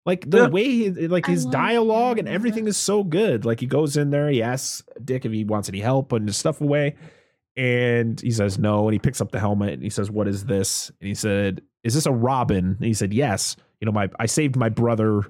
[0.05, 0.47] Like the Yeah.
[0.49, 3.45] way, he, like his love dialogue and everything is so good.
[3.45, 6.37] Like he goes in there, he asks Dick if he wants any help putting his
[6.37, 6.95] stuff away,
[7.57, 8.87] and he says no.
[8.87, 11.61] And he picks up the helmet and he says, "What is this?" And he said,
[11.83, 15.23] "Is this a robin?" And he said, "Yes." You know, my I saved my brother,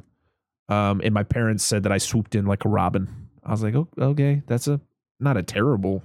[0.70, 3.08] um, and my parents said that I swooped in like a robin.
[3.44, 4.80] I was like, oh, okay, that's a
[5.20, 6.04] not a terrible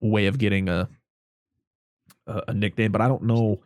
[0.00, 0.88] way of getting a
[2.26, 3.60] a, a nickname, but I don't know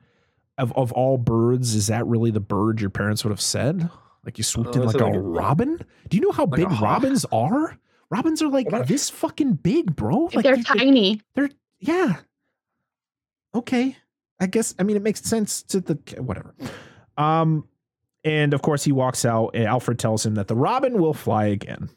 [0.58, 3.88] of of all birds, is that really the bird your parents would have said?
[4.24, 5.84] Like you swooped Oh, in like a like a- robin?
[6.08, 7.78] Do you know how like big robins are?
[8.10, 10.28] Robins are like this fucking big, bro.
[10.34, 11.20] Like They're tiny.
[11.34, 12.16] They're yeah.
[13.54, 13.96] Okay.
[14.40, 16.54] I guess I mean it makes sense to the whatever.
[17.16, 17.66] Um
[18.24, 21.46] and of course he walks out and Alfred tells him that the Robin will fly
[21.46, 21.88] again.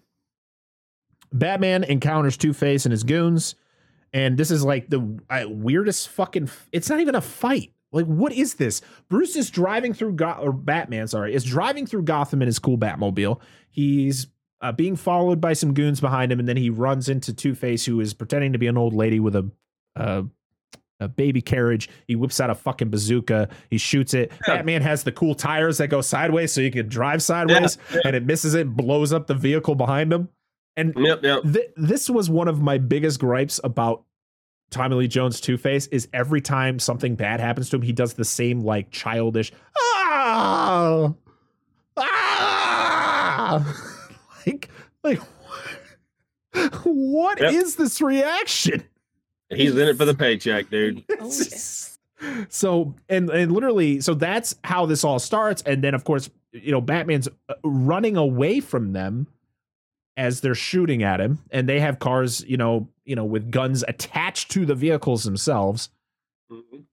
[1.34, 3.56] Batman encounters Two-Face and his goons
[4.14, 7.72] and this is like the uh, weirdest fucking it's not even a fight.
[7.92, 8.82] Like what is this?
[9.10, 12.78] Bruce is driving through Go- or Batman, sorry, is driving through Gotham in his cool
[12.78, 13.40] Batmobile.
[13.70, 14.28] He's
[14.62, 17.86] uh, being followed by some goons behind him, and then he runs into Two Face,
[17.86, 19.50] who is pretending to be an old lady with a
[19.96, 20.24] uh,
[21.00, 21.90] a baby carriage.
[22.08, 23.50] He whips out a fucking bazooka.
[23.72, 24.32] He shoots it.
[24.48, 24.58] Yeah.
[24.58, 28.02] Batman has the cool tires that go sideways, so you can drive sideways, yeah.
[28.06, 30.30] and it misses it, blows up the vehicle behind him.
[30.78, 31.44] And Yep, yep.
[31.44, 34.04] th- this was one of my biggest gripes about
[34.72, 38.14] Tommy Lee Jones Two Face is every time something bad happens to him, he does
[38.14, 41.14] the same like childish ah
[41.98, 43.88] ah
[44.48, 44.70] like
[45.04, 45.20] like
[46.84, 47.78] what is Yep.
[47.78, 48.84] this reaction?
[49.50, 51.04] He's in it for the paycheck, dude.
[51.20, 52.00] Oh, It's just-
[52.50, 56.72] So and and literally, so that's how this all starts, and then of course, you
[56.72, 59.28] know, Batman's uh, running away from them
[60.18, 63.84] as they're shooting at him, and they have cars, you know, you know, with guns
[63.90, 65.90] attached to the vehicles themselves.
[66.50, 66.86] Mhm.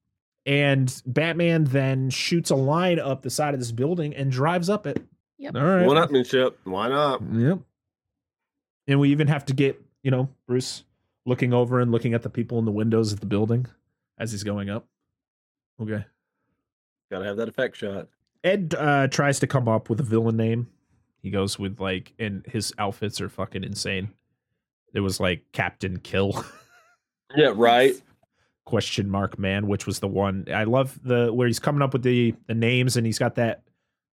[0.45, 4.85] And Batman then shoots a line up the side of this building and drives up
[4.85, 5.01] it.
[5.39, 5.55] Yep.
[5.55, 5.87] All right.
[5.87, 6.55] One-upmanship.
[6.65, 7.23] Why not?
[7.23, 7.61] Yep.
[8.89, 10.83] And we even have to get, you know, Bruce
[11.25, 13.67] looking over and looking at the people in the windows of the building
[14.19, 14.89] as he's going up.
[15.81, 16.05] Okay.
[17.13, 18.09] Gotta have that effect shot.
[18.43, 20.69] Ed uh, tries to come up with a villain name.
[21.23, 24.15] He goes with like, and his outfits are fucking insane.
[24.99, 26.45] It was like Captain Kill
[27.37, 27.95] Yeah, right.
[28.67, 32.03] question mark man, which was the one I love the where he's coming up with
[32.03, 33.63] the the names and he's got that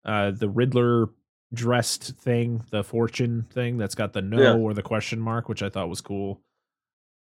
[0.05, 1.09] uh the Riddler
[1.53, 4.53] dressed thing, the fortune thing that's got the no Yeah.
[4.55, 6.41] or the question mark, which I thought was cool.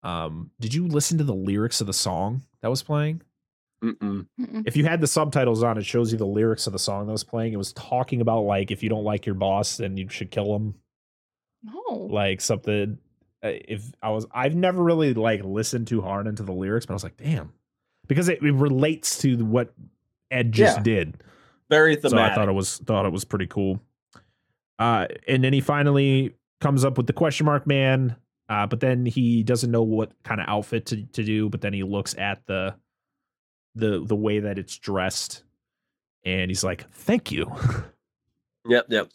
[0.02, 3.22] Um, did you listen to the lyrics of the song that was playing?
[3.84, 4.26] Mm-mm.
[4.40, 4.62] Mm-mm.
[4.66, 7.12] if you had the subtitles on, it shows you the lyrics of the song that
[7.12, 7.52] was playing.
[7.52, 10.54] It was talking about like if you don't like your boss, then you should kill
[10.56, 10.74] him.
[11.64, 11.94] No.
[12.10, 12.98] Like something.
[13.42, 16.92] Uh, If I was, I've never really like listened too hard into the lyrics, but
[16.92, 17.52] I was like, damn,
[18.06, 19.72] because it, it relates to what
[20.30, 20.82] Ed just Yeah.
[20.82, 21.22] did.
[21.70, 23.80] Very So I thought it was thought it was pretty cool.
[24.78, 28.16] Uh, and then he finally comes up with the question mark man.
[28.48, 31.48] Uh, but then he doesn't know what kind of outfit to, to do.
[31.48, 32.74] But then he looks at the
[33.74, 35.44] the the way that it's dressed,
[36.24, 37.50] and he's like, "Thank you."
[38.68, 39.10] Yep, yep.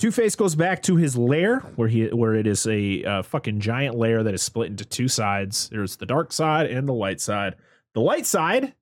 [0.00, 3.60] Two Face goes back to his lair, where he where it is a uh, fucking
[3.60, 5.68] giant lair that is split into two sides.
[5.68, 7.56] There's the dark side and the light side.
[7.92, 8.72] The light side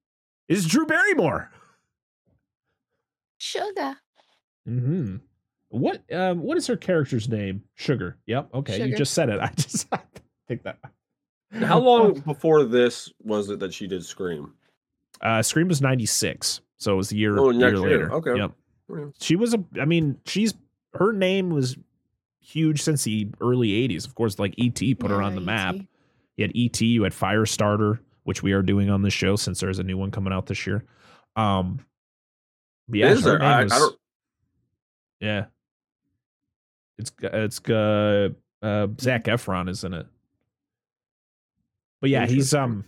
[0.47, 1.51] is Drew Barrymore.
[3.39, 3.97] Sugar.
[4.65, 5.17] Hmm.
[5.71, 7.65] What um what is her character's name?
[7.75, 8.17] Sugar.
[8.27, 8.51] Yep.
[8.55, 9.41] Okay, you just said it.
[9.43, 9.99] I just I
[10.47, 10.79] think that.
[11.53, 14.53] How long before this was it that she did Scream?
[15.21, 17.91] Uh, Scream was ninety six, so it was a year, Oh, year next year.
[17.91, 18.13] later.
[18.13, 18.37] Okay.
[18.37, 18.53] Yep.
[18.97, 19.05] Yeah.
[19.21, 19.65] She was a.
[19.81, 20.55] I mean, she's
[20.95, 21.77] her name was
[22.41, 24.07] huge since the early '80s.
[24.07, 25.47] Of course, like ET put her on the ET.
[25.47, 25.75] map.
[26.37, 26.81] You had ET.
[26.81, 30.11] You had Firestarter, which we are doing on the show since there's a new one
[30.11, 30.85] coming out this year.
[31.37, 31.81] Um.
[32.89, 33.43] but yeah, Is her there?
[33.43, 33.97] I, I name was- don't.
[35.21, 35.45] Yeah.
[36.99, 38.31] It's it's uh,
[38.63, 40.07] uh Zac Efron is in it.
[42.01, 42.85] But yeah, he's um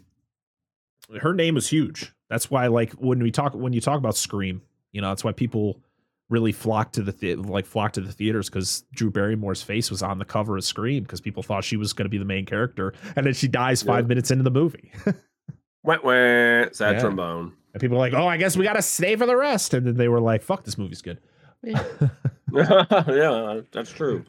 [1.21, 2.13] her name is huge.
[2.29, 4.63] That's why like when we talk when you talk about Scream,
[4.93, 5.81] you know, that's why people
[6.31, 10.03] really flocked to the, the like flock to the theaters cuz Drew Barrymore's face was
[10.03, 12.47] on the cover of Scream because people thought she was going to be the main
[12.47, 14.09] character and then she dies 5 Yeah.
[14.09, 14.91] minutes into the movie.
[15.83, 16.77] Went, went.
[16.77, 17.01] Sad Yeah.
[17.01, 17.53] trombone.
[17.75, 19.87] and people were like, "Oh, I guess we got to stay for the rest." And
[19.87, 21.19] then they were like, "Fuck, this movie's good."
[21.63, 21.83] Yeah.
[22.53, 24.25] yeah, that's true.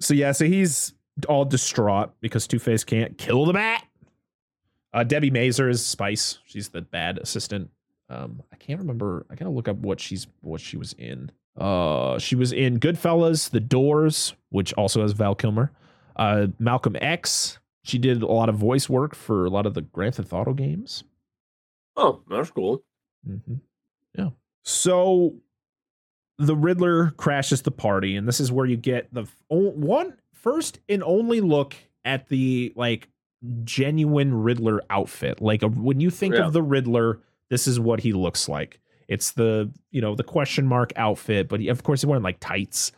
[0.00, 0.92] so yeah, so he's
[1.28, 3.84] all distraught because Two Face can't kill the bat.
[4.92, 6.38] Uh, Debi Mazar is Spice.
[6.44, 7.70] She's the bad assistant.
[8.12, 9.26] Um, I can't remember.
[9.30, 11.30] I gotta look up what she's what she was in.
[11.56, 15.70] Uh, she was in Goodfellas, The Doors, which also has Val Kilmer.
[16.16, 17.58] Uh, Malcolm X.
[17.84, 20.52] She did a lot of voice work for a lot of the Grand Theft Auto
[20.54, 21.04] games.
[21.96, 22.82] Oh, that's cool.
[23.28, 23.54] Mm-hmm.
[24.16, 24.30] Yeah.
[24.62, 25.34] So
[26.38, 31.02] the Riddler crashes the party, and this is where you get the one first and
[31.02, 31.74] only look
[32.04, 33.08] at the like
[33.64, 35.40] genuine Riddler outfit.
[35.42, 36.46] Like a, when you think Yeah.
[36.46, 37.20] of the Riddler,
[37.52, 38.80] this is what he looks like.
[39.08, 42.40] It's the you know the question mark outfit, but he, of course he's wearing like
[42.40, 42.90] tights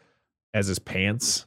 [0.55, 1.47] as his pants,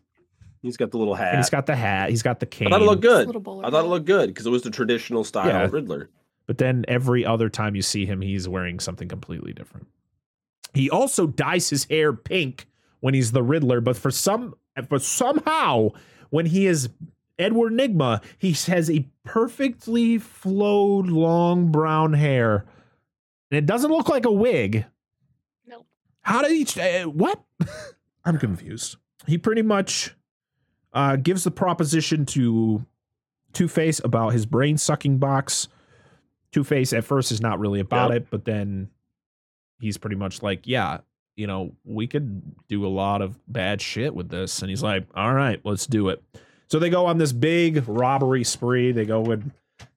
[0.61, 1.29] He's got the little hat.
[1.29, 2.09] and he's got the hat.
[2.09, 2.67] He's got the cane.
[2.67, 3.29] I thought it looked good.
[3.29, 5.69] I thought it looked good because it was the traditional style Yeah.
[5.71, 6.09] Riddler.
[6.47, 9.88] But then every other time you see him, he's wearing something completely different.
[10.73, 12.67] He also dyes his hair pink
[12.99, 14.55] when he's the Riddler, but for some,
[14.89, 15.89] but somehow
[16.29, 16.89] when he is
[17.39, 22.65] Edward Nygma, he has a perfectly flowed long brown hair,
[23.51, 24.85] and it doesn't look like a wig.
[25.65, 25.85] No.
[26.21, 26.81] How did he?
[26.81, 27.41] Uh, what?
[28.25, 28.97] I'm confused.
[29.25, 30.15] He pretty much
[30.93, 32.85] uh, gives the proposition to
[33.53, 35.67] Two Face about his brain sucking box.
[36.51, 38.21] Two Face at first is not really about Yep.
[38.21, 38.89] it, but then
[39.79, 40.99] he's pretty much like, yeah,
[41.35, 44.61] you know, we could do a lot of bad shit with this.
[44.61, 46.23] And he's like, all right, let's do it.
[46.69, 48.91] So they go on this big robbery spree.
[48.91, 49.51] They go and,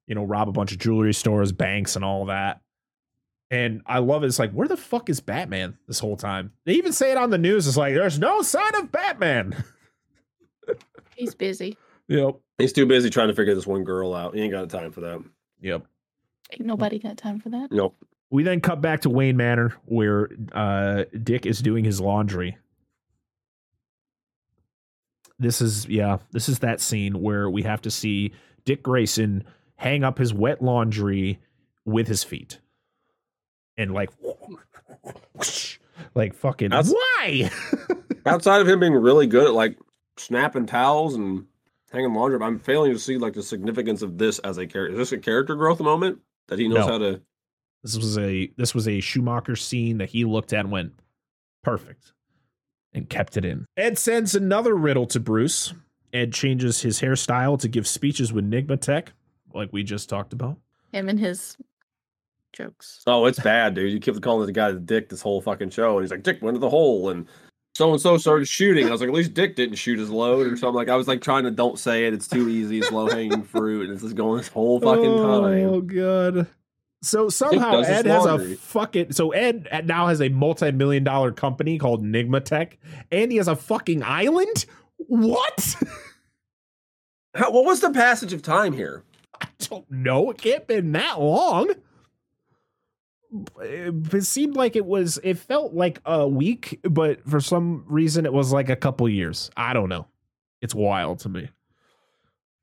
[0.06, 2.60] you know, rob a bunch of jewelry stores, banks, and all that.
[3.50, 4.28] And I love it.
[4.28, 6.52] It's like, where the fuck is Batman this whole time?
[6.64, 7.66] They even say it on the news.
[7.66, 9.64] It's like, there's no sign of Batman.
[11.16, 11.76] He's busy.
[12.06, 12.36] Yep.
[12.58, 14.34] He's too busy trying to figure this one girl out.
[14.34, 15.22] He ain't got time for that.
[15.60, 15.84] Yep.
[16.52, 17.72] Ain't nobody got time for that.
[17.72, 17.96] Nope.
[18.30, 22.56] We then cut back to Wayne Manor where uh, Dick is doing his laundry.
[25.40, 28.32] This is, yeah, this is that scene where we have to see
[28.64, 29.42] Dick Grayson
[29.76, 31.40] hang up his wet laundry
[31.84, 32.60] with his feet.
[33.80, 34.10] And like,
[36.14, 37.50] like fucking, That's- why?
[38.26, 39.78] Outside of him being really good at like
[40.18, 41.46] snapping towels and
[41.90, 44.92] hanging laundry, I'm failing to see like the significance of this as a character.
[44.92, 46.92] Is this a character growth moment that he knows No.
[46.92, 47.20] how to?
[47.82, 50.92] This was a this was a Schumacher scene that he looked at and went
[51.64, 52.12] perfect
[52.92, 53.64] and kept it in.
[53.78, 55.72] Ed sends another riddle to Bruce.
[56.12, 59.12] Ed changes his hairstyle to give speeches with Nygma Tech,
[59.54, 60.58] like we just talked about.
[60.92, 61.56] Him and his
[62.52, 63.02] jokes.
[63.06, 63.92] Oh, it's bad, dude.
[63.92, 66.40] You keep calling the guy the dick this whole fucking show, and he's like, Dick
[66.42, 67.26] went to the hole, and
[67.74, 68.88] so and so started shooting.
[68.88, 70.74] I was like, at least Dick didn't shoot his load or something.
[70.74, 72.14] Like I was like trying to don't say it.
[72.14, 72.78] It's too easy.
[72.78, 75.64] It's low hanging fruit, and it's just going this whole fucking oh, time.
[75.64, 76.46] Oh god.
[77.02, 82.04] So somehow Ed has a fucking so Ed now has a multi-million dollar company called
[82.04, 82.78] Nygma Tech,
[83.10, 84.66] and he has a fucking island.
[84.96, 85.76] What?
[87.34, 89.04] How, what was the passage of time here?
[89.40, 90.30] I don't know.
[90.30, 91.70] It can't been that long.
[93.60, 95.18] It it seemed like it was.
[95.22, 99.50] It felt like a week, but for some reason, it was like a couple years.
[99.56, 100.06] I don't know.
[100.60, 101.48] It's wild to me.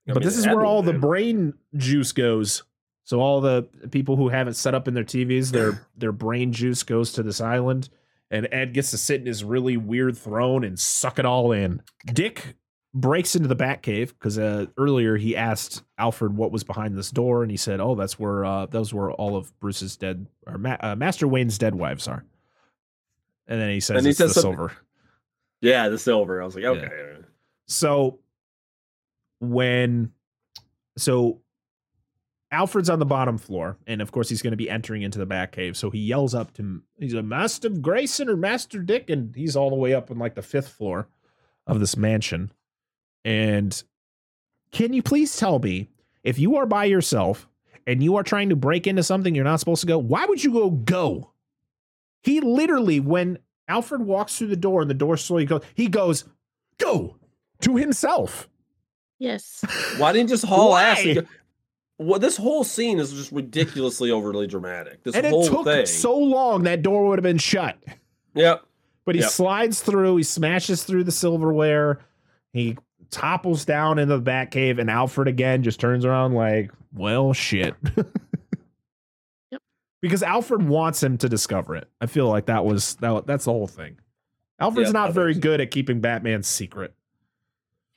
[0.08, 2.64] I but mean, this is where all the brain juice goes.
[3.04, 6.84] So all the people who haven't set up in their TVs, their their brain juice
[6.84, 7.90] goes to this island,
[8.30, 11.82] and Ed gets to sit in his really weird throne and suck it all in.
[12.06, 12.56] Dick
[12.94, 17.42] breaks into the Batcave because uh, earlier he asked Alfred what was behind this door,
[17.44, 20.78] and he said, "Oh, that's where uh, those were all of Bruce's dead or Ma-
[20.80, 22.24] uh, Master Wayne's dead wives are."
[23.48, 24.74] And then he says, And he "It's says the something- silver."
[25.62, 26.42] Yeah, the silver.
[26.42, 26.88] I was like, okay.
[27.68, 28.20] So
[29.40, 30.12] when
[30.98, 31.42] so
[32.52, 35.28] Alfred's on the bottom floor, and of course he's going to be entering into the
[35.28, 35.76] Batcave.
[35.76, 39.70] So he yells up to he's a Master Grayson or Master Dick, and he's all
[39.70, 41.08] the way up on like the fifth floor
[41.66, 42.52] of this mansion.
[43.26, 43.82] And
[44.72, 45.90] can you please tell me
[46.24, 47.48] if you are by yourself
[47.86, 50.44] and you are trying to break into something you're not supposed to go, why would
[50.44, 51.32] you go go?
[52.24, 56.26] He literally, when Alfred walks through the door and the door slowly goes, he goes,
[56.78, 57.16] go
[57.62, 58.50] to himself.
[59.20, 59.64] Yes.
[59.98, 60.98] Why didn't you just haul ass?
[61.04, 61.10] Why?
[61.12, 61.28] And go-
[62.00, 65.04] well, this whole scene is just ridiculously overly dramatic.
[65.04, 65.86] This and it whole took thing.
[65.88, 67.78] so long that door would have been shut.
[68.36, 68.64] Yep.
[69.06, 69.32] But he Yep.
[69.32, 72.00] slides through, he smashes through the silverware,
[72.54, 72.78] he
[73.10, 77.76] topples down into the Batcave, and Alfred again just turns around like, well, shit.
[79.52, 79.62] Yep.
[80.02, 81.88] Because Alfred wants him to discover it.
[82.02, 83.98] I feel like that was that, that's the whole thing.
[84.60, 85.40] Alfred's Yeah, not very so.
[85.40, 86.94] good at keeping Batman's secret.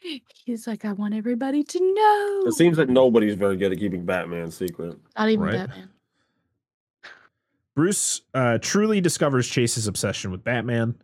[0.45, 2.43] He's like, I want everybody to know.
[2.47, 4.97] It seems that nobody's very good at keeping Batman secret.
[5.19, 5.53] Not even Right.
[5.57, 5.91] Batman.
[7.75, 10.95] Bruce uh, truly discovers Chase's obsession with Batman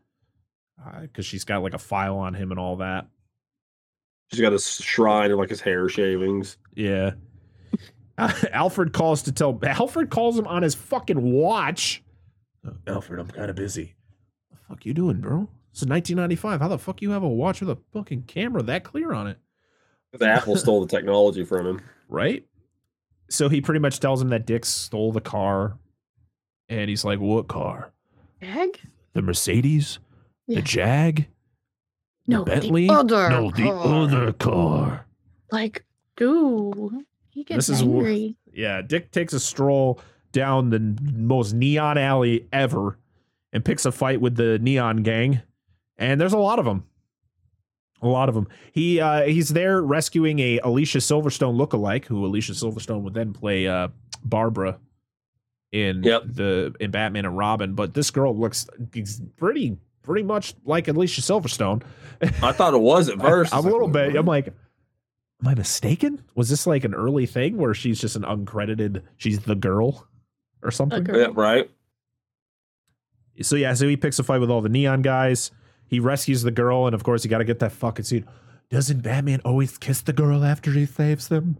[1.02, 3.06] because she's got like a file on him and all that.
[4.30, 6.56] She's got a shrine of like his hair shavings.
[6.74, 7.12] Yeah.
[8.18, 12.02] Uh, Alfred calls to tell Alfred calls him on his fucking watch.
[12.66, 13.94] Uh, Alfred, I'm kind of busy.
[14.48, 15.48] What the fuck you doing, bro?
[15.72, 16.60] It's 1995.
[16.60, 19.38] How the fuck you have a watch with a fucking camera that clear on it?
[20.12, 21.80] The Apple stole the technology from him.
[22.08, 22.46] Right?
[23.28, 25.76] So he pretty much tells him that Dick stole the car.
[26.68, 27.92] And he's like, What car?
[28.40, 28.78] Egg?
[29.12, 29.98] The Mercedes?
[30.46, 30.60] Yeah.
[30.60, 31.26] The Jag?
[32.26, 32.86] No, Bentley?
[32.88, 33.30] the other.
[33.30, 33.86] No, the car.
[33.86, 35.06] other car.
[35.52, 35.84] Like,
[36.16, 40.00] dude, he gets This is wh- Yeah, Dick takes a stroll
[40.32, 42.98] down the n- most neon alley ever
[43.52, 45.40] and picks a fight with the neon gang.
[45.98, 46.84] And there's a lot of them.
[48.02, 48.46] A lot of them.
[48.72, 53.66] He uh, he's there rescuing a Alicia Silverstone lookalike, who Alicia Silverstone would then play
[53.66, 53.88] uh,
[54.22, 54.78] Barbara
[55.72, 56.22] in Yep.
[56.26, 57.74] the in Batman and Robin.
[57.74, 58.66] But this girl looks
[59.38, 61.82] pretty pretty much like Alicia Silverstone.
[62.42, 63.52] I thought it was at first.
[63.52, 64.14] I'm a little bit.
[64.14, 66.22] I'm like, am I mistaken?
[66.34, 69.02] Was this like an early thing where she's just an uncredited?
[69.16, 70.06] She's the girl
[70.62, 71.04] or something.
[71.04, 71.18] girl.
[71.18, 71.70] Yeah, right.
[73.42, 75.50] So yeah, so he picks a fight with all the neon guys.
[75.88, 78.26] He rescues the girl, and of course, you got to get that fucking scene.
[78.70, 81.58] Doesn't Batman always kiss the girl after he saves them?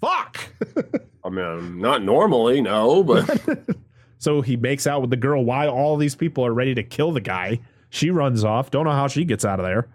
[0.00, 0.52] Fuck.
[1.24, 3.24] I mean, not normally, no, but
[4.18, 7.12] so he makes out with the girl while all these people are ready to kill
[7.12, 7.60] the guy.
[7.90, 8.70] She runs off.
[8.70, 9.88] Don't know how she gets out of there.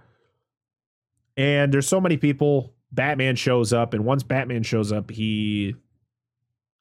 [1.37, 2.73] And there's so many people.
[2.91, 5.75] Batman shows up, and once Batman shows up, he,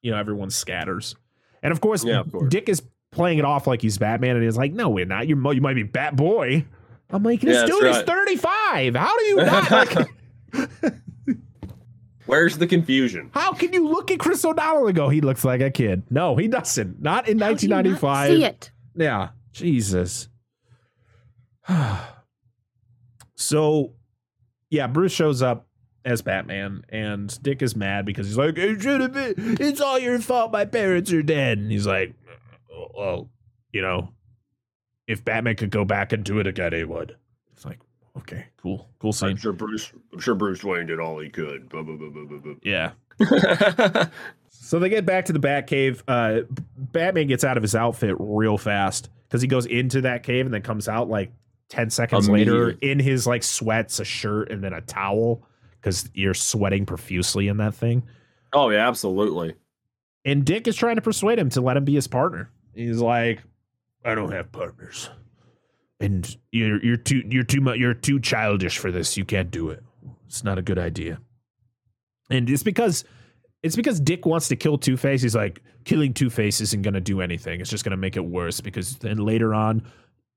[0.01, 1.15] you know, everyone scatters.
[1.63, 2.49] And of course, Yeah, of course.
[2.49, 2.81] Dick is
[3.11, 5.27] playing it off like he's Batman, and he's like, "No, we're not.
[5.27, 6.65] You you might be Bat Boy."
[7.09, 8.95] I'm like, "This Yeah, dude is 35.
[8.95, 9.71] How do you not
[10.53, 10.93] like?"
[12.25, 13.31] Where's the confusion?
[13.33, 16.03] How can you look at Chris O'Donnell and go, he looks like a kid?
[16.09, 17.01] No, he doesn't.
[17.01, 18.29] Not in How do you not 1995.
[18.29, 18.71] See it.
[18.95, 19.29] Yeah.
[19.53, 20.29] Jesus.
[23.35, 23.93] so,
[24.69, 25.67] yeah, Bruce shows up
[26.03, 29.99] as Batman, and Dick is mad because he's like, it should have been, it's all
[29.99, 30.51] your fault.
[30.51, 31.59] My parents are dead.
[31.59, 32.15] And he's like,
[32.95, 33.29] well,
[33.71, 34.09] you know,
[35.07, 37.15] if Batman could go back and do it again, he would.
[38.15, 39.91] It's like, okay, cool, cool I'm sure Bruce.
[40.13, 41.69] I'm sure Bruce Wayne did all he could.
[41.69, 42.91] Blah, blah, blah, blah, blah, Yeah.
[44.71, 46.01] So they get back to the Batcave.
[46.07, 46.43] Uh,
[46.77, 50.53] Batman gets out of his outfit real fast because he goes into that cave and
[50.53, 51.33] then comes out like
[51.69, 55.43] 10 seconds later in his like sweats, a shirt, and then a towel
[55.73, 58.03] because you're sweating profusely in that thing.
[58.53, 59.55] oh yeah, absolutely.
[60.23, 62.49] And Dick is trying to persuade him to let him be his partner.
[62.73, 63.41] He's like,
[64.05, 65.09] I don't have partners.
[66.01, 69.17] And you're you're too you're too much you're too childish for this.
[69.17, 69.83] You can't do it.
[70.25, 71.19] It's not a good idea.
[72.29, 73.05] And it's because
[73.63, 75.21] it's because Dick wants to kill Two Face.
[75.21, 77.61] He's like, killing Two Face isn't gonna do anything.
[77.61, 79.83] It's just gonna make it worse because then later on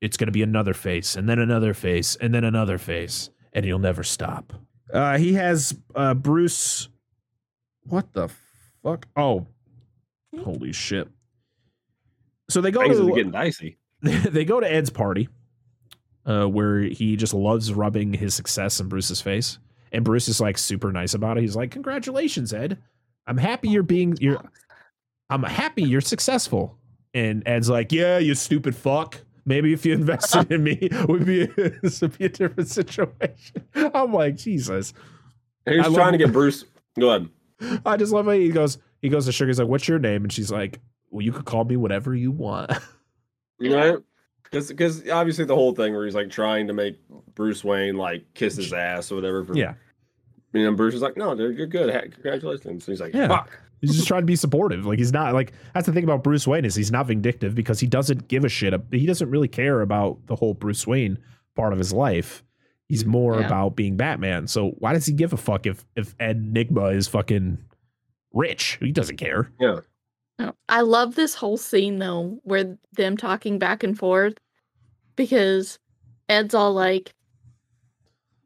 [0.00, 3.30] it's gonna be another face and then another face and then another face.
[3.52, 4.52] And he'll never stop.
[4.92, 6.88] Uh he has uh Bruce
[7.86, 8.28] what the
[8.82, 9.06] fuck?
[9.16, 9.46] Oh.
[10.42, 11.08] Holy shit.
[12.50, 13.78] So they go Things to getting dicey.
[14.02, 15.28] they go to Ed's party,
[16.26, 19.58] uh, where he just loves rubbing his success in Bruce's face,
[19.92, 21.42] and Bruce is like super nice about it.
[21.42, 22.78] He's like, "Congratulations, Ed!
[23.26, 24.42] I'm happy you're being you're.
[25.30, 26.78] I'm happy you're successful."
[27.12, 29.20] And Ed's like, "Yeah, you stupid fuck.
[29.46, 31.46] Maybe if you invested in me, would be
[31.82, 34.92] this would be a different situation." I'm like, Jesus.
[35.66, 36.64] He's I love- trying to get Bruce.
[36.98, 37.28] Go ahead.
[37.86, 38.78] I just love how he goes.
[39.00, 39.48] He goes to Sugar.
[39.48, 40.80] He's like, "What's your name?" And she's like,
[41.10, 42.72] "Well, you could call me whatever you want."
[43.60, 43.96] Right?
[44.44, 46.96] Because because obviously the whole thing where he's like trying to make
[47.34, 49.44] Bruce Wayne like kiss his ass or whatever.
[49.44, 49.74] For, yeah.
[50.52, 51.90] You know, Bruce is like, no, dude, you're good.
[52.12, 52.86] Congratulations.
[52.86, 53.26] And he's like, Yeah.
[53.28, 53.58] fuck.
[53.80, 54.86] He's just trying to be supportive.
[54.86, 57.80] Like he's not like that's the thing about Bruce Wayne is he's not vindictive because
[57.80, 58.72] he doesn't give a shit.
[58.92, 61.18] He doesn't really care about the whole Bruce Wayne
[61.56, 62.42] part of his life.
[62.88, 63.46] He's more Yeah.
[63.46, 64.46] about being Batman.
[64.46, 67.58] So why does he give a fuck if if Ed Nygma is fucking
[68.32, 68.78] rich?
[68.80, 69.50] He doesn't care.
[69.60, 69.80] Yeah.
[70.38, 74.34] No, I love this whole scene though, where them talking back and forth,
[75.16, 75.78] because
[76.28, 77.14] Ed's all like,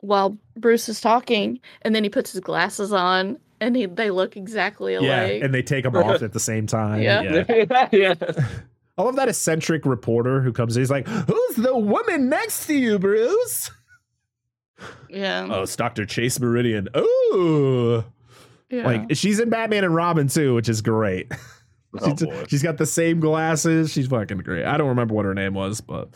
[0.00, 4.36] while Bruce is talking, and then he puts his glasses on, and he they look
[4.36, 5.08] exactly alike.
[5.08, 7.02] Yeah, and they take them off at the same time.
[7.02, 7.44] Yeah.
[7.92, 8.14] yeah.
[8.98, 10.82] I love that eccentric reporter who comes in.
[10.82, 13.70] He's like, "Who's the woman next to you, Bruce?"
[15.08, 16.88] yeah, Oh, it's Doctor Chase Meridian.
[16.94, 18.04] Oh,
[18.70, 18.84] yeah.
[18.84, 21.32] like she's in Batman and Robin too, which is great.
[22.30, 23.92] Oh, she's, got the same glasses.
[23.92, 24.64] She's fucking great.
[24.64, 26.08] I don't remember what her name was, but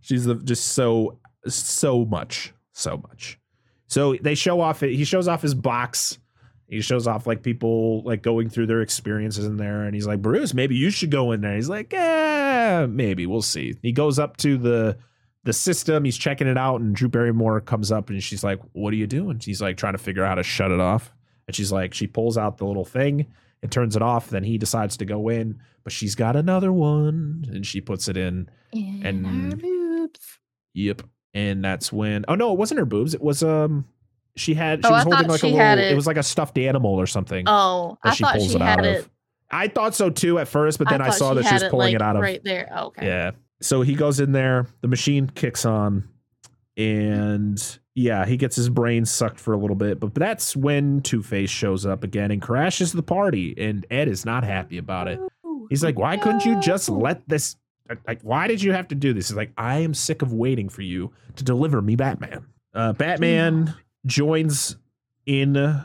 [0.00, 3.38] she's the, just so so much, so much.
[3.86, 4.80] So they show off.
[4.80, 6.18] He shows off his box.
[6.68, 10.22] He shows off like people like going through their experiences in there, and he's like,
[10.22, 11.54] Bruce, maybe you should go in there.
[11.54, 13.74] He's like, yeah, maybe we'll see.
[13.82, 14.96] He goes up to the
[15.44, 16.04] the system.
[16.04, 19.06] He's checking it out, and Drew Barrymore comes up, and she's like, "What are you
[19.06, 21.12] doing?" She's like trying to figure out how to shut it off,
[21.46, 23.26] and she's like, she pulls out the little thing
[23.62, 24.28] and turns it off.
[24.30, 28.16] Then he decides to go in, but she's got another one, and she puts it
[28.16, 28.50] in.
[28.72, 30.38] and, and- her boobs.
[30.74, 31.02] Yep,
[31.34, 32.24] and that's when.
[32.28, 33.14] Oh no, it wasn't her boobs.
[33.14, 33.86] It was um.
[34.36, 34.80] She had.
[34.82, 35.78] She Oh, was I holding like a she little.
[35.78, 35.92] It.
[35.92, 37.44] it- was like a stuffed animal or something.
[37.46, 38.98] Oh, I she thought pulls she it had out it.
[39.00, 39.10] of.
[39.50, 41.70] I thought so too at first, but then I, thought saw that she was it,
[41.70, 42.22] pulling like, it out of.
[42.22, 42.70] right there.
[42.74, 43.06] Oh, okay.
[43.06, 43.30] Yeah.
[43.60, 46.08] so he goes in there, the machine kicks on,
[46.78, 50.00] and yeah, he gets his brain sucked for a little bit.
[50.00, 54.24] But that's when Two Face shows up again and crashes the party, and Ed is
[54.24, 55.20] not happy about it.
[55.68, 57.56] He's like, "Why couldn't you just let this?
[58.06, 60.68] Like, why did you have to do this?" He's like, "I am sick of waiting
[60.68, 63.74] for you to deliver me Batman." Uh, Batman
[64.06, 64.76] joins
[65.26, 65.84] in uh,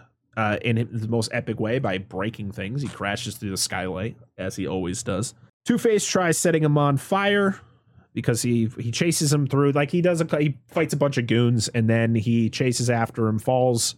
[0.61, 2.81] in the most epic way by breaking things.
[2.81, 5.33] He crashes through the skylight as he always does.
[5.65, 7.59] Two Face tries setting him on fire
[8.17, 11.27] because he he chases him through like he does a he fights a bunch of
[11.27, 13.95] goons and then he chases after him falls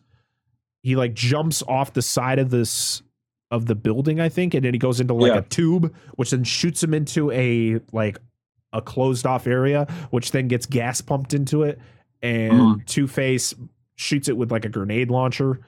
[0.84, 3.02] he like jumps off the side of this
[3.50, 5.38] of the building i think and then he goes into like Yeah.
[5.38, 8.20] a tube which then shoots him into a like
[8.74, 11.80] a closed off area which then gets gas pumped into it
[12.22, 12.86] and Mhm.
[12.86, 13.54] two face
[13.96, 15.62] shoots it with like a grenade launcher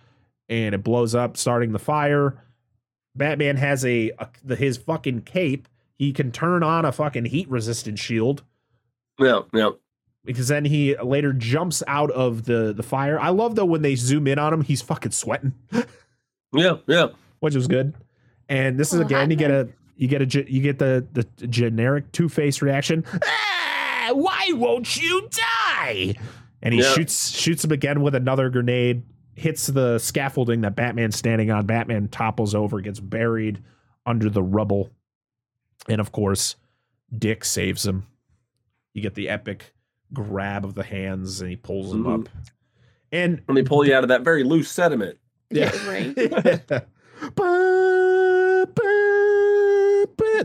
[0.49, 2.43] and it blows up starting the fire
[3.15, 5.69] batman has a, a the, his fucking cape
[6.01, 8.41] he can turn on a fucking heat resistant shield
[9.19, 9.69] Yeah, yeah.
[10.25, 13.19] because then he later jumps out of the the fire.
[13.19, 15.53] I love though when they zoom in on him, he's fucking sweating,
[16.53, 17.07] Yeah, yeah.
[17.39, 17.93] which was good.
[18.49, 21.23] And this is Oh, again, you get a you get a you get the the
[21.47, 23.05] generic Two Face reaction.
[23.23, 25.29] Ah, why won't you
[25.77, 26.15] die?
[26.63, 26.93] And he Yeah.
[26.93, 29.03] shoots shoots him again with another grenade.
[29.35, 31.65] Hits the scaffolding that Batman's standing on.
[31.65, 33.63] Batman topples over, gets buried
[34.05, 34.89] under the rubble,
[35.87, 36.55] and of course,
[37.17, 38.05] Dick saves him.
[38.93, 39.73] You get the epic
[40.13, 42.21] grab of the hands, and he pulls him Mhm.
[42.23, 42.29] up.
[43.11, 45.17] And Let me pull you out of that very loose sediment.
[45.49, 46.15] Yeah, right.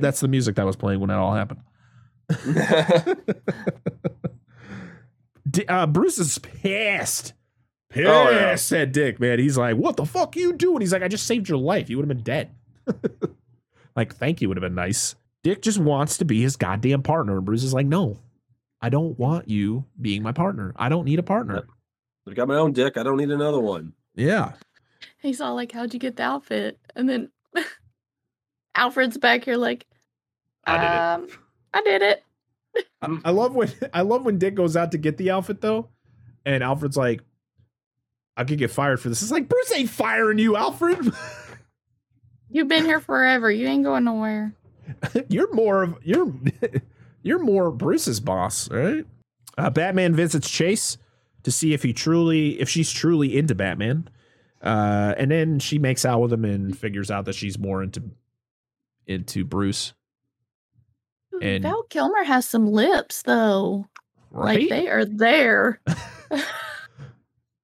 [0.01, 1.61] That's the music that was playing when that all happened.
[5.51, 7.33] D- uh, Bruce is pissed.
[7.89, 8.55] Pissed Oh, yeah.
[8.57, 9.39] said Dick, man.
[9.39, 10.81] He's like, what the fuck you doing?
[10.81, 11.89] He's like, I just saved your life.
[11.89, 12.51] You would have been dead.
[13.97, 15.15] like, thank you would have been nice.
[15.47, 17.37] Dick just wants to be his goddamn partner.
[17.37, 18.19] And Bruce is like, no,
[18.81, 20.73] I don't want you being my partner.
[20.75, 21.69] I don't need a partner.
[22.27, 22.97] I've got my own dick.
[22.97, 23.93] I don't need another one.
[24.17, 24.55] Yeah.
[25.23, 27.31] He's all like, "How'd you get the outfit?" And then
[28.75, 29.87] Alfred's back here like,
[30.65, 31.33] I did it.
[31.33, 31.41] um,
[31.73, 32.25] I did it.
[33.01, 35.91] I, I love when I love when Dick goes out to get the outfit though,
[36.45, 37.21] and Alfred's like,
[38.37, 41.13] "I could get fired for this." It's like Bruce ain't firing you, Alfred.
[42.51, 43.49] You've been here forever.
[43.49, 44.53] You ain't going nowhere.
[45.29, 46.33] you're more of you're
[47.23, 49.05] you're more Bruce's boss, right?
[49.59, 50.99] Uh, Batman visits Chase
[51.43, 54.09] to see if he truly if she's truly into Batman,
[54.63, 58.03] uh, and then she makes out with him and figures out that she's more into
[59.07, 59.93] into Bruce,
[61.41, 63.87] And- Val Kilmer has some lips though.
[64.31, 64.61] right?
[64.61, 65.81] Like they are there.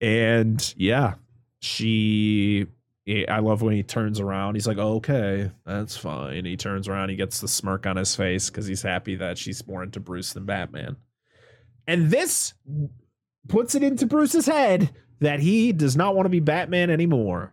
[0.00, 1.14] And yeah,
[1.60, 2.66] she.
[3.04, 4.54] Yeah, I love when he turns around.
[4.54, 7.08] He's like, "Okay, that's fine." He turns around.
[7.08, 10.32] He gets the smirk on his face because he's happy that she's more into Bruce
[10.32, 10.96] than Batman.
[11.86, 12.54] And this
[13.48, 17.52] puts it into Bruce's head that he does not want to be Batman anymore.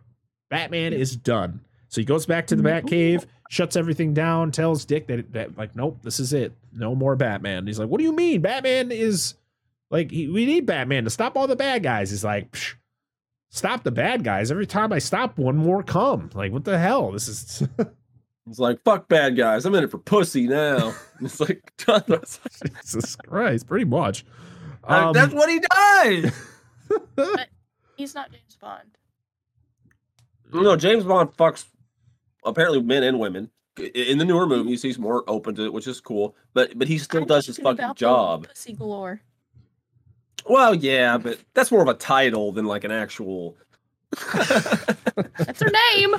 [0.50, 1.60] Batman is done.
[1.88, 5.74] So he goes back to the Batcave, shuts everything down, tells Dick that, that like,
[5.74, 6.52] nope, this is it.
[6.72, 7.66] No more Batman.
[7.66, 8.40] He's like, what do you mean?
[8.40, 9.34] Batman is
[9.90, 12.10] like, he, we need Batman to stop all the bad guys.
[12.10, 12.74] He's like, Psh,
[13.50, 14.50] stop the bad guys.
[14.50, 16.30] Every time I stop, one more come.
[16.34, 17.12] Like, what the hell?
[17.12, 17.68] This is
[18.48, 19.64] It's like, fuck bad guys.
[19.64, 20.94] I'm in it for pussy now.
[21.20, 24.24] it's like, Jesus Christ, pretty much.
[24.82, 26.32] Um, that's what he does.
[27.96, 28.96] He's not James Bond.
[30.52, 31.66] No, James Bond fucks
[32.44, 33.50] apparently men and women.
[33.94, 36.34] In the newer movies, he's more open to it, which is cool.
[36.54, 38.48] But but he still I'm does his fucking job.
[38.48, 39.20] Pussy galore.
[40.48, 43.56] Well, yeah, but that's more of a title than like an actual.
[44.34, 46.16] That's her name.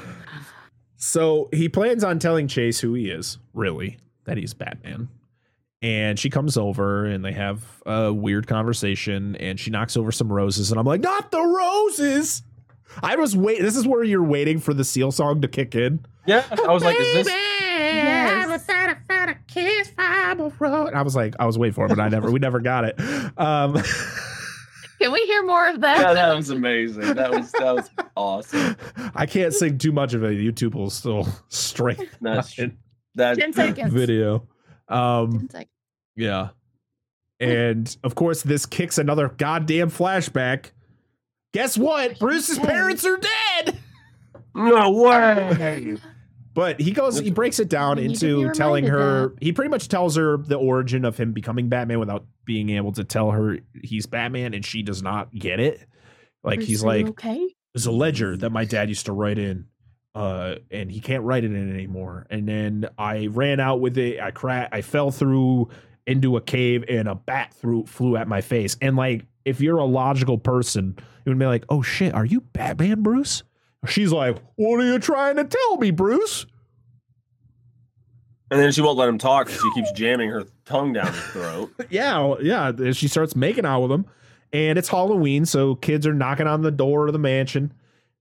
[0.97, 5.09] So he plans on telling Chase who he is, really, that he's Batman.
[5.81, 10.31] And she comes over and they have a weird conversation and she knocks over some
[10.31, 10.69] roses.
[10.69, 12.43] And I'm like, not the roses.
[13.01, 13.61] I was wait.
[13.61, 16.05] This is where you're waiting for the Seal song to kick in.
[16.27, 17.27] Yeah, I was like, is this?
[19.55, 19.91] Yes.
[19.97, 20.41] And
[20.95, 22.99] I was like, I was waiting for it, but I never, we never got it.
[23.37, 23.81] Um,
[25.01, 25.99] Can we hear more of that?
[25.99, 27.15] Yeah, that was amazing.
[27.15, 28.75] That was that was awesome.
[29.15, 30.37] I can't sing too much of it.
[30.37, 32.77] YouTube will still straight That's in
[33.15, 33.39] that.
[33.39, 33.91] Ten seconds.
[33.91, 34.47] video.
[34.87, 35.69] Um, Ten seconds.
[36.15, 36.49] Yeah.
[37.39, 40.69] And of course, this kicks another goddamn flashback.
[41.53, 42.19] Guess what?
[42.19, 43.79] Bruce's parents are dead.
[44.53, 45.97] No way.
[46.53, 49.87] But he goes, he breaks it down You into telling reminded her, he pretty much
[49.87, 54.05] tells her the origin of him becoming Batman without being able to tell her he's
[54.05, 55.87] Batman, and she does not get it.
[56.43, 57.47] Like, Bruce, he's like, okay.
[57.73, 59.67] there's a ledger that my dad used to write in
[60.13, 64.19] uh and he can't write it in anymore and then i ran out with it
[64.19, 65.69] i cra- i fell through
[66.07, 68.77] into a cave and a bat threw flew at my face.
[68.81, 70.95] And like, if you're a logical person,
[71.25, 73.43] you would be like, oh shit, are you Batman, Bruce?
[73.87, 76.45] She's like, what are you trying to tell me, Bruce?
[78.51, 79.49] And then she won't let him talk.
[79.49, 81.71] She keeps jamming her tongue down his throat.
[81.89, 82.67] yeah, yeah.
[82.69, 84.05] and She starts making out with him,
[84.51, 87.73] and it's Halloween, so kids are knocking on the door of the mansion,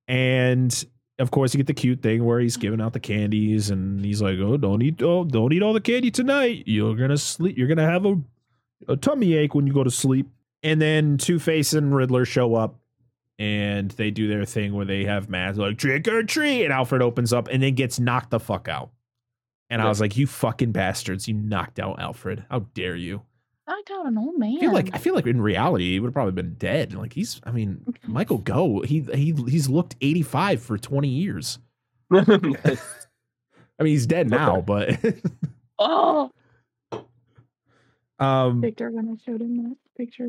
[0.06, 0.84] and
[1.18, 4.22] of course you get the cute thing where he's giving out the candies, and he's
[4.22, 6.62] like, "Oh, don't eat, oh, don't eat all the candy tonight.
[6.64, 7.58] You're gonna sleep.
[7.58, 8.16] You're gonna have a,
[8.86, 10.28] a tummy ache when you go to sleep."
[10.62, 12.78] And then Two Face and Riddler show up,
[13.40, 17.00] and they do their thing where they have masks like trick or treat, and Alfred
[17.00, 18.90] opens up and then gets knocked the fuck out.
[19.70, 21.26] And I was like, "You fucking bastards!
[21.26, 22.44] You knocked out Alfred!
[22.50, 23.22] How dare you!"
[23.66, 24.56] I got an old man.
[24.56, 26.92] I feel like I feel like in reality he would have probably been dead.
[26.92, 31.58] Like he's, I mean, Michael Gough, he he he's looked 85 for 20 years.
[32.12, 32.76] I mean,
[33.78, 34.98] he's dead now, but
[35.78, 36.30] oh,
[38.18, 40.26] um, Victor, when I showed him that picture.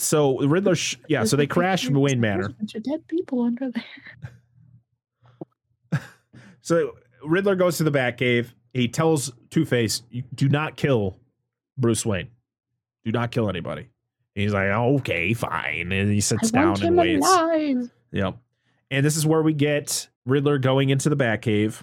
[0.00, 3.70] So Riddler, sh- yeah, so they crash There's Wayne a bunch of dead people under
[3.70, 3.84] there.
[6.62, 8.52] So Riddler goes to the Batcave.
[8.74, 10.02] He tells Two Face,
[10.34, 11.16] "Do not kill
[11.78, 12.28] Bruce Wayne.
[13.04, 13.88] Do not kill anybody."
[14.34, 17.26] He's like, "Okay, fine," and he I sits down want and waits.
[17.26, 17.90] alive.
[18.12, 18.36] Yep.
[18.90, 21.82] And this is where we get Riddler going into the Batcave.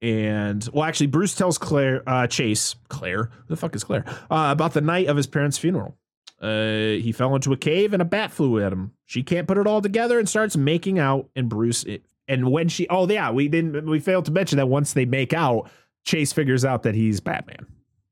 [0.00, 4.50] And well, actually, Bruce tells Claire, uh, Chase, Claire, who the fuck is Claire, uh,
[4.52, 5.96] about the night of his parents' funeral.
[6.42, 8.90] Uh, he fell into a cave and a bat flew at him.
[9.06, 11.28] She can't put it all together and starts making out.
[11.36, 14.66] And Bruce, it, and when she, oh yeah, we didn't, we failed to mention that
[14.66, 15.70] once they make out,
[16.04, 17.64] Chase figures out that he's Batman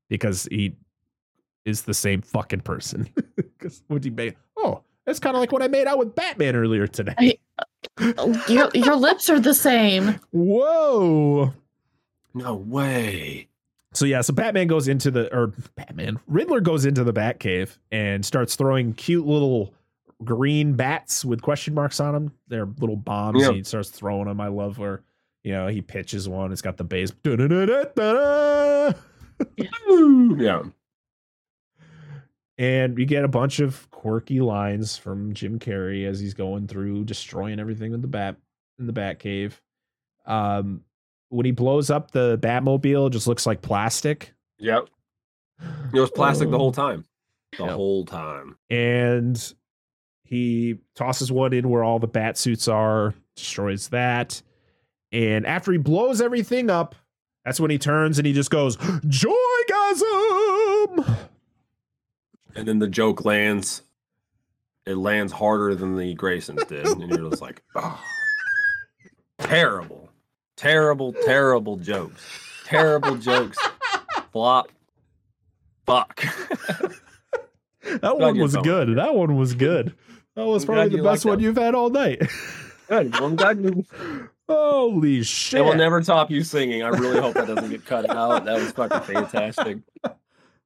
[0.07, 0.77] because he
[1.65, 3.09] is the same fucking person.
[3.61, 6.55] Because what he made, oh, that's kind of like when I made out with Batman
[6.55, 7.37] earlier today.
[8.17, 10.19] Oh, your your lips are the same.
[10.31, 11.53] Whoa.
[12.33, 13.49] no way.
[13.93, 18.25] So yeah, so Batman goes into the or Batman Riddler goes into the Batcave and
[18.25, 19.73] starts throwing cute little
[20.23, 22.33] green bats with question marks on them.
[22.47, 23.41] They're little bombs.
[23.41, 23.51] Yeah.
[23.51, 24.39] He starts throwing them.
[24.39, 25.01] I love where
[25.43, 26.51] you know he pitches one.
[26.51, 27.11] It's got the bass.
[29.57, 30.63] Yeah.
[32.57, 37.05] And you get a bunch of quirky lines from Jim Carrey as he's going through
[37.05, 38.35] destroying everything in the bat
[38.77, 39.53] in the Batcave.
[40.27, 40.83] Um,
[41.31, 44.33] when he blows up the Batmobile, it just looks like plastic.
[44.59, 44.87] Yep.
[45.93, 47.05] It was plastic the whole um, time.
[47.57, 47.75] The Yep.
[47.75, 48.57] whole time.
[48.69, 49.53] and
[50.23, 54.41] he tosses one in where all the bat suits are, destroys that.
[55.11, 56.95] And after he blows everything up,
[57.43, 59.27] that's when he turns and he just goes, Joygasm!
[62.55, 63.81] And then the joke lands.
[64.85, 66.87] It lands harder than the Graysons did.
[66.87, 68.01] And you're just like, oh.
[69.39, 70.00] Terrible.
[70.61, 72.21] Terrible, terrible jokes.
[72.65, 73.57] Terrible jokes.
[74.31, 74.69] Flop.
[75.85, 76.23] Fuck.
[77.83, 78.95] That one was felt good.
[78.97, 79.95] That one was good.
[80.35, 81.43] That was I'm probably the best liked one that.
[81.43, 82.21] you've had all night.
[82.87, 83.11] Good.
[83.13, 83.85] Well, I'm glad you-
[84.47, 85.59] Holy shit!
[85.59, 86.83] It will never top you singing.
[86.83, 88.45] I really hope that doesn't get cut out.
[88.45, 89.79] That was fucking fantastic.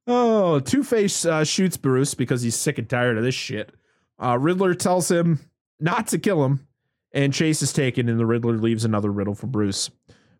[0.06, 3.72] Oh, Two Face uh, shoots Bruce because he's sick and tired of this shit.
[4.22, 5.40] Uh, Riddler tells him
[5.80, 6.65] not to kill him,
[7.16, 9.90] and Chase is taken, and the Riddler leaves another riddle for Bruce.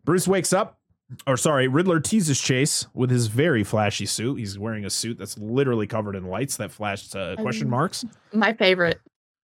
[0.05, 0.79] Bruce wakes up,
[1.25, 4.35] or sorry, Riddler teases Chase with his very flashy suit.
[4.37, 8.05] He's wearing a suit that's literally covered in lights that flash uh, question marks.
[8.31, 9.01] My favorite.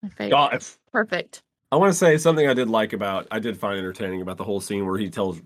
[0.01, 0.53] My favorite.
[0.53, 1.43] If- Perfect.
[1.71, 4.43] I want to say something I did like about, I did find entertaining about the
[4.43, 5.39] whole scene where he tells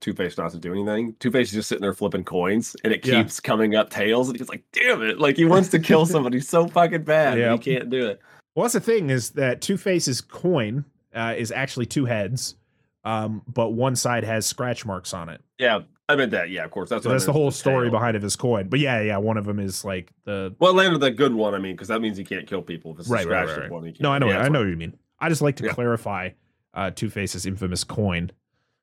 [0.00, 1.14] Two Face not to do anything.
[1.20, 3.20] Two Face is just sitting there flipping coins, and it Yeah.
[3.22, 6.40] keeps coming up tails, and he's like, "Damn it!" Like he wants to kill somebody
[6.40, 7.62] so fucking bad, Yep.
[7.62, 8.20] he can't do it.
[8.54, 12.56] Well, that's the thing is that Two Face's coin uh, is actually two heads,
[13.04, 15.40] um, but one side has scratch marks on it.
[15.58, 16.50] Yeah, I meant that.
[16.50, 16.88] Yeah, of course.
[16.90, 17.92] That's So that's the meant, whole story tail.
[17.92, 18.68] behind of his coin.
[18.68, 21.54] But yeah, yeah, one of them is like the Well, it landed the good one.
[21.54, 22.92] I mean, because that means he can't kill people.
[22.92, 23.70] If it's right, a right, right, right.
[23.70, 24.00] one, he can't.
[24.02, 24.96] No, I know, Yeah, I know what you mean.
[25.18, 25.72] I just like to Yeah.
[25.72, 26.30] clarify
[26.74, 28.30] uh, Two Face's infamous coin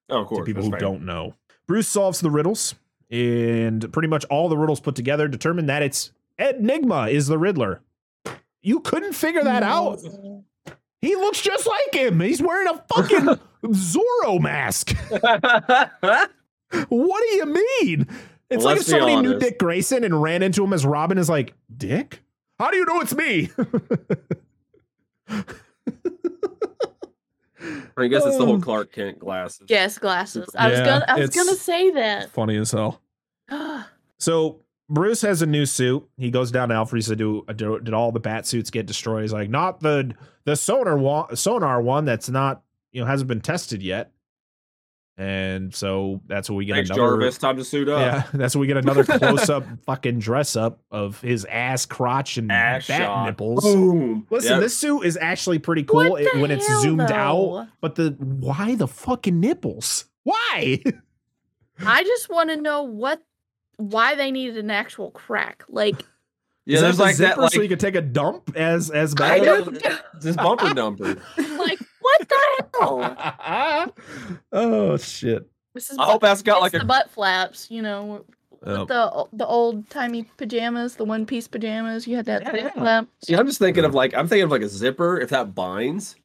[0.09, 0.39] Oh, of course.
[0.39, 0.79] to people who fine.
[0.79, 1.33] don't know.
[1.67, 2.75] Bruce solves the riddles,
[3.11, 7.81] and pretty much all the riddles put together determine that it's Enigma is the Riddler.
[8.61, 9.99] You couldn't figure that out.
[11.01, 12.19] He looks just like him.
[12.19, 14.95] He's wearing a fucking Zorro mask.
[16.89, 18.07] What do you mean?
[18.49, 19.39] It's Well, like if let's be somebody knew.
[19.39, 22.19] Dick Grayson and ran into him as Robin is like, Dick?
[22.59, 23.49] How do you know it's me?
[27.97, 28.45] I guess it's the Oh.
[28.47, 29.65] whole Clark Kent glasses.
[29.69, 30.47] Yes, glasses.
[30.57, 31.05] I was gonna.
[31.07, 32.31] I was gonna say that.
[32.31, 33.01] Funny as hell.
[34.19, 36.07] So Bruce has a new suit.
[36.17, 39.23] He goes down to Alfred's to do, do did all the bat suits get destroyed?
[39.23, 40.15] He's like, not the
[40.45, 44.11] the sonar one, sonar one that's not you know hasn't been tested yet.
[45.19, 47.39] And so that's what we get Thanks, another Jarvis.
[47.39, 47.99] Time to suit up.
[47.99, 52.37] Yeah, that's what we get another close up fucking dress up of his ass, crotch,
[52.37, 53.25] and Ass bat shot.
[53.25, 53.63] nipples.
[53.63, 54.27] Boom.
[54.29, 54.61] Listen, Yep.
[54.61, 57.59] this suit is actually pretty cool it- the when it's hell, zoomed though?
[57.61, 57.67] out.
[57.81, 60.05] But the why the fucking nipples?
[60.23, 60.83] Why?
[61.83, 63.23] I just want to know what
[63.77, 65.63] why they needed an actual crack.
[65.69, 65.95] Like
[66.65, 68.89] yeah, Is there's the like that zipper like so you could take a dump as
[68.89, 69.79] as I Batman?
[70.21, 71.21] this bumper dumper.
[71.57, 73.93] like what the hell?
[74.51, 75.49] oh shit!
[75.73, 78.25] This is I hope that's got it's like the a butt flaps, you know,
[78.65, 78.85] Oh.
[78.85, 82.07] the the old timey pajamas, the one piece pajamas.
[82.07, 82.69] You had that Yeah, yeah.
[82.71, 83.07] flap.
[83.23, 86.15] See, I'm just thinking of like I'm thinking of like a zipper if that binds.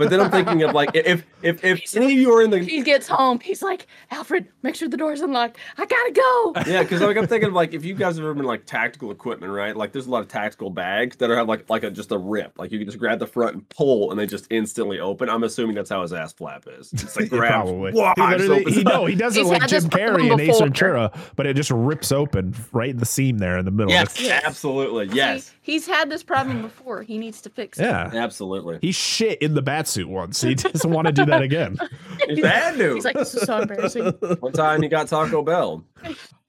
[0.00, 2.58] But then I'm thinking of like if if if any of you are in the
[2.60, 3.38] He gets home.
[3.40, 5.58] He's like, Alfred, make sure the door's unlocked.
[5.76, 6.52] I gotta go.
[6.66, 9.10] yeah, because like I'm thinking of like if you guys have ever been like tactical
[9.10, 9.76] equipment, right?
[9.76, 12.16] Like there's a lot of tactical bags that are have like like a just a
[12.18, 15.28] rip, like you can just grab the front and pull, and they just instantly open.
[15.28, 16.90] I'm assuming that's how his ass flap is.
[16.94, 17.92] It's like Yeah, grabs, Probably.
[17.92, 20.40] whoosh, He, literally, opens he, no, he does it like had this Jim Carrey and
[20.40, 20.66] Ace before.
[20.66, 23.92] Ventura, but it just rips open right in the seam there in the middle.
[23.92, 25.08] Yes, It's- absolutely.
[25.10, 27.02] See, Yes, he's had this problem before.
[27.02, 27.84] He needs to fix it.
[27.84, 28.10] Yeah.
[28.12, 28.78] absolutely.
[28.80, 30.40] He shit in the bat suit once.
[30.40, 31.76] He doesn't want to do that again.
[32.28, 32.96] He's bad news.
[32.96, 34.06] He's like, this is so embarrassing.
[34.40, 35.84] One time he got Taco Bell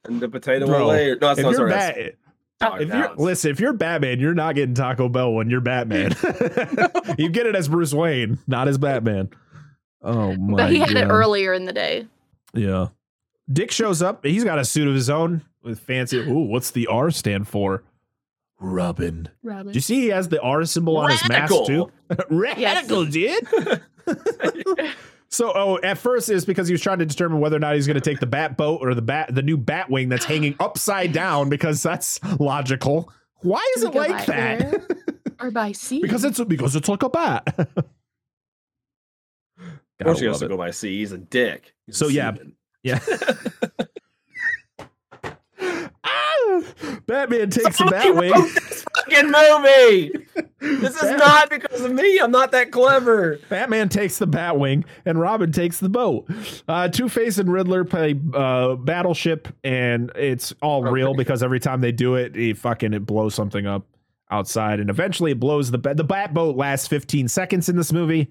[0.04, 1.14] and the potato Bro, layer.
[1.14, 1.70] No, that's if not you're sorry.
[1.70, 1.94] Bat,
[2.58, 6.14] that's- if you're listen, if you're Batman, you're not getting Taco Bell when you're Batman.
[7.18, 9.30] you get it as Bruce Wayne, not as Batman.
[10.02, 12.06] Oh my but he had it earlier in the day.
[12.54, 12.88] Yeah.
[13.52, 14.24] Dick shows up.
[14.24, 16.18] He's got a suit of his own with fancy.
[16.18, 17.82] Ooh, what's the R stand for?
[18.62, 19.28] Robin.
[19.42, 19.72] Robin.
[19.72, 21.66] Do you see he has the R symbol on his mask Radical.
[21.66, 21.92] too?
[22.30, 23.46] Radical, dude.
[25.28, 27.86] so, oh, at first it's because he was trying to determine whether or not he's
[27.86, 30.54] going to take the bat boat or the bat, the new bat wing that's hanging
[30.60, 33.12] upside down because that's logical.
[33.40, 34.62] Why is it like that?
[34.62, 34.86] air
[35.40, 36.00] or by sea?
[36.00, 37.42] because it's because it's like a bat.
[37.58, 37.66] Of
[40.06, 40.98] course, he Gotta has to go by sea.
[40.98, 41.74] He's a dick.
[41.86, 42.32] He's a So, yeah.
[42.34, 42.56] seaman.
[42.82, 42.98] Yeah.
[47.06, 48.30] Batman takes the Somebody Batwing.
[48.32, 50.26] wrote this fucking movie.
[50.60, 52.18] This is Bat- not because of me.
[52.18, 53.38] I'm not that clever.
[53.48, 56.28] Batman takes the Batwing, and Robin takes the boat.
[56.68, 60.90] Uh, Two Face and Riddler play uh, Battleship, and it's all Okay.
[60.92, 63.84] real because every time they do it, it fucking it blows something up
[64.30, 67.92] outside, and eventually it blows the ba- the Bat boat lasts 15 seconds in this
[67.92, 68.28] movie,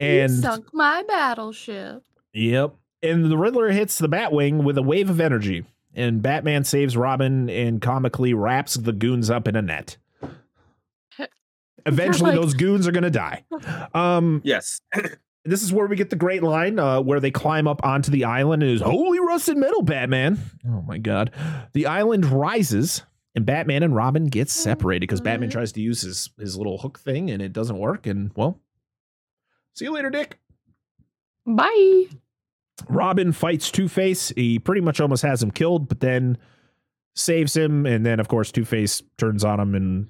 [0.00, 2.02] You and sunk my battleship.
[2.32, 2.74] Yep.
[3.02, 5.64] And the Riddler hits the Batwing with a wave of energy,
[5.94, 9.96] and Batman saves Robin and comically wraps the goons up in a net.
[11.86, 13.44] Eventually, like- those goons are gonna die.
[13.94, 14.80] Um, Yes.
[15.44, 18.24] this is where we get the great line uh, where they climb up onto the
[18.24, 20.38] island and is holy rusted metal, Batman.
[20.66, 21.32] Oh my god.
[21.72, 23.02] The island rises
[23.34, 27.00] and Batman and Robin get separated because Batman tries to use his his little hook
[27.00, 28.06] thing and it doesn't work.
[28.06, 28.60] And well,
[29.74, 30.38] see you later, Dick.
[31.44, 32.04] Bye.
[32.88, 34.30] Robin fights Two Face.
[34.30, 36.38] He pretty much almost has him killed, but then
[37.14, 37.86] saves him.
[37.86, 40.08] And then, of course, Two Face turns on him and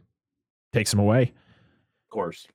[0.72, 1.22] takes him away.
[1.22, 2.46] Of course.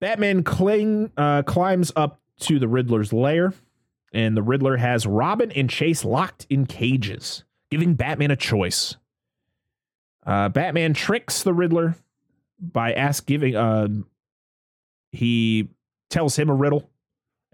[0.00, 3.54] Batman cling, uh, climbs up to the Riddler's lair,
[4.12, 8.96] and the Riddler has Robin and Chase locked in cages, giving Batman a choice.
[10.24, 11.96] Uh, Batman tricks the Riddler
[12.60, 13.56] by ask giving.
[13.56, 13.88] Uh,
[15.12, 15.68] he
[16.10, 16.90] tells him a riddle,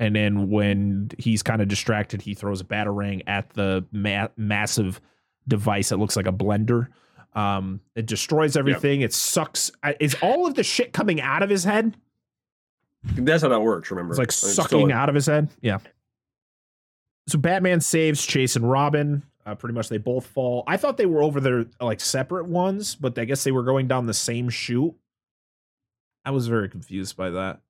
[0.02, 5.00] and then when he's kind of distracted, he throws a batarang at the ma- massive
[5.46, 6.88] device that looks like a blender.
[7.34, 9.02] Um, it destroys everything.
[9.02, 9.70] It sucks.
[10.00, 11.96] Is all of the shit coming out of his head?
[13.04, 14.12] That's how that works, remember?
[14.12, 15.50] It's like sucking out of his head.
[15.60, 15.78] Yeah.
[17.28, 19.22] So Batman saves Chase and Robin.
[19.46, 20.64] Uh, pretty much, they both fall.
[20.66, 23.86] I thought they were over there like separate ones, but I guess they were going
[23.86, 24.94] down the same chute.
[26.24, 27.60] I was very confused by that.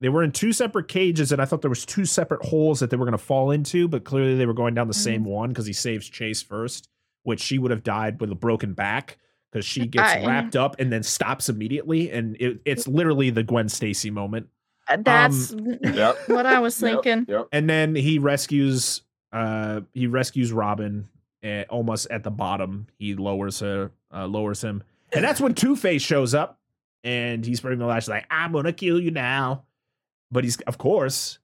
[0.00, 2.90] They were in two separate cages, and I thought there was two separate holes that
[2.90, 5.48] they were going to fall into, but clearly they were going down the same one
[5.48, 6.88] because he saves Chase first,
[7.22, 9.16] which she would have died with a broken back
[9.50, 13.42] because she gets I- wrapped up and then stops immediately, and it, it's literally the
[13.42, 14.48] Gwen Stacy moment.
[14.88, 16.16] Uh, That's Yep.
[16.28, 17.26] what I was Yep, thinking.
[17.28, 17.48] Yep.
[17.52, 19.02] and then he rescues
[19.32, 21.08] uh he rescues robin
[21.42, 26.00] at, almost at the bottom he lowers her uh, lowers him and that's when two-face
[26.00, 26.60] shows up
[27.02, 29.64] and he's pretty much like i'm gonna kill you now
[30.30, 31.38] but he's of course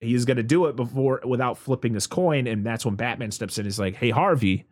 [0.00, 3.64] he's gonna do it before without flipping his coin and that's when batman steps in
[3.64, 4.66] he's like hey harvey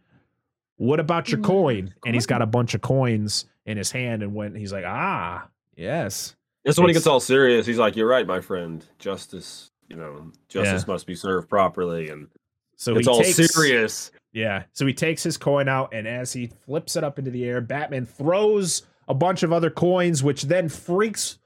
[0.76, 4.22] what about your Mm, coin and he's got a bunch of coins in his hand
[4.22, 6.34] and when he's like ah yes
[6.64, 7.66] This is when he gets all serious.
[7.66, 8.84] He's like, "You're right, my friend.
[8.98, 12.28] Justice, you know, justice must be served properly." And
[12.76, 14.10] so it's all takes, serious.
[14.32, 14.64] Yeah.
[14.72, 17.60] So he takes his coin out, and as he flips it up into the air,
[17.60, 21.38] Batman throws a bunch of other coins, which then freaks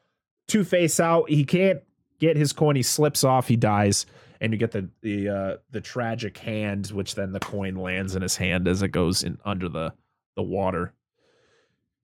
[0.47, 1.29] Two Face out.
[1.29, 1.81] He can't
[2.19, 2.77] get his coin.
[2.77, 3.49] He slips off.
[3.49, 4.07] He dies.
[4.41, 8.23] and you get the the uh, the tragic hand, which then the coin lands in
[8.23, 9.93] his hand as it goes in under the
[10.37, 10.93] the water.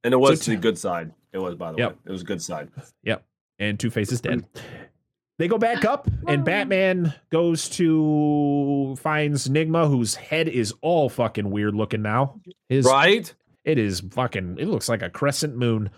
[0.03, 1.13] And it was So to the good side.
[1.33, 1.91] It was, by the Yep.
[1.93, 1.97] way.
[2.07, 2.71] It was good side.
[3.05, 3.25] Yep.
[3.59, 4.45] And Two Face is dead.
[5.37, 6.45] They go back up, and.
[6.45, 12.41] Batman goes to finds Nygma, whose head is all fucking weird looking now.
[12.69, 13.35] His Right?
[13.65, 14.59] it is fucking.
[14.61, 15.91] It looks like a crescent moon.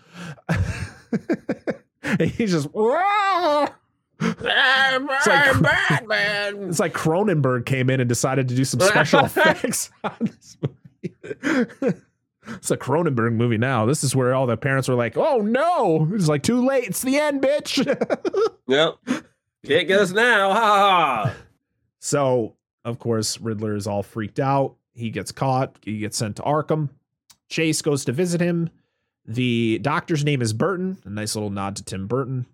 [2.19, 2.69] He's just.
[4.19, 6.69] It's like- Batman.
[6.69, 11.15] It's like Cronenberg came in and decided to do some special effects on this movie.
[12.47, 13.85] it's a Cronenberg movie now.
[13.85, 16.85] This is where all the parents were like, "Oh no!" It's like too late.
[16.85, 17.77] It's the end, bitch.
[18.67, 18.95] Yep.
[19.65, 20.51] Can't get us now.
[20.53, 20.59] Ha
[21.25, 21.33] ha.
[21.99, 24.75] so, of course, Riddler is all freaked out.
[24.93, 25.77] He gets caught.
[25.83, 26.89] He gets sent to Arkham.
[27.49, 28.69] Chase goes to visit him.
[29.25, 30.97] The doctor's name is Burton.
[31.05, 32.45] A nice little nod to Tim Burton.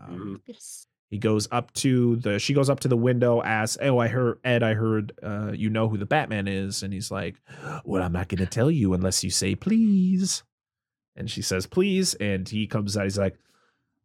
[0.00, 0.40] Um, Mhm.
[0.46, 0.86] Yes.
[1.12, 4.38] He goes up to the she goes up to the window, asks, Oh, I heard
[4.44, 6.82] Ed, I heard uh, you know who the Batman is.
[6.82, 7.36] And he's like,
[7.84, 10.42] Well, I'm not gonna tell you unless you say please.
[11.14, 12.14] And she says, please.
[12.14, 13.36] And he comes out, he's like,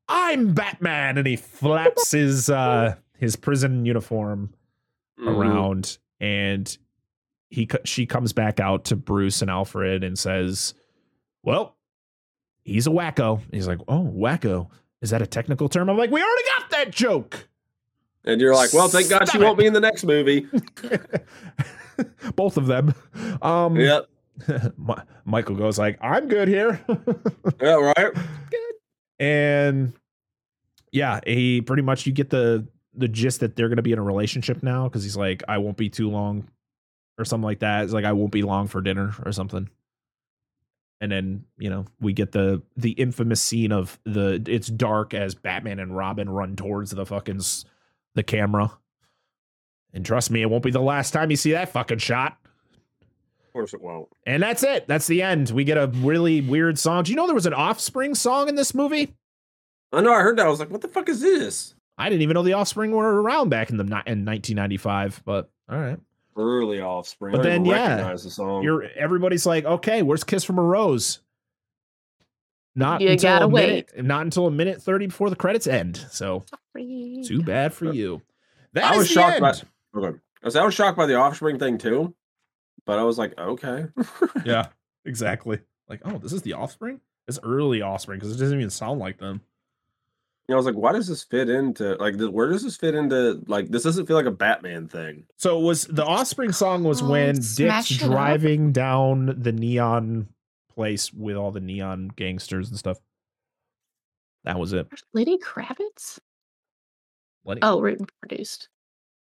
[0.09, 1.17] I'm Batman.
[1.17, 4.53] And he flaps his uh his prison uniform
[5.17, 5.35] Mhm.
[5.37, 6.77] around and
[7.49, 10.73] he she comes back out to Bruce and Alfred and says,
[11.43, 11.77] "Well,
[12.65, 14.69] he's a wacko." He's like, "Oh, wacko.
[15.01, 17.47] Is that a technical term?" I'm like, "We already got that joke."
[18.25, 20.47] And you're like, well, thank God she Stop won't be in the next movie.
[22.35, 22.93] Both of them.
[23.41, 24.07] Um Yep.
[24.77, 24.95] Mi-
[25.25, 26.83] Michael goes like, "I'm good here."
[27.61, 28.13] Yeah, right.
[28.13, 28.73] Good.
[29.19, 29.93] And
[30.91, 33.99] yeah, he pretty much you get the the gist that they're going to be in
[33.99, 36.47] a relationship now because he's like, I won't be too long,
[37.17, 37.83] or something like that.
[37.85, 39.69] It's like I won't be long for dinner or something.
[40.99, 45.35] And then you know we get the the infamous scene of the it's dark as
[45.35, 47.41] Batman and Robin run towards the fucking
[48.15, 48.71] the camera.
[49.93, 52.37] And trust me, it won't be the last time you see that fucking shot.
[53.45, 54.09] Of course it won't.
[54.25, 54.87] And that's it.
[54.87, 55.49] That's the end.
[55.51, 57.03] We get a really weird song.
[57.03, 59.15] Do you know there was an Offspring song in this movie?
[59.91, 60.13] I know.
[60.13, 60.45] I heard that.
[60.45, 61.73] I was like, what the fuck is this?
[61.97, 65.23] I didn't even know the Offspring were around back in the in 1995.
[65.25, 65.99] But all right,
[66.37, 67.35] Early offspring.
[67.35, 68.61] But then, yeah, the song.
[68.63, 71.19] you're everybody's like, okay, where's "Kiss from a Rose"?
[72.75, 73.89] Not You until gotta a wait.
[73.95, 75.97] minute, not until a minute thirty before the credits end.
[76.11, 76.45] So
[76.75, 77.23] Sorry.
[77.25, 78.21] too bad for you.
[78.73, 79.41] That I is was the shocked end.
[79.41, 79.99] by.
[79.99, 80.17] Okay.
[80.43, 82.13] I was, I was shocked by the offspring thing too,
[82.85, 83.87] but I was like, okay.
[84.45, 84.67] yeah,
[85.05, 85.59] exactly.
[85.89, 86.99] Like, oh, this is the Offspring.
[87.27, 89.41] It's early Offspring because it doesn't even sound like them.
[90.53, 92.17] I was like, why does this fit into like?
[92.17, 93.43] th- Where does this fit into?
[93.47, 95.25] Like, this doesn't feel like a Batman thing.
[95.37, 98.09] So it was the Offspring song was Oh, when Dick's smash it up.
[98.11, 100.29] driving down the neon
[100.73, 102.97] place with all the neon gangsters and stuff.
[104.45, 104.87] That was it.
[105.13, 106.19] Lenny Kravitz?
[107.43, 108.69] Lenny- Oh, written and produced.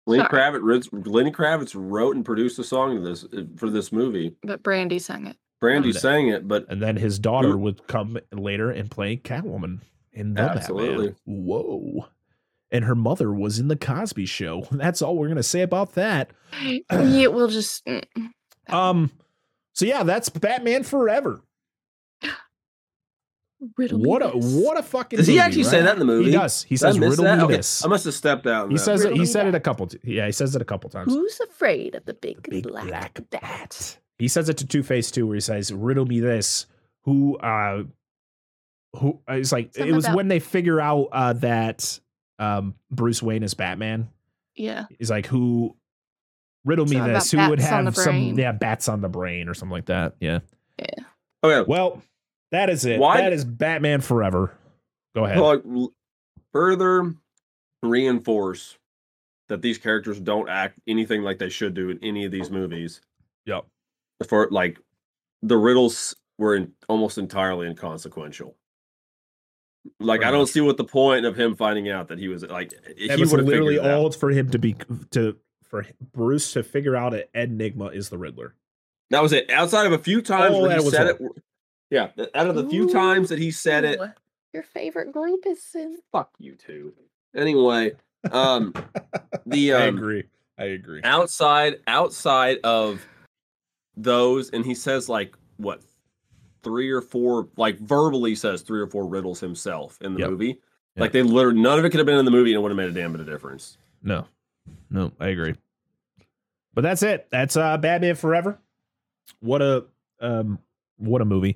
[0.05, 0.59] Lenny Sorry.
[0.61, 4.35] Kravitz, Lenny Kravitz wrote and produced a song to this uh, for this movie.
[4.43, 5.37] But Brandy sang it.
[5.59, 9.79] Brandy sang it, but And then his daughter Who- would come later and play Catwoman
[10.15, 11.07] in the Absolutely.
[11.09, 11.15] Batman.
[11.45, 12.07] Whoa.
[12.71, 14.67] And her mother was in the Cosby Show.
[14.71, 16.31] That's all we're gonna say about that.
[16.61, 17.85] yeah, we'll just.
[17.85, 18.03] mm,
[18.69, 19.11] Um.
[19.73, 21.41] So yeah, that's Batman Forever.
[23.77, 24.53] riddle me What a this.
[24.53, 25.17] what a fucking.
[25.17, 26.31] does he movie, actually say that in the movie?
[26.31, 26.63] He does.
[26.63, 27.37] He Did says riddle that?
[27.39, 27.83] me Okay, this.
[27.83, 28.69] I must have stepped out.
[28.69, 28.79] He that.
[28.83, 29.13] says it.
[29.13, 29.87] He me said it a couple.
[29.87, 31.13] T- yeah, he says it a couple times.
[31.13, 33.41] Who's afraid of the big, Big black, black bat?
[33.41, 33.97] bat.
[34.17, 36.65] He says it to Two Face too, where he says, "Riddle me this."
[37.03, 37.37] Who?
[37.37, 37.83] uh
[38.95, 39.21] Who?
[39.29, 41.99] uh, It's like Something it was about- when they figure out uh that
[42.39, 44.09] um Bruce Wayne is Batman.
[44.55, 44.85] Yeah.
[44.97, 45.75] He's like, "Who?"
[46.63, 47.33] Riddle me Something this.
[47.33, 48.03] about Who would bats on the have some?
[48.05, 48.37] brain.
[48.37, 50.15] Yeah, bats on the brain or something like that.
[50.19, 50.39] Yeah.
[50.79, 51.03] Yeah.
[51.43, 52.01] Okay, Well,
[52.51, 52.99] that is it.
[52.99, 54.51] Why- That is Batman Forever.
[55.15, 55.37] Go ahead.
[55.39, 55.93] well, l-
[56.51, 57.13] further
[57.83, 58.77] reinforce
[59.47, 62.99] that these characters don't act anything like they should do in any of these movies.
[63.45, 63.65] Yep.
[64.27, 64.79] For like,
[65.43, 68.55] the riddles were in, almost entirely inconsequential.
[69.99, 72.43] Like, Pretty I don't see what the point of him finding out that he was
[72.43, 72.73] like.
[72.97, 74.75] He was would have literally figured it all for him to be
[75.11, 78.55] to for Bruce to figure out that Enigma is the Riddler.
[79.11, 79.49] That was it.
[79.49, 81.27] Outside of a few times All where he said all.
[81.27, 81.43] it.
[81.91, 83.99] Yeah, out of the few times that he said it,
[84.53, 85.97] Your favorite group is in.
[86.11, 86.93] fuck you too.
[87.35, 87.91] Anyway,
[88.31, 88.73] um,
[89.45, 90.23] the I um, agree.
[90.57, 91.01] I agree.
[91.03, 93.05] outside outside of
[93.95, 95.81] those, and he says like what
[96.65, 100.29] three or four, like verbally says three or four riddles himself in the Yep.
[100.31, 100.47] movie.
[100.47, 100.57] Yep.
[100.97, 102.71] Like they literally none of it could have been in the movie and it would
[102.71, 103.77] have made a damn bit of difference.
[104.03, 104.27] No,
[104.89, 105.55] no, I agree.
[106.73, 107.27] But that's it.
[107.31, 108.59] That's uh, Batman Forever.
[109.39, 109.85] What a
[110.19, 110.59] um,
[110.97, 111.55] what a movie.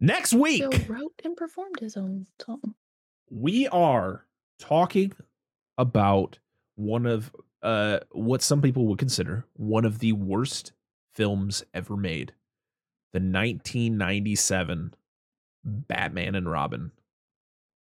[0.00, 2.74] Next week Bill wrote and performed his own song.
[3.30, 4.24] we are
[4.60, 5.12] talking
[5.76, 6.38] about
[6.76, 10.72] one of uh, what some people would consider one of the worst
[11.14, 12.32] films ever made
[13.18, 14.94] the 1997
[15.64, 16.92] Batman and Robin,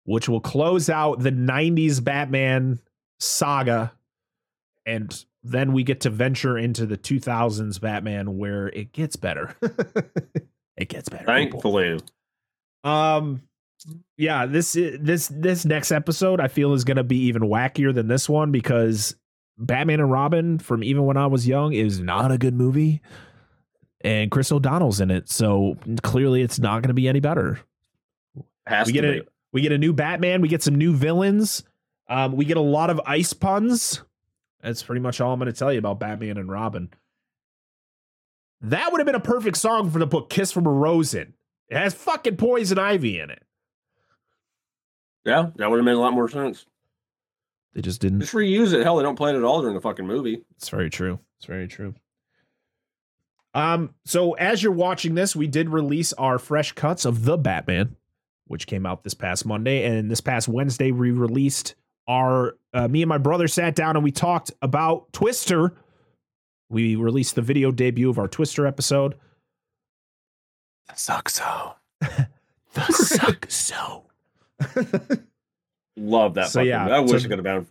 [0.04, 2.80] which will close out the 90s Batman
[3.18, 3.92] saga.
[4.86, 9.54] And then we get to venture into the 2000s Batman where it gets better.
[10.76, 11.24] it gets better.
[11.24, 11.34] people.
[11.34, 12.00] Thankfully.
[12.82, 13.42] Um,
[14.16, 18.28] yeah, this this this next episode I feel is gonna be even wackier than this
[18.28, 19.16] one because
[19.58, 23.02] Batman and Robin from even when I was young is not a good movie,
[24.04, 27.58] and Chris O'Donnell's in it, so clearly it's not gonna be any better.
[28.66, 29.18] Has we to get be.
[29.18, 29.22] a
[29.52, 31.64] we get a new Batman, we get some new villains,
[32.08, 34.02] um, we get a lot of ice puns.
[34.62, 36.90] That's pretty much all I'm gonna tell you about Batman and Robin.
[38.60, 41.34] That would have been a perfect song for the book "Kiss from a Rose" in.
[41.68, 43.42] It has fucking poison ivy in it.
[45.24, 46.66] Yeah, that would have made a lot more sense.
[47.74, 48.20] They just didn't.
[48.20, 48.84] Just reuse it.
[48.84, 50.44] Hell, they don't play it at all during the fucking movie.
[50.56, 51.18] It's very true.
[51.38, 51.94] It's very true.
[53.54, 57.96] Um, so as you're watching this, we did release our fresh cuts of the Batman,
[58.46, 61.74] which came out this past Monday, and this past Wednesday we released
[62.08, 62.56] our.
[62.72, 65.74] Uh, me and my brother sat down and we talked about Twister.
[66.68, 69.14] We released the video debut of our Twister episode.
[70.88, 71.74] The suck so.
[72.00, 74.04] the suck so.
[75.96, 76.48] Love that.
[76.48, 77.66] So, fucking yeah, I wish so- it could have been.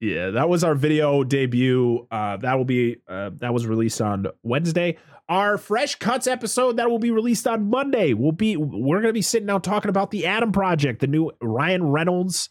[0.00, 2.06] Yeah, that was our video debut.
[2.10, 4.96] Uh, that will be uh, that was released on Wednesday.
[5.28, 8.14] Our fresh cuts episode that will be released on Monday.
[8.14, 11.90] Will be we're gonna be sitting down talking about the Adam Project, the new Ryan
[11.90, 12.48] Reynolds,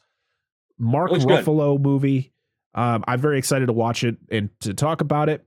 [0.78, 1.44] Mark Looks good.
[1.44, 2.34] Ruffalo movie.
[2.76, 5.44] Um, I'm very excited to watch it and to talk about it.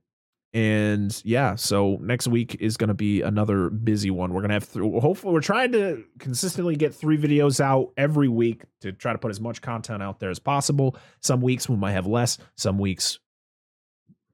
[0.54, 4.34] And yeah, so next week is going to be another busy one.
[4.34, 8.28] We're going to have, th- hopefully, we're trying to consistently get three videos out every
[8.28, 10.96] week to try to put as much content out there as possible.
[11.20, 12.36] Some weeks we might have less.
[12.56, 13.18] Some weeks,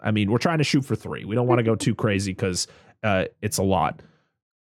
[0.00, 1.24] I mean, we're trying to shoot for three.
[1.24, 2.66] We don't want to go too crazy because
[3.04, 4.02] uh, it's a lot.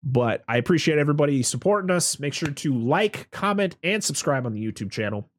[0.04, 2.20] But I appreciate everybody supporting us.
[2.20, 5.30] Make sure to like, comment, and subscribe on the YouTube channel.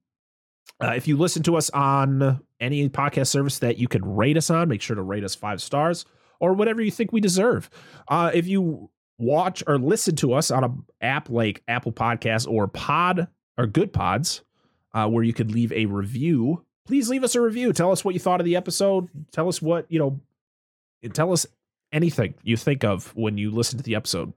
[0.80, 4.50] Uh, if you listen to us on any podcast service that you can rate us
[4.50, 6.04] on, make sure to rate us five stars
[6.40, 7.70] or whatever you think we deserve.
[8.08, 12.68] Uh, if you watch or listen to us on a app like Apple Podcasts or
[12.68, 14.42] Pod or Good Pods,
[14.94, 17.72] uh, where you could leave a review, please leave us a review.
[17.72, 19.08] Tell us what you thought of the episode.
[19.32, 20.20] Tell us what you know.
[21.12, 21.46] Tell us
[21.92, 24.32] anything you think of when you listen to the episode.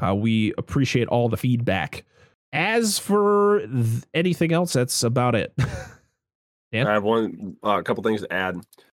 [0.00, 2.04] Uh, we appreciate all the feedback.
[2.52, 5.52] As for th- anything else, that's about it.
[6.72, 6.86] Yeah.
[6.88, 8.56] I have one, a uh, couple things to add.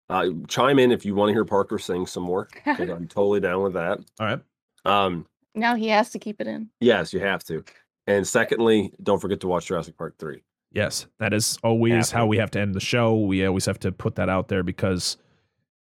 [0.09, 2.45] Uh, chime in if you want to hear Parker sing some more.
[2.65, 3.99] 'cause I'm totally down with that.
[4.19, 4.39] all right.
[4.85, 6.69] Um, now he has to keep it in.
[6.79, 7.63] yes, you have to.
[8.07, 10.41] And secondly, don't forget to watch Jurassic Park three.
[10.71, 13.19] Yes, that is always Have how we have to end the show.
[13.19, 15.17] We always have to put that out there because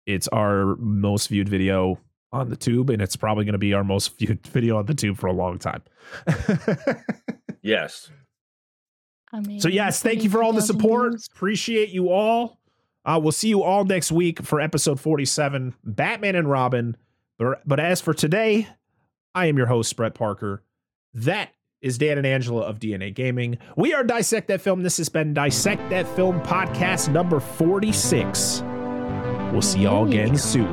[0.06, 2.00] it's our most viewed video
[2.32, 4.94] on the tube, and it's probably going to be our most viewed video on the
[4.94, 5.82] tube for a long time.
[7.64, 8.10] Yes.
[9.34, 11.12] I mean, so yes, thank you for all the support.
[11.14, 11.30] views.
[11.34, 12.60] Appreciate you all.
[13.06, 16.98] Uh, we'll see you all next week for episode forty-seven, Batman and Robin.
[17.40, 18.68] But but as for today,
[19.34, 20.64] I am your host Brett Parker.
[21.14, 21.50] That
[21.82, 23.58] is Dan and Angela of DNA Gaming.
[23.76, 24.84] We are Dissect That Film.
[24.84, 28.62] This has been Dissect That Film podcast number forty-six.
[29.52, 30.72] We'll see y'all again soon.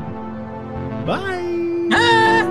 [1.06, 2.47] Bye.